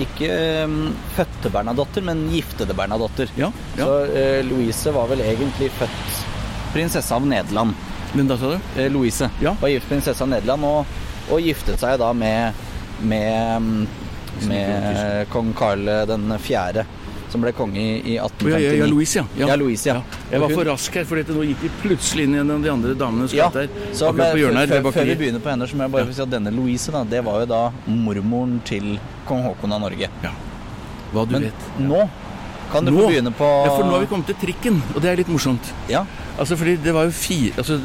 ikke 0.01 0.29
um, 0.65 0.93
fødte 1.13 1.51
Bernadotter, 1.53 2.01
men 2.05 2.25
giftede 2.31 2.73
Bernadotter. 2.73 3.29
Ja, 3.37 3.51
ja. 3.77 3.85
Så 3.85 3.89
uh, 4.09 4.39
Louise 4.47 4.93
var 4.95 5.09
vel 5.11 5.21
egentlig 5.25 5.69
født 5.77 6.21
prinsesse 6.73 7.13
av 7.13 7.25
Nederland. 7.29 7.75
Hvem 8.13 8.29
da 8.29 8.37
sa 8.37 8.53
du? 8.53 8.65
Eh, 8.77 8.89
Louise 8.93 9.29
Ja. 9.41 9.55
var 9.61 9.69
gift 9.69 9.89
prinsesse 9.89 10.21
av 10.23 10.29
Nederland 10.29 10.65
og, 10.65 10.97
og 11.33 11.41
giftet 11.41 11.81
seg 11.81 11.99
da 12.01 12.11
med, 12.13 12.53
med, 13.01 13.61
mm, 13.61 14.49
med 14.49 15.29
kong 15.33 15.53
Karl 15.57 15.85
den 16.09 16.33
fjerde, 16.41 16.85
som 17.33 17.41
ble 17.43 17.51
konge 17.57 17.81
i, 17.81 18.13
i 18.13 18.15
1859. 18.21 18.53
Ja, 18.53 18.61
ja, 18.61 18.73
ja, 18.83 18.87
Louise, 18.91 19.19
ja. 19.19 19.25
Ja, 19.49 19.57
Louise, 19.59 19.89
ja. 19.89 19.97
Jeg 20.31 20.39
var 20.43 20.47
hun- 20.53 20.57
for 20.59 20.69
rask 20.71 20.97
her, 20.99 21.05
for 21.09 21.19
dette, 21.19 21.33
nå 21.35 21.43
gikk 21.49 21.61
vi 21.65 21.71
plutselig 21.83 22.27
inn 22.29 22.39
av 22.43 22.61
de 22.63 22.69
andre 22.71 22.93
damenes 22.95 23.33
Ja, 23.33 23.49
gate 23.49 23.65
her. 23.65 23.69
så 23.93 24.13
men, 24.13 24.37
hjørnet 24.37 24.69
før, 24.69 24.91
før 24.99 25.05
vi 25.11 25.15
begynner 25.23 25.41
på 25.43 25.49
henne, 25.53 25.67
så 25.67 25.75
må 25.79 25.87
jeg 25.87 25.91
bare 25.97 26.05
ja. 26.07 26.13
si 26.13 26.21
at 26.27 26.29
denne 26.37 26.53
Louise, 26.53 26.91
da, 26.93 27.03
det 27.03 27.23
var 27.25 27.41
jo 27.43 27.49
da 27.49 27.61
mormoren 27.87 28.59
til 28.65 28.99
kong 29.25 29.43
Haakon 29.43 29.73
av 29.73 29.81
Norge. 29.81 30.09
Ja. 30.23 30.31
Hva 31.13 31.25
du 31.27 31.33
Men 31.35 31.49
vet. 31.49 31.65
nå 31.79 32.03
kan 32.73 32.85
du 32.85 32.91
Nå? 32.91 33.01
få 33.03 33.09
begynne 33.11 33.31
på 33.37 33.47
Ja, 33.65 33.69
for 33.75 33.83
nå 33.85 33.91
har 33.93 33.99
vi 34.01 34.07
kommet 34.09 34.25
til 34.31 34.35
trikken, 34.41 34.79
og 34.95 35.01
det 35.03 35.09
er 35.11 35.19
litt 35.21 35.29
morsomt. 35.29 35.73
Ja, 35.89 36.05
Altså 36.33 36.55
fordi 36.57 36.77
det 36.81 36.93
var 36.95 37.05
jo 37.05 37.11
fire 37.13 37.51
altså 37.61 37.75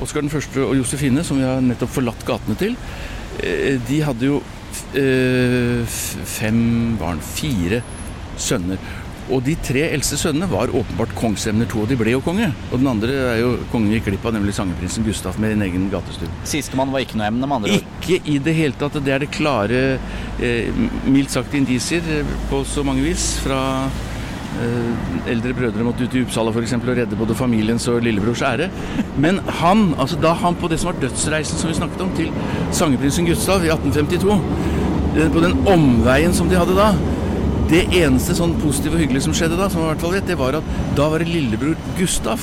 Oskar 0.00 0.20
den 0.22 0.30
første 0.30 0.62
og 0.62 0.76
Josefine, 0.78 1.24
som 1.26 1.40
vi 1.40 1.42
har 1.42 1.58
nettopp 1.60 1.90
forlatt 1.90 2.22
gatene 2.24 2.54
til, 2.56 2.76
eh, 3.42 3.80
de 3.88 4.00
hadde 4.06 4.22
jo 4.28 4.36
eh, 4.94 5.82
fem 5.86 6.96
barn. 7.00 7.18
Fire 7.20 7.82
sønner. 8.40 8.80
Og 9.26 9.42
de 9.42 9.56
tre 9.58 9.82
eldste 9.90 10.18
sønnene 10.20 10.46
var 10.50 10.70
åpenbart 10.70 11.14
kongsemner 11.18 11.66
to, 11.70 11.82
og 11.82 11.90
de 11.90 11.98
ble 11.98 12.12
jo 12.12 12.22
konge. 12.22 12.46
Og 12.70 12.78
den 12.78 12.90
andre 12.90 13.14
er 13.32 13.40
jo 13.40 13.52
kongen 13.72 13.90
gikk 13.96 14.06
glipp 14.12 14.26
av, 14.28 14.36
nemlig 14.36 14.54
sangeprinsen 14.54 15.06
Gustaf 15.06 15.40
med 15.42 15.56
en 15.56 15.64
egen 15.66 15.88
gatestue. 15.90 16.30
Sistemann 16.46 16.92
var 16.94 17.02
ikke 17.02 17.18
noe 17.18 17.30
emne, 17.32 17.42
med 17.42 17.56
andre 17.58 17.78
ord. 17.78 17.88
Ikke 18.04 18.20
i 18.30 18.38
det 18.42 18.54
hele 18.54 18.78
tatt. 18.78 19.00
Det 19.02 19.14
er 19.14 19.24
det 19.24 19.32
klare, 19.34 19.80
eh, 20.38 20.84
mildt 21.10 21.34
sagt 21.34 21.56
indisier 21.58 22.06
eh, 22.20 22.36
på 22.52 22.62
så 22.70 22.86
mange 22.86 23.02
vis. 23.02 23.32
Fra 23.42 23.58
eh, 24.62 25.26
eldre 25.34 25.56
brødre 25.58 25.88
måtte 25.88 26.06
ut 26.06 26.14
i 26.14 26.22
Uppsala 26.22 26.54
eksempel, 26.62 26.94
og 26.94 27.02
redde 27.02 27.18
både 27.18 27.34
familiens 27.34 27.88
og 27.90 28.06
lillebrors 28.06 28.46
ære. 28.46 28.70
Men 29.18 29.42
han, 29.58 29.88
altså 29.98 30.22
da 30.22 30.36
han 30.38 30.54
på 30.54 30.70
det 30.70 30.78
som 30.78 30.92
var 30.92 31.02
dødsreisen 31.02 31.58
som 31.58 31.74
vi 31.74 31.74
snakket 31.74 32.06
om, 32.06 32.14
til 32.14 32.30
sangeprinsen 32.70 33.26
Gustav 33.26 33.66
i 33.66 33.74
1852, 33.74 34.40
eh, 35.18 35.28
på 35.34 35.42
den 35.42 35.58
omveien 35.66 36.32
som 36.32 36.46
de 36.46 36.62
hadde 36.62 36.78
da 36.78 36.92
det 37.70 37.82
eneste 37.98 38.36
sånn 38.38 38.54
positive 38.62 38.94
og 38.96 39.02
hyggelige 39.02 39.26
som 39.26 39.34
skjedde 39.36 39.58
da, 39.58 39.66
som 39.72 39.82
var 39.82 39.90
i 39.90 39.94
hvert 39.94 40.04
fall 40.04 40.14
vet, 40.14 40.28
det 40.28 40.38
var 40.38 40.58
at 40.60 40.74
da 40.98 41.08
var 41.12 41.22
det 41.22 41.30
lillebror 41.32 41.74
Gustav 41.98 42.42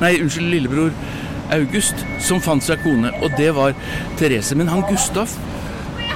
Nei, 0.00 0.16
unnskyld, 0.20 0.50
lillebror 0.50 0.90
August 1.54 2.00
som 2.24 2.40
fant 2.42 2.64
seg 2.64 2.80
kone, 2.82 3.12
og 3.22 3.36
det 3.38 3.50
var 3.54 3.76
Therese. 4.18 4.56
Men 4.58 4.70
han 4.72 4.82
Gustav 4.88 5.30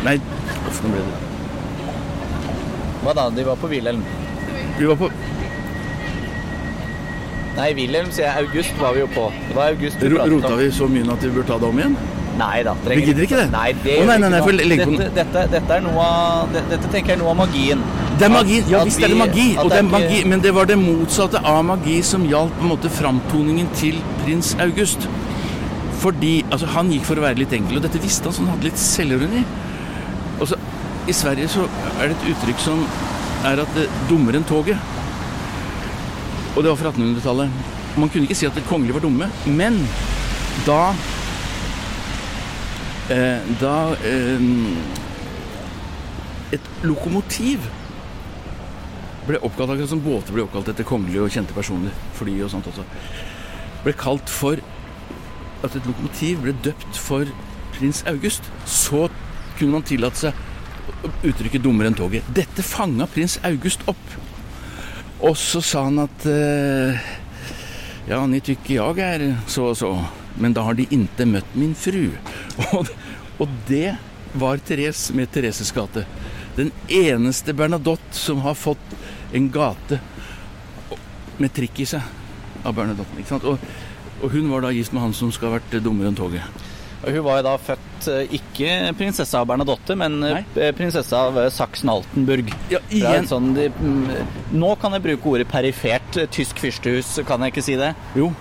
Nei, 0.04 0.16
nå 0.18 0.92
ble 0.92 1.02
det 1.02 1.16
Hva 3.04 3.14
da? 3.16 3.28
De 3.34 3.44
var 3.46 3.58
på 3.60 3.70
Wilhelm. 3.70 4.02
Vi 4.78 4.88
var 4.90 4.98
på 4.98 5.10
Nei, 7.58 7.72
Wilhelm, 7.74 8.10
sier 8.14 8.28
jeg. 8.28 8.46
August 8.46 8.76
var 8.78 8.94
vi 8.94 9.00
jo 9.02 9.08
på. 9.10 9.24
Det 9.48 9.56
var 9.56 9.72
August 9.72 9.98
vi 9.98 10.10
pratet 10.12 10.30
om. 10.30 10.42
Rota 10.44 10.58
vi 10.60 10.68
så 10.74 10.86
mye 10.90 11.06
at 11.10 11.24
vi 11.24 11.30
burde 11.34 11.48
ta 11.48 11.56
det 11.58 11.70
om 11.70 11.80
igjen? 11.80 11.96
Nei 12.38 12.58
da. 12.66 12.74
Vi 12.86 13.00
gidder 13.02 13.24
ikke 13.26 13.40
det? 13.40 13.46
Nei, 13.50 13.70
det 13.82 13.96
gjør 13.96 14.10
nei, 14.12 14.18
nei, 14.22 14.28
nei, 14.30 14.68
dette, 14.84 15.08
dette, 15.16 15.42
dette 15.56 15.78
er 15.78 15.82
noe 15.82 16.04
av 16.04 16.52
Dette 16.54 16.78
tenker 16.84 17.14
jeg 17.14 17.16
er 17.16 17.22
noe 17.24 17.32
av 17.34 17.40
magien. 17.40 17.82
Det 18.18 18.26
er 18.26 18.32
magi, 18.34 18.56
ja 18.66 18.80
visst 18.82 18.98
er 18.98 19.12
det 19.12 19.16
magi, 19.18 19.44
og 19.62 19.68
det 19.70 19.76
er 19.78 19.84
magi, 19.86 20.24
men 20.26 20.40
det 20.42 20.50
var 20.54 20.66
det 20.66 20.74
motsatte 20.80 21.38
av 21.46 21.60
magi 21.68 22.00
som 22.02 22.24
gjaldt 22.26 22.56
på 22.58 22.64
en 22.64 22.72
måte 22.72 22.90
framtoningen 22.90 23.68
til 23.78 24.00
prins 24.24 24.56
August. 24.58 25.06
Fordi, 26.02 26.32
altså 26.50 26.66
Han 26.74 26.90
gikk 26.90 27.06
for 27.06 27.20
å 27.20 27.22
være 27.22 27.38
litt 27.38 27.54
enkel, 27.54 27.78
og 27.78 27.86
dette 27.86 28.02
visste 28.02 28.26
han, 28.26 28.34
så 28.34 28.42
han 28.42 28.50
hadde 28.56 28.66
litt 28.66 28.82
selvironi. 28.82 29.44
Og 30.40 30.50
så, 30.50 30.58
I 31.06 31.14
Sverige 31.14 31.46
så 31.54 31.68
er 32.00 32.10
det 32.10 32.18
et 32.18 32.26
uttrykk 32.32 32.66
som 32.66 32.82
er 33.46 33.62
at 33.62 33.78
det 33.78 33.86
dummere 34.10 34.42
enn 34.42 34.50
toget. 34.50 34.82
Og 36.56 36.62
det 36.64 36.72
var 36.72 36.82
fra 36.82 36.90
1800-tallet. 36.90 37.48
Man 38.02 38.10
kunne 38.10 38.26
ikke 38.26 38.40
si 38.42 38.50
at 38.50 38.58
det 38.58 38.66
kongelige 38.66 38.98
var 38.98 39.06
dumme, 39.06 39.30
men 39.46 39.78
da 40.66 40.82
eh, 43.14 43.46
Da 43.62 43.76
eh, 44.02 44.48
Et 46.58 46.70
lokomotiv 46.82 47.62
ble 49.28 49.40
oppkalt 49.44 49.74
akkurat 49.74 49.92
som 49.92 50.02
båter 50.02 50.34
ble 50.34 50.46
oppkalt 50.46 50.70
etter 50.72 50.86
kongelige 50.88 51.26
og 51.26 51.32
kjente 51.34 51.56
personer. 51.56 51.94
Fly 52.18 52.38
og 52.44 52.52
sånt 52.52 52.68
også. 52.70 52.86
Ble 53.84 53.94
kalt 53.98 54.32
for 54.32 54.60
At 55.58 55.74
et 55.74 55.86
lokomotiv 55.88 56.44
ble 56.44 56.52
døpt 56.62 56.98
for 57.02 57.26
prins 57.74 58.04
August. 58.06 58.44
Så 58.62 59.08
kunne 59.58 59.74
man 59.74 59.82
tillate 59.82 60.20
seg 60.20 61.24
uttrykket 61.26 61.64
'dummere 61.64 61.90
enn 61.90 61.98
toget'. 61.98 62.28
Dette 62.34 62.62
fanga 62.62 63.08
prins 63.10 63.40
August 63.42 63.82
opp. 63.90 64.14
Og 65.18 65.34
så 65.36 65.60
sa 65.60 65.82
han 65.88 65.98
at 65.98 66.26
eh, 66.30 67.00
Ja, 68.08 68.22
ni 68.26 68.38
tykker 68.40 68.78
jeg 68.78 69.02
er 69.02 69.24
så 69.50 69.72
og 69.72 69.76
så, 69.76 69.90
men 70.38 70.54
da 70.54 70.62
har 70.62 70.78
de 70.78 70.86
inte 70.94 71.26
møtt 71.26 71.58
min 71.58 71.74
fru. 71.74 72.14
Og, 72.78 72.88
og 73.38 73.48
det 73.68 73.98
var 74.38 74.58
Therese 74.58 75.12
med 75.14 75.30
Thereses 75.32 75.70
gate. 75.74 76.06
Den 76.56 76.72
eneste 76.88 77.52
Bernadotte 77.54 78.16
som 78.16 78.40
har 78.42 78.56
fått 78.58 78.96
en 79.32 79.50
gate 79.52 80.00
med 81.38 81.52
trikk 81.54 81.82
i 81.84 81.88
seg 81.88 82.64
av 82.64 82.74
Bernadotte. 82.74 83.18
Ikke 83.20 83.34
sant? 83.34 83.46
Og, 83.48 83.58
og 84.22 84.32
hun 84.34 84.48
var 84.50 84.64
da 84.64 84.72
gift 84.74 84.94
med 84.94 85.04
han 85.04 85.14
som 85.16 85.32
skal 85.34 85.50
ha 85.52 85.58
vært 85.58 85.78
dummere 85.84 86.10
enn 86.10 86.18
toget. 86.18 86.66
Hun 87.04 87.20
var 87.22 87.38
jo 87.38 87.44
da 87.46 87.52
født 87.62 88.06
eh, 88.10 88.32
ikke 88.38 88.70
prinsesse 88.98 89.38
av 89.38 89.46
Bernadotte, 89.46 89.94
men 89.98 90.16
eh, 90.26 90.40
Nei. 90.40 90.70
prinsesse 90.74 91.14
av 91.14 91.36
eh, 91.38 91.46
Sachsen-Altenburg. 91.54 92.50
Ja, 92.72 92.80
igjen. 92.90 93.28
sånn, 93.30 93.52
de, 93.54 93.68
mm, 93.70 94.56
nå 94.58 94.72
kan 94.82 94.96
jeg 94.96 95.04
bruke 95.04 95.30
ordet 95.30 95.46
perifert 95.50 96.18
eh, 96.18 96.26
tysk 96.34 96.58
fyrstehus, 96.64 97.12
kan 97.28 97.44
jeg 97.46 97.54
ikke 97.54 97.64
si 97.68 97.76
det? 97.78 97.92
Jo. 98.18 98.32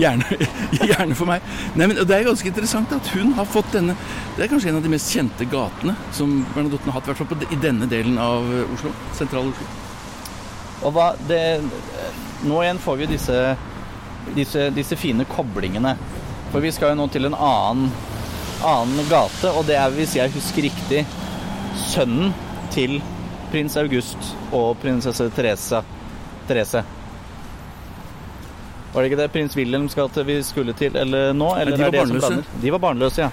Gjerne, 0.00 0.36
gjerne 0.76 1.16
for 1.16 1.30
meg. 1.30 1.44
Nei, 1.80 1.86
men 1.88 1.96
Det 2.04 2.18
er 2.18 2.28
ganske 2.28 2.52
interessant 2.52 2.92
at 2.92 3.08
hun 3.14 3.32
har 3.38 3.48
fått 3.48 3.72
denne 3.72 3.96
Det 4.36 4.44
er 4.44 4.50
kanskje 4.52 4.70
en 4.74 4.78
av 4.78 4.84
de 4.84 4.92
mest 4.92 5.08
kjente 5.12 5.46
gatene 5.48 5.96
som 6.16 6.42
Bernadotten 6.52 6.92
har 6.92 7.00
hatt, 7.00 7.08
i 7.08 7.14
hvert 7.14 7.32
fall 7.32 7.56
i 7.56 7.60
denne 7.64 7.88
delen 7.90 8.20
av 8.20 8.44
eh, 8.52 8.76
Oslo. 8.76 8.92
Sentral 9.16 9.48
Oslo. 9.54 9.68
Og 10.84 10.94
hva, 10.96 11.10
det, 11.28 11.42
nå 12.48 12.60
igjen 12.64 12.78
får 12.80 13.00
vi 13.02 13.08
disse, 13.10 13.36
disse, 14.36 14.68
disse 14.76 14.96
fine 14.96 15.26
koblingene. 15.28 15.96
For 16.50 16.60
vi 16.64 16.72
skal 16.74 16.92
jo 16.94 16.98
nå 16.98 17.06
til 17.14 17.28
en 17.28 17.34
annen, 17.36 17.90
annen 18.66 19.06
gate, 19.10 19.50
og 19.54 19.66
det 19.68 19.76
er, 19.78 19.90
hvis 19.94 20.16
jeg 20.18 20.32
husker 20.34 20.66
riktig, 20.66 21.04
sønnen 21.78 22.32
til 22.74 22.98
prins 23.52 23.76
August 23.80 24.32
og 24.54 24.76
prinsesse 24.82 25.28
Therese. 25.36 25.82
Therese. 26.48 26.82
Var 28.92 29.02
det 29.04 29.10
ikke 29.12 29.20
det 29.22 29.30
prins 29.30 29.54
Wilhelm 29.56 29.86
skal 29.92 30.10
til, 30.10 30.26
vi 30.26 30.40
skulle 30.42 30.74
til 30.74 30.96
eller 30.98 31.32
nå? 31.38 31.52
Eller 31.60 31.76
de 31.78 31.84
var 31.86 31.94
barnløse. 31.94 32.42
De 32.62 32.72
var 32.74 32.82
barnløse, 32.82 33.22
ja. 33.22 33.30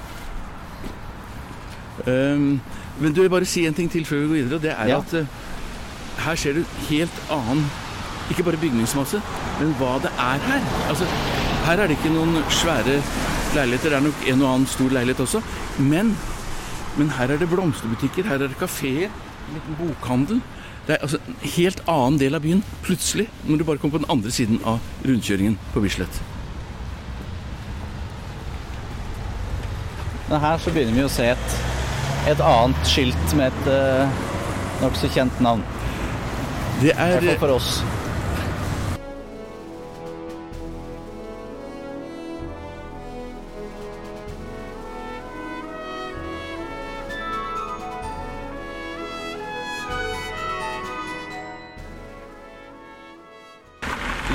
Um, 2.06 2.62
men 3.00 3.14
du 3.14 3.22
vil 3.24 3.30
bare 3.34 3.46
si 3.50 3.66
en 3.68 3.74
ting 3.74 3.90
til 3.92 4.06
før 4.06 4.22
vi 4.22 4.28
går 4.28 4.34
videre, 4.38 4.56
og 4.56 4.62
det 4.62 4.72
er 4.78 4.88
Ja. 4.88 4.98
at 5.02 5.14
uh, 5.14 5.26
her 6.28 6.36
ser 6.36 6.54
du 6.54 6.64
helt 6.90 7.18
annen 7.32 7.66
Ikke 8.30 8.44
bare 8.44 8.58
bygningsmasse, 8.60 9.22
men 9.60 9.74
hva 9.80 9.96
det 10.04 10.12
er 10.20 10.38
her. 10.44 10.62
Altså, 10.90 11.06
her 11.68 11.82
er 11.84 11.90
det 11.90 11.98
ikke 11.98 12.14
noen 12.14 12.38
svære 12.54 13.02
leiligheter. 13.56 13.92
Det 13.92 13.98
er 13.98 14.06
nok 14.06 14.22
en 14.32 14.44
og 14.44 14.52
annen 14.54 14.70
stor 14.72 14.94
leilighet 14.94 15.24
også. 15.26 15.42
Men, 15.84 16.14
men 16.96 17.10
her 17.18 17.34
er 17.34 17.42
det 17.42 17.50
blomsterbutikker, 17.52 18.28
her 18.30 18.40
er 18.40 18.48
det 18.54 18.60
kafeer, 18.60 19.12
en 19.12 19.58
liten 19.58 19.76
bokhandel. 19.80 20.40
Det 20.88 20.96
er 20.96 21.04
altså 21.04 21.20
en 21.20 21.42
helt 21.58 21.82
annen 21.92 22.20
del 22.22 22.38
av 22.38 22.46
byen 22.46 22.64
plutselig, 22.86 23.28
når 23.44 23.60
du 23.60 23.66
bare 23.68 23.82
kommer 23.82 23.98
på 23.98 24.04
den 24.06 24.12
andre 24.16 24.32
siden 24.32 24.62
av 24.64 24.80
rundkjøringen 25.04 25.60
på 25.74 25.84
Bislett. 25.84 26.22
Men 30.30 30.40
her 30.44 30.64
så 30.64 30.72
begynner 30.72 30.96
vi 30.96 31.04
å 31.04 31.12
se 31.12 31.28
et, 31.34 31.60
et 32.32 32.48
annet 32.48 32.88
skilt 32.88 33.36
med 33.36 33.52
et 33.52 33.70
uh, 33.72 34.24
nokså 34.86 35.12
kjent 35.12 35.44
navn. 35.44 35.68
Det 36.80 36.94
I 36.94 36.96
hvert 36.96 37.20
er 37.20 37.32
fall 37.34 37.44
for 37.44 37.60
oss. 37.60 37.72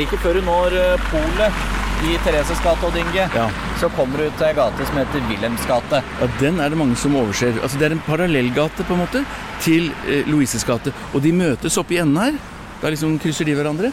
Like 0.03 0.19
før 0.19 0.35
du 0.35 0.41
når 0.43 0.75
eh, 0.75 1.03
polet 1.13 1.59
i 2.03 2.17
Thereses 2.25 2.59
gate 2.65 2.83
og 2.89 2.95
Dinge, 2.97 3.29
Ja. 3.31 3.45
så 3.79 3.87
kommer 3.95 4.19
du 4.19 4.25
til 4.35 4.47
ei 4.49 4.55
gate 4.57 4.87
som 4.89 4.97
heter 4.99 5.23
Wilhelms 5.29 5.63
gate. 5.69 6.01
Ja, 6.19 6.27
Den 6.41 6.59
er 6.59 6.71
det 6.73 6.79
mange 6.81 6.97
som 6.99 7.15
overser. 7.15 7.55
Altså, 7.63 7.79
det 7.79 7.87
er 7.87 7.95
en 7.95 8.03
parallellgate 8.03 8.83
på 8.89 8.97
en 8.97 9.05
måte 9.05 9.23
til 9.63 9.93
eh, 10.09 10.27
Louises 10.27 10.65
gate. 10.67 10.91
Og 11.15 11.23
de 11.23 11.31
møtes 11.33 11.79
oppe 11.79 11.95
i 11.95 12.01
enden 12.03 12.19
her. 12.19 12.35
Da 12.83 12.91
liksom 12.91 13.15
krysser 13.23 13.47
de 13.47 13.55
hverandre. 13.55 13.93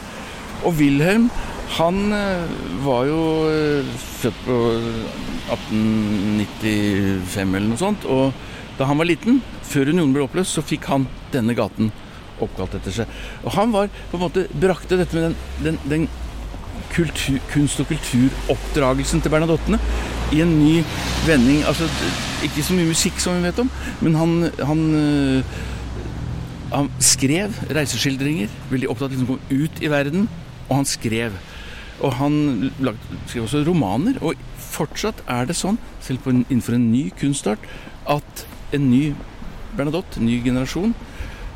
Og 0.66 0.74
Wilhelm, 0.80 1.30
han 1.78 2.02
eh, 2.18 2.50
var 2.88 3.06
jo 3.06 3.22
eh, 3.54 3.94
født 4.24 4.42
på 4.48 4.58
1895 5.54 7.56
eller 7.56 7.70
noe 7.70 7.78
sånt. 7.86 8.06
Og 8.10 8.34
da 8.80 8.90
han 8.90 8.98
var 8.98 9.06
liten, 9.06 9.44
før 9.70 9.94
unionen 9.94 10.18
ble 10.18 10.26
oppløst, 10.26 10.58
så 10.58 10.66
fikk 10.66 10.90
han 10.90 11.06
denne 11.36 11.54
gaten 11.54 11.94
oppkalt 12.46 12.80
etter 12.80 12.96
seg. 13.02 13.20
Og 13.44 13.54
han 13.58 13.74
var 13.76 13.92
på 14.12 14.18
en 14.20 14.26
måte 14.26 14.48
brakte 14.54 15.00
dette 15.00 15.16
med 15.18 15.30
den, 15.30 15.38
den, 15.66 15.80
den 15.92 16.10
kultur, 16.94 17.40
kunst- 17.52 17.80
og 17.80 17.90
kulturoppdragelsen 17.90 19.22
til 19.22 19.34
Bernadottene 19.34 19.80
i 20.34 20.42
en 20.44 20.54
ny 20.60 20.84
vending. 21.28 21.64
Altså, 21.68 21.90
ikke 22.46 22.64
så 22.66 22.78
mye 22.78 22.90
musikk 22.90 23.20
som 23.22 23.38
vi 23.38 23.48
vet 23.48 23.62
om, 23.62 23.70
men 24.02 24.18
han, 24.20 24.36
han, 24.66 24.84
øh, 24.96 25.60
han 26.74 26.92
skrev 27.04 27.56
reiseskildringer, 27.76 28.52
veldig 28.72 28.92
opptatt 28.92 29.10
av 29.10 29.16
liksom 29.16 29.30
å 29.30 29.38
komme 29.38 29.64
ut 29.64 29.82
i 29.84 29.92
verden, 29.92 30.28
og 30.68 30.76
han 30.82 30.90
skrev. 30.90 31.38
Og 32.00 32.14
han 32.16 32.70
lag, 32.80 33.00
skrev 33.28 33.48
også 33.48 33.66
romaner, 33.68 34.20
og 34.24 34.40
fortsatt 34.70 35.24
er 35.28 35.50
det 35.50 35.58
sånn, 35.60 35.80
selv 36.04 36.28
en, 36.32 36.46
innenfor 36.48 36.78
en 36.78 36.92
ny 36.94 37.10
kunstart, 37.20 37.66
at 38.10 38.46
en 38.76 38.90
ny 38.92 39.10
Bernadotte, 39.78 40.18
en 40.18 40.26
ny 40.26 40.40
generasjon, 40.42 40.96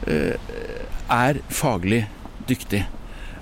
er 0.07 1.39
faglig 1.53 2.03
dyktig. 2.49 2.83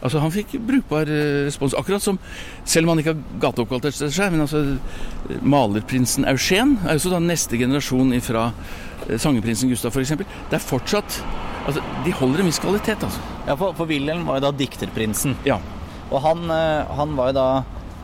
Altså 0.01 0.21
Han 0.21 0.33
fikk 0.33 0.55
brukbar 0.65 1.09
eh, 1.09 1.45
respons. 1.45 1.75
Akkurat 1.77 2.03
som, 2.03 2.17
selv 2.65 2.87
om 2.87 2.93
han 2.93 3.03
ikke 3.03 3.13
har 3.13 3.41
gateoppkalt 3.43 3.85
etter 3.91 4.13
seg, 4.13 4.33
men 4.33 4.45
altså 4.45 4.63
eh, 4.65 5.35
malerprinsen 5.45 6.25
Eugen 6.29 6.79
er 6.87 6.97
jo 6.97 7.03
så 7.05 7.13
da 7.13 7.21
neste 7.21 7.59
generasjon 7.61 8.15
fra 8.25 8.49
sangerprinsen 9.21 9.69
Gustav 9.71 9.93
f.eks. 9.93 10.15
Det 10.17 10.57
er 10.57 10.63
fortsatt 10.63 11.21
altså 11.67 11.83
De 12.05 12.13
holder 12.17 12.41
en 12.41 12.49
viss 12.49 12.61
kvalitet, 12.61 13.03
altså. 13.05 13.21
Ja, 13.45 13.53
for, 13.53 13.75
for 13.77 13.89
Wilhelm 13.89 14.25
var 14.25 14.39
jo 14.39 14.47
da 14.47 14.51
dikterprinsen. 14.57 15.37
Ja. 15.45 15.59
Og 16.09 16.23
han, 16.25 16.47
eh, 16.49 16.95
han 16.97 17.13
var 17.19 17.29
jo 17.29 17.37
da 17.37 17.47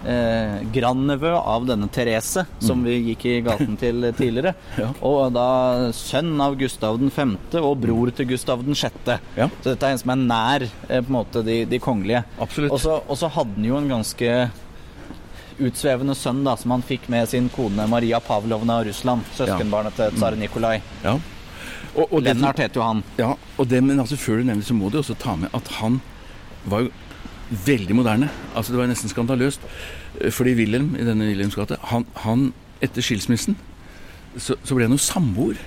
eh, 0.06 0.60
grandnevø 0.74 1.34
av 1.38 1.66
denne 1.70 1.88
Therese, 1.94 2.46
som 2.64 2.84
vi 2.86 2.98
gikk 3.12 3.26
i 3.30 3.36
gaten 3.46 3.78
til 3.80 4.10
tidligere. 4.20 4.54
Ja. 4.78 4.92
Og 5.08 5.32
da 5.36 5.48
sønn 5.96 6.36
av 6.44 6.58
Gustav 6.60 7.00
5. 7.00 7.36
og 7.62 7.74
bror 7.84 8.12
til 8.16 8.30
Gustav 8.34 8.64
6. 8.68 9.12
Ja. 9.38 9.50
Så 9.62 9.74
dette 9.74 9.88
er 9.88 9.96
en 9.96 10.04
som 10.04 10.14
er 10.14 10.24
nær 10.24 10.68
eh, 10.68 11.00
på 11.02 11.08
en 11.08 11.18
måte 11.20 11.44
de, 11.46 11.62
de 11.70 11.82
kongelige. 11.84 12.24
Absolutt. 12.44 12.76
Og 12.78 13.16
så, 13.18 13.32
hadde 13.38 13.58
han 13.58 13.70
jo 13.70 13.80
en 13.80 13.92
ganske 13.92 14.36
utsvevende 15.58 16.14
sønn 16.14 16.44
da, 16.46 16.54
som 16.60 16.76
han 16.76 16.86
fikk 16.86 17.08
med 17.10 17.30
sin 17.32 17.48
kone 17.50 17.88
Maria 17.90 18.20
Pavlovna 18.22 18.82
av 18.82 18.86
Russland. 18.90 19.26
Søskenbarnet 19.38 19.98
til 19.98 20.14
tsar 20.20 20.38
Nikolai. 20.38 20.78
ja. 21.06 21.18
Og, 21.98 22.12
og 22.14 22.22
Lennart 22.22 22.60
het 22.62 22.76
jo 22.78 22.84
han. 22.86 23.00
Ja, 23.18 23.32
og 23.58 23.70
det, 23.72 23.80
men 23.82 23.98
altså 23.98 24.20
før 24.22 24.38
du 24.38 24.50
nevner 24.52 24.66
så 24.66 24.76
må 24.78 24.92
du 24.94 25.00
også 25.00 25.16
ta 25.18 25.34
med 25.40 25.50
at 25.58 25.72
han 25.80 25.98
var 26.70 26.86
jo 26.86 26.92
veldig 27.50 27.96
moderne. 27.96 28.30
Altså 28.56 28.74
Det 28.74 28.80
var 28.82 28.90
nesten 28.92 29.12
skandaløst. 29.12 29.64
Eh, 30.22 30.32
Fordi 30.32 30.56
Wilhelm 30.58 30.96
i 30.96 31.06
denne 31.08 31.30
Wilhelms 31.30 31.56
gate, 31.56 31.78
han, 31.92 32.06
han 32.24 32.52
etter 32.82 33.02
skilsmissen 33.02 33.58
så, 34.38 34.56
så 34.64 34.76
ble 34.76 34.86
han 34.86 34.94
jo 34.94 35.02
samboer. 35.02 35.58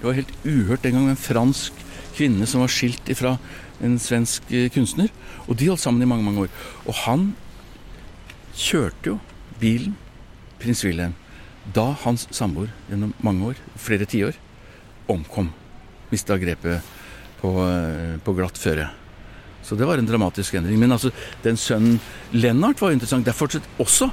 Det 0.00 0.08
var 0.08 0.18
helt 0.18 0.32
uhørt 0.44 0.82
den 0.82 0.96
gang 0.96 1.06
med 1.06 1.14
en 1.14 1.24
fransk 1.24 1.84
kvinne 2.16 2.46
som 2.50 2.64
var 2.64 2.72
skilt 2.72 3.08
ifra 3.12 3.36
en 3.82 3.98
svensk 4.02 4.50
eh, 4.50 4.70
kunstner. 4.74 5.12
Og 5.46 5.56
de 5.58 5.70
holdt 5.70 5.84
sammen 5.84 6.02
i 6.02 6.08
mange, 6.08 6.26
mange 6.26 6.46
år. 6.46 6.54
Og 6.86 6.96
han 7.04 7.28
kjørte 8.58 9.14
jo 9.14 9.18
bilen 9.62 9.94
prins 10.62 10.82
Wilhelm 10.84 11.14
da 11.74 11.92
hans 12.02 12.26
samboer 12.34 12.72
gjennom 12.88 13.12
mange 13.22 13.52
år, 13.52 13.60
flere 13.78 14.06
tiår, 14.08 14.34
omkom. 15.10 15.52
Mista 16.10 16.34
grepet 16.40 16.82
på, 17.38 17.52
eh, 17.62 18.18
på 18.18 18.34
glatt 18.34 18.58
føre. 18.58 18.88
Så 19.62 19.78
det 19.78 19.86
var 19.86 19.98
en 19.98 20.08
dramatisk 20.08 20.54
endring. 20.58 20.78
Men 20.80 20.92
altså, 20.96 21.12
den 21.44 21.56
sønnen 21.56 22.00
Lennart 22.32 22.80
var 22.82 22.90
jo 22.90 22.98
interessant. 22.98 23.24
Det 23.26 23.32
er 23.32 23.38
fortsatt 23.38 23.82
også 23.82 24.10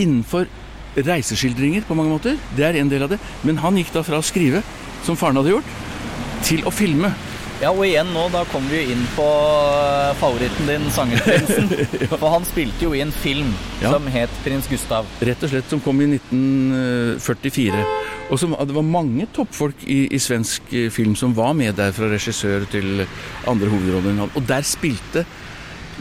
innenfor 0.00 0.48
reiseskildringer 0.96 1.84
på 1.88 1.96
mange 1.96 2.12
måter. 2.12 2.38
Det 2.56 2.64
er 2.66 2.80
en 2.80 2.90
del 2.90 3.04
av 3.04 3.12
det. 3.12 3.20
Men 3.46 3.60
han 3.64 3.76
gikk 3.80 3.92
da 3.94 4.04
fra 4.06 4.20
å 4.20 4.24
skrive, 4.24 4.62
som 5.06 5.18
faren 5.18 5.40
hadde 5.40 5.54
gjort, 5.54 5.76
til 6.46 6.64
å 6.68 6.72
filme. 6.74 7.12
Ja, 7.62 7.70
og 7.70 7.84
igjen 7.86 8.08
nå, 8.10 8.24
da 8.34 8.40
kommer 8.50 8.72
vi 8.74 8.80
jo 8.82 8.94
inn 8.96 9.02
på 9.14 9.22
eh, 9.22 10.08
favoritten 10.18 10.66
din, 10.66 10.86
Sangerprinsen. 10.90 11.68
For 12.10 12.26
han 12.32 12.46
spilte 12.48 12.88
jo 12.88 12.94
i 12.98 13.02
en 13.04 13.12
film 13.14 13.52
Ja. 13.78 13.92
som 13.92 14.08
het 14.10 14.32
Prins 14.42 14.66
Gustav. 14.70 15.06
Rett 15.22 15.44
og 15.46 15.52
slett, 15.52 15.68
som 15.70 15.78
kom 15.84 16.00
i 16.02 16.08
1944. 16.16 17.84
Og 18.34 18.40
som, 18.42 18.56
det 18.66 18.74
var 18.74 18.86
mange 18.86 19.28
toppfolk 19.36 19.84
i, 19.86 20.00
i 20.10 20.18
svensk 20.22 20.72
eh, 20.74 20.88
film 20.90 21.14
som 21.18 21.36
var 21.38 21.54
med 21.54 21.76
der, 21.78 21.94
fra 21.94 22.08
regissør 22.10 22.66
til 22.72 23.04
andre 23.46 23.70
hovedroller. 23.70 24.24
Og 24.34 24.42
der 24.50 24.66
spilte 24.66 25.22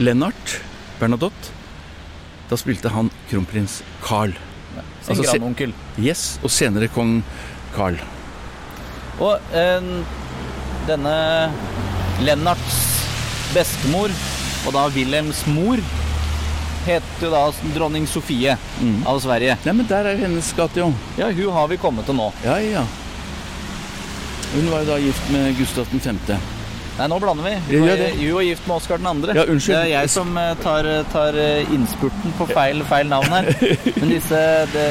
Lennart 0.02 0.56
Bernadotte. 0.98 1.54
Da 2.50 2.58
spilte 2.58 2.90
han 2.92 3.12
kronprins 3.30 3.84
Carl. 4.04 4.34
Sin 5.06 5.14
Altså, 5.14 5.28
grandonkel. 5.30 5.76
Yes, 6.02 6.40
og 6.42 6.50
senere 6.54 6.90
kong 6.94 7.20
Carl. 7.78 8.02
Og 9.22 9.38
eh, 9.54 9.94
denne 10.88 11.16
Lennarts 12.22 12.80
bestemor, 13.56 14.14
og 14.68 14.74
da 14.76 14.86
Wilhelms 14.94 15.44
mor, 15.50 15.82
het 16.86 17.22
jo 17.22 17.30
da 17.30 17.44
dronning 17.76 18.08
Sofie 18.10 18.56
Mm. 18.82 19.04
av 19.06 19.20
Sverige. 19.22 19.58
Nei, 19.66 19.74
men 19.74 19.86
der 19.88 20.06
er 20.06 20.18
hennes 20.18 20.54
gate, 20.58 20.80
jo. 20.82 20.94
Ja, 21.18 21.30
hun 21.32 21.52
har 21.54 21.68
vi 21.68 21.78
kommet 21.78 22.06
til 22.06 22.16
nå. 22.18 22.32
Ja, 22.44 22.56
ja. 22.58 22.86
Hun 24.56 24.72
var 24.72 24.82
jo 24.84 24.86
da 24.92 24.98
gift 25.00 25.30
med 25.32 25.54
Gustav 25.58 25.86
5. 25.86 26.18
Nei, 26.98 27.08
nå 27.08 27.20
blander 27.24 27.46
vi. 27.46 27.78
Hun 27.78 27.88
er, 27.88 28.02
hun 28.18 28.34
var 28.36 28.44
gift 28.44 28.66
med 28.68 28.76
Oskar 28.76 29.00
2. 29.00 29.34
Ja, 29.38 29.46
unnskyld. 29.48 29.76
Det 29.78 29.84
er 29.86 29.92
jeg 29.94 30.10
som 30.12 30.36
eh, 30.38 30.50
tar, 30.62 30.90
tar 31.14 31.38
eh, 31.40 31.72
innspurten 31.74 32.34
på 32.38 32.48
feil, 32.52 32.84
feil 32.90 33.08
navn 33.08 33.32
her. 33.32 33.48
Men 34.02 34.12
disse 34.12 34.42
det, 34.74 34.88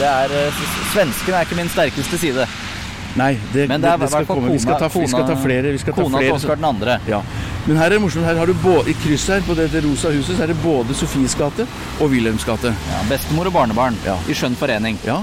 det 0.00 0.08
er 0.08 0.32
Svenskene 0.32 0.88
Svensken 0.94 1.34
er 1.36 1.44
ikke 1.46 1.58
min 1.60 1.68
sterkeste 1.74 2.18
side. 2.22 2.46
Nei, 3.14 3.34
det, 3.52 3.68
Men 3.70 3.80
det 3.80 3.90
er 3.92 3.98
det 4.02 4.08
skal 4.10 4.26
komme. 4.26 4.48
Kona. 4.48 4.52
Vi 4.56 4.62
skal 4.64 4.78
ta, 4.80 4.88
vi 4.90 5.06
skal 5.06 5.26
ta 5.28 5.36
flere. 5.38 5.70
Vi 5.74 5.78
skal 5.78 5.94
ta 5.94 6.02
kona 6.02 6.18
til 6.18 6.26
flere 6.26 6.38
Oskar 6.40 6.58
2. 6.58 6.96
Ja. 7.12 7.20
Men 7.68 7.78
her 7.78 7.86
er 7.86 7.94
det 7.94 8.00
morsomt. 8.02 8.26
Her 8.26 8.40
har 8.40 8.50
du 8.50 8.54
både, 8.64 8.90
I 8.90 8.96
krysset 9.04 9.36
her 9.36 9.46
på 9.46 9.54
dette 9.58 9.82
rosa 9.86 10.10
huset 10.10 10.36
så 10.36 10.42
er 10.42 10.50
det 10.50 10.58
både 10.64 10.96
Sofies 10.98 11.36
gate 11.38 11.66
og 12.00 12.10
Wilhelms 12.10 12.44
gate. 12.48 12.74
Ja, 12.90 13.04
bestemor 13.08 13.46
og 13.46 13.54
barnebarn 13.54 13.96
Ja. 14.06 14.18
i 14.28 14.34
skjønn 14.34 14.58
forening. 14.58 14.98
Ja. 15.06 15.20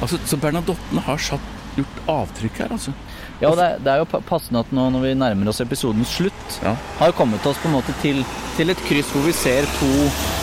Altså, 0.00 0.18
så 0.24 0.38
Bernadottene 0.40 1.02
har 1.04 1.18
satt, 1.18 1.54
gjort 1.76 2.00
avtrykk 2.08 2.58
her, 2.64 2.72
altså. 2.74 2.92
Ja, 3.40 3.50
og 3.52 3.56
det, 3.60 3.68
det 3.84 3.92
er 3.92 4.00
jo 4.00 4.20
passende 4.26 4.64
at 4.64 4.72
nå 4.74 4.88
når 4.90 5.04
vi 5.04 5.14
nærmer 5.14 5.50
oss 5.52 5.60
episodens 5.62 6.10
slutt, 6.16 6.56
Ja. 6.64 6.72
har 6.98 7.12
kommet 7.14 7.44
oss 7.46 7.58
på 7.62 7.68
en 7.68 7.76
måte 7.76 7.94
til, 8.02 8.24
til 8.56 8.70
et 8.70 8.80
kryss 8.88 9.12
hvor 9.14 9.22
vi 9.26 9.32
ser 9.36 9.68
to, 9.78 9.90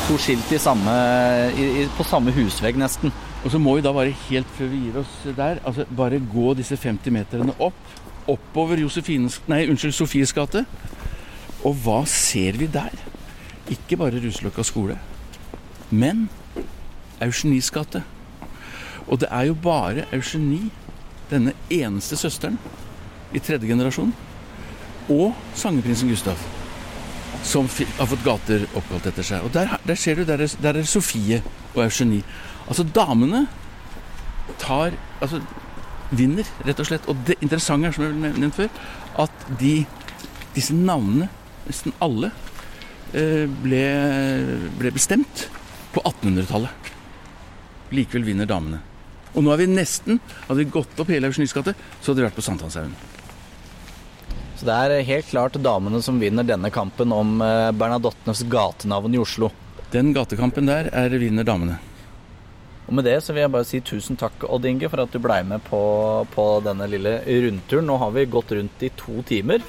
to 0.08 0.18
skilt 0.22 0.52
i 0.56 0.60
samme, 0.62 0.94
i, 1.60 1.88
på 1.98 2.06
samme 2.08 2.32
husvegg 2.36 2.78
nesten. 2.80 3.12
Og 3.46 3.52
så 3.54 3.60
må 3.62 3.76
vi 3.78 3.84
da 3.86 3.92
bare 3.94 4.14
helt 4.26 4.50
før 4.58 4.72
vi 4.72 4.80
gir 4.88 4.96
oss 5.04 5.20
der, 5.38 5.60
altså 5.62 5.86
bare 5.94 6.18
gå 6.18 6.54
disse 6.58 6.78
50 6.82 7.14
meterne 7.14 7.54
opp. 7.62 7.78
Oppover 8.26 8.82
Josefines, 8.82 9.38
nei, 9.46 9.68
unnskyld, 9.70 9.94
Sofies 9.94 10.34
gate. 10.34 10.64
Og 11.62 11.78
hva 11.84 12.00
ser 12.10 12.58
vi 12.58 12.66
der? 12.74 12.96
Ikke 13.70 14.00
bare 14.02 14.18
Ruseløkka 14.22 14.66
skole, 14.66 14.98
men 15.94 16.26
Eugenies 17.22 17.70
gate. 17.74 18.02
Og 19.06 19.22
det 19.22 19.30
er 19.30 19.52
jo 19.52 19.58
bare 19.62 20.08
Eugenie, 20.14 20.72
denne 21.30 21.54
eneste 21.74 22.18
søsteren 22.18 22.58
i 23.34 23.42
tredje 23.42 23.70
generasjon, 23.70 24.14
og 25.10 25.34
sangeprinsen 25.58 26.10
Gustav, 26.10 26.42
som 27.46 27.68
har 27.70 28.10
fått 28.10 28.26
gater 28.26 28.66
oppkalt 28.74 29.12
etter 29.12 29.26
seg. 29.26 29.46
Og 29.46 29.54
der, 29.54 29.76
der 29.86 30.00
ser 30.00 30.18
du, 30.18 30.26
der 30.28 30.42
er, 30.46 30.56
der 30.62 30.80
er 30.82 30.90
Sofie 30.90 31.42
og 31.76 31.84
Eugenie. 31.86 32.26
Altså 32.68 32.86
damene 32.96 33.46
tar 34.62 34.96
Altså 35.24 35.40
vinner, 36.14 36.46
rett 36.68 36.80
og 36.82 36.88
slett. 36.90 37.06
Og 37.10 37.18
det 37.26 37.38
interessante 37.42 37.90
er, 37.90 37.96
som 37.96 38.04
jeg 38.04 38.14
har 38.14 38.36
nevnt 38.38 38.58
før, 38.58 38.68
at 39.24 39.46
de, 39.62 39.78
disse 40.54 40.76
navnene, 40.76 41.30
nesten 41.66 41.96
alle, 42.04 42.30
eh, 43.16 43.46
ble, 43.64 43.86
ble 44.78 44.92
bestemt 44.94 45.48
på 45.96 46.04
1800-tallet. 46.04 46.92
Likevel 47.96 48.28
vinner 48.28 48.50
damene. 48.50 48.82
Og 49.36 49.44
nå 49.44 49.52
er 49.52 49.64
vi 49.64 49.68
nesten 49.72 50.22
Hadde 50.46 50.62
vi 50.62 50.72
gått 50.72 51.00
opp 51.02 51.10
hele 51.12 51.28
Eugenies 51.32 51.54
gate, 51.56 51.74
så 52.02 52.12
hadde 52.12 52.22
vi 52.22 52.28
vært 52.28 52.38
på 52.38 52.46
Sankthanshaugen. 52.46 52.96
Så 54.56 54.66
det 54.70 54.76
er 54.76 55.04
helt 55.04 55.28
klart 55.28 55.58
damene 55.60 56.00
som 56.06 56.20
vinner 56.22 56.46
denne 56.48 56.70
kampen 56.72 57.12
om 57.12 57.42
eh, 57.44 57.72
Bernadottenes 57.76 58.46
gatenavn 58.52 59.14
i 59.16 59.20
Oslo. 59.20 59.50
Den 59.92 60.14
gatekampen 60.16 60.66
der 60.70 60.88
er 60.96 61.12
vinner 61.20 61.44
damene. 61.48 61.76
Og 62.86 62.94
med 62.94 63.08
det 63.08 63.16
så 63.26 63.34
vil 63.34 63.42
jeg 63.42 63.52
bare 63.56 63.66
si 63.66 63.80
tusen 63.82 64.18
takk, 64.20 64.44
Odd 64.46 64.66
Inge, 64.70 64.88
for 64.94 65.02
at 65.02 65.12
du 65.12 65.18
blei 65.20 65.40
med 65.48 65.64
på, 65.66 65.80
på 66.36 66.44
denne 66.64 66.86
lille 66.92 67.16
rundturen. 67.26 67.88
Nå 67.90 67.96
har 67.98 68.12
vi 68.14 68.28
gått 68.30 68.52
rundt 68.54 68.84
i 68.86 68.92
to 68.94 69.24
timer 69.26 69.64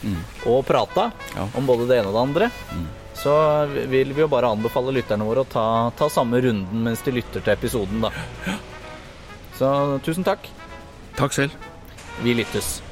og 0.45 0.67
prata 0.69 1.09
Ja. 1.35 1.47
om 1.57 1.67
både 1.67 1.87
det 1.89 1.97
ene 2.03 2.13
og 2.13 2.17
det 2.19 2.25
andre. 2.27 2.51
Så 3.17 3.33
vil 3.89 4.13
vi 4.13 4.21
jo 4.21 4.29
bare 4.29 4.51
anbefale 4.53 4.93
lytterne 4.93 5.25
våre 5.25 5.47
å 5.47 5.49
ta, 5.49 5.65
ta 5.97 6.11
samme 6.13 6.43
runden 6.45 6.85
mens 6.85 7.01
de 7.07 7.15
lytter 7.17 7.41
til 7.41 7.55
episoden, 7.57 8.05
da. 8.05 8.13
Så 9.57 9.71
tusen 10.05 10.27
takk. 10.29 10.45
Takk 11.17 11.33
selv. 11.33 11.57
Vi 12.21 12.37
lyttes. 12.37 12.83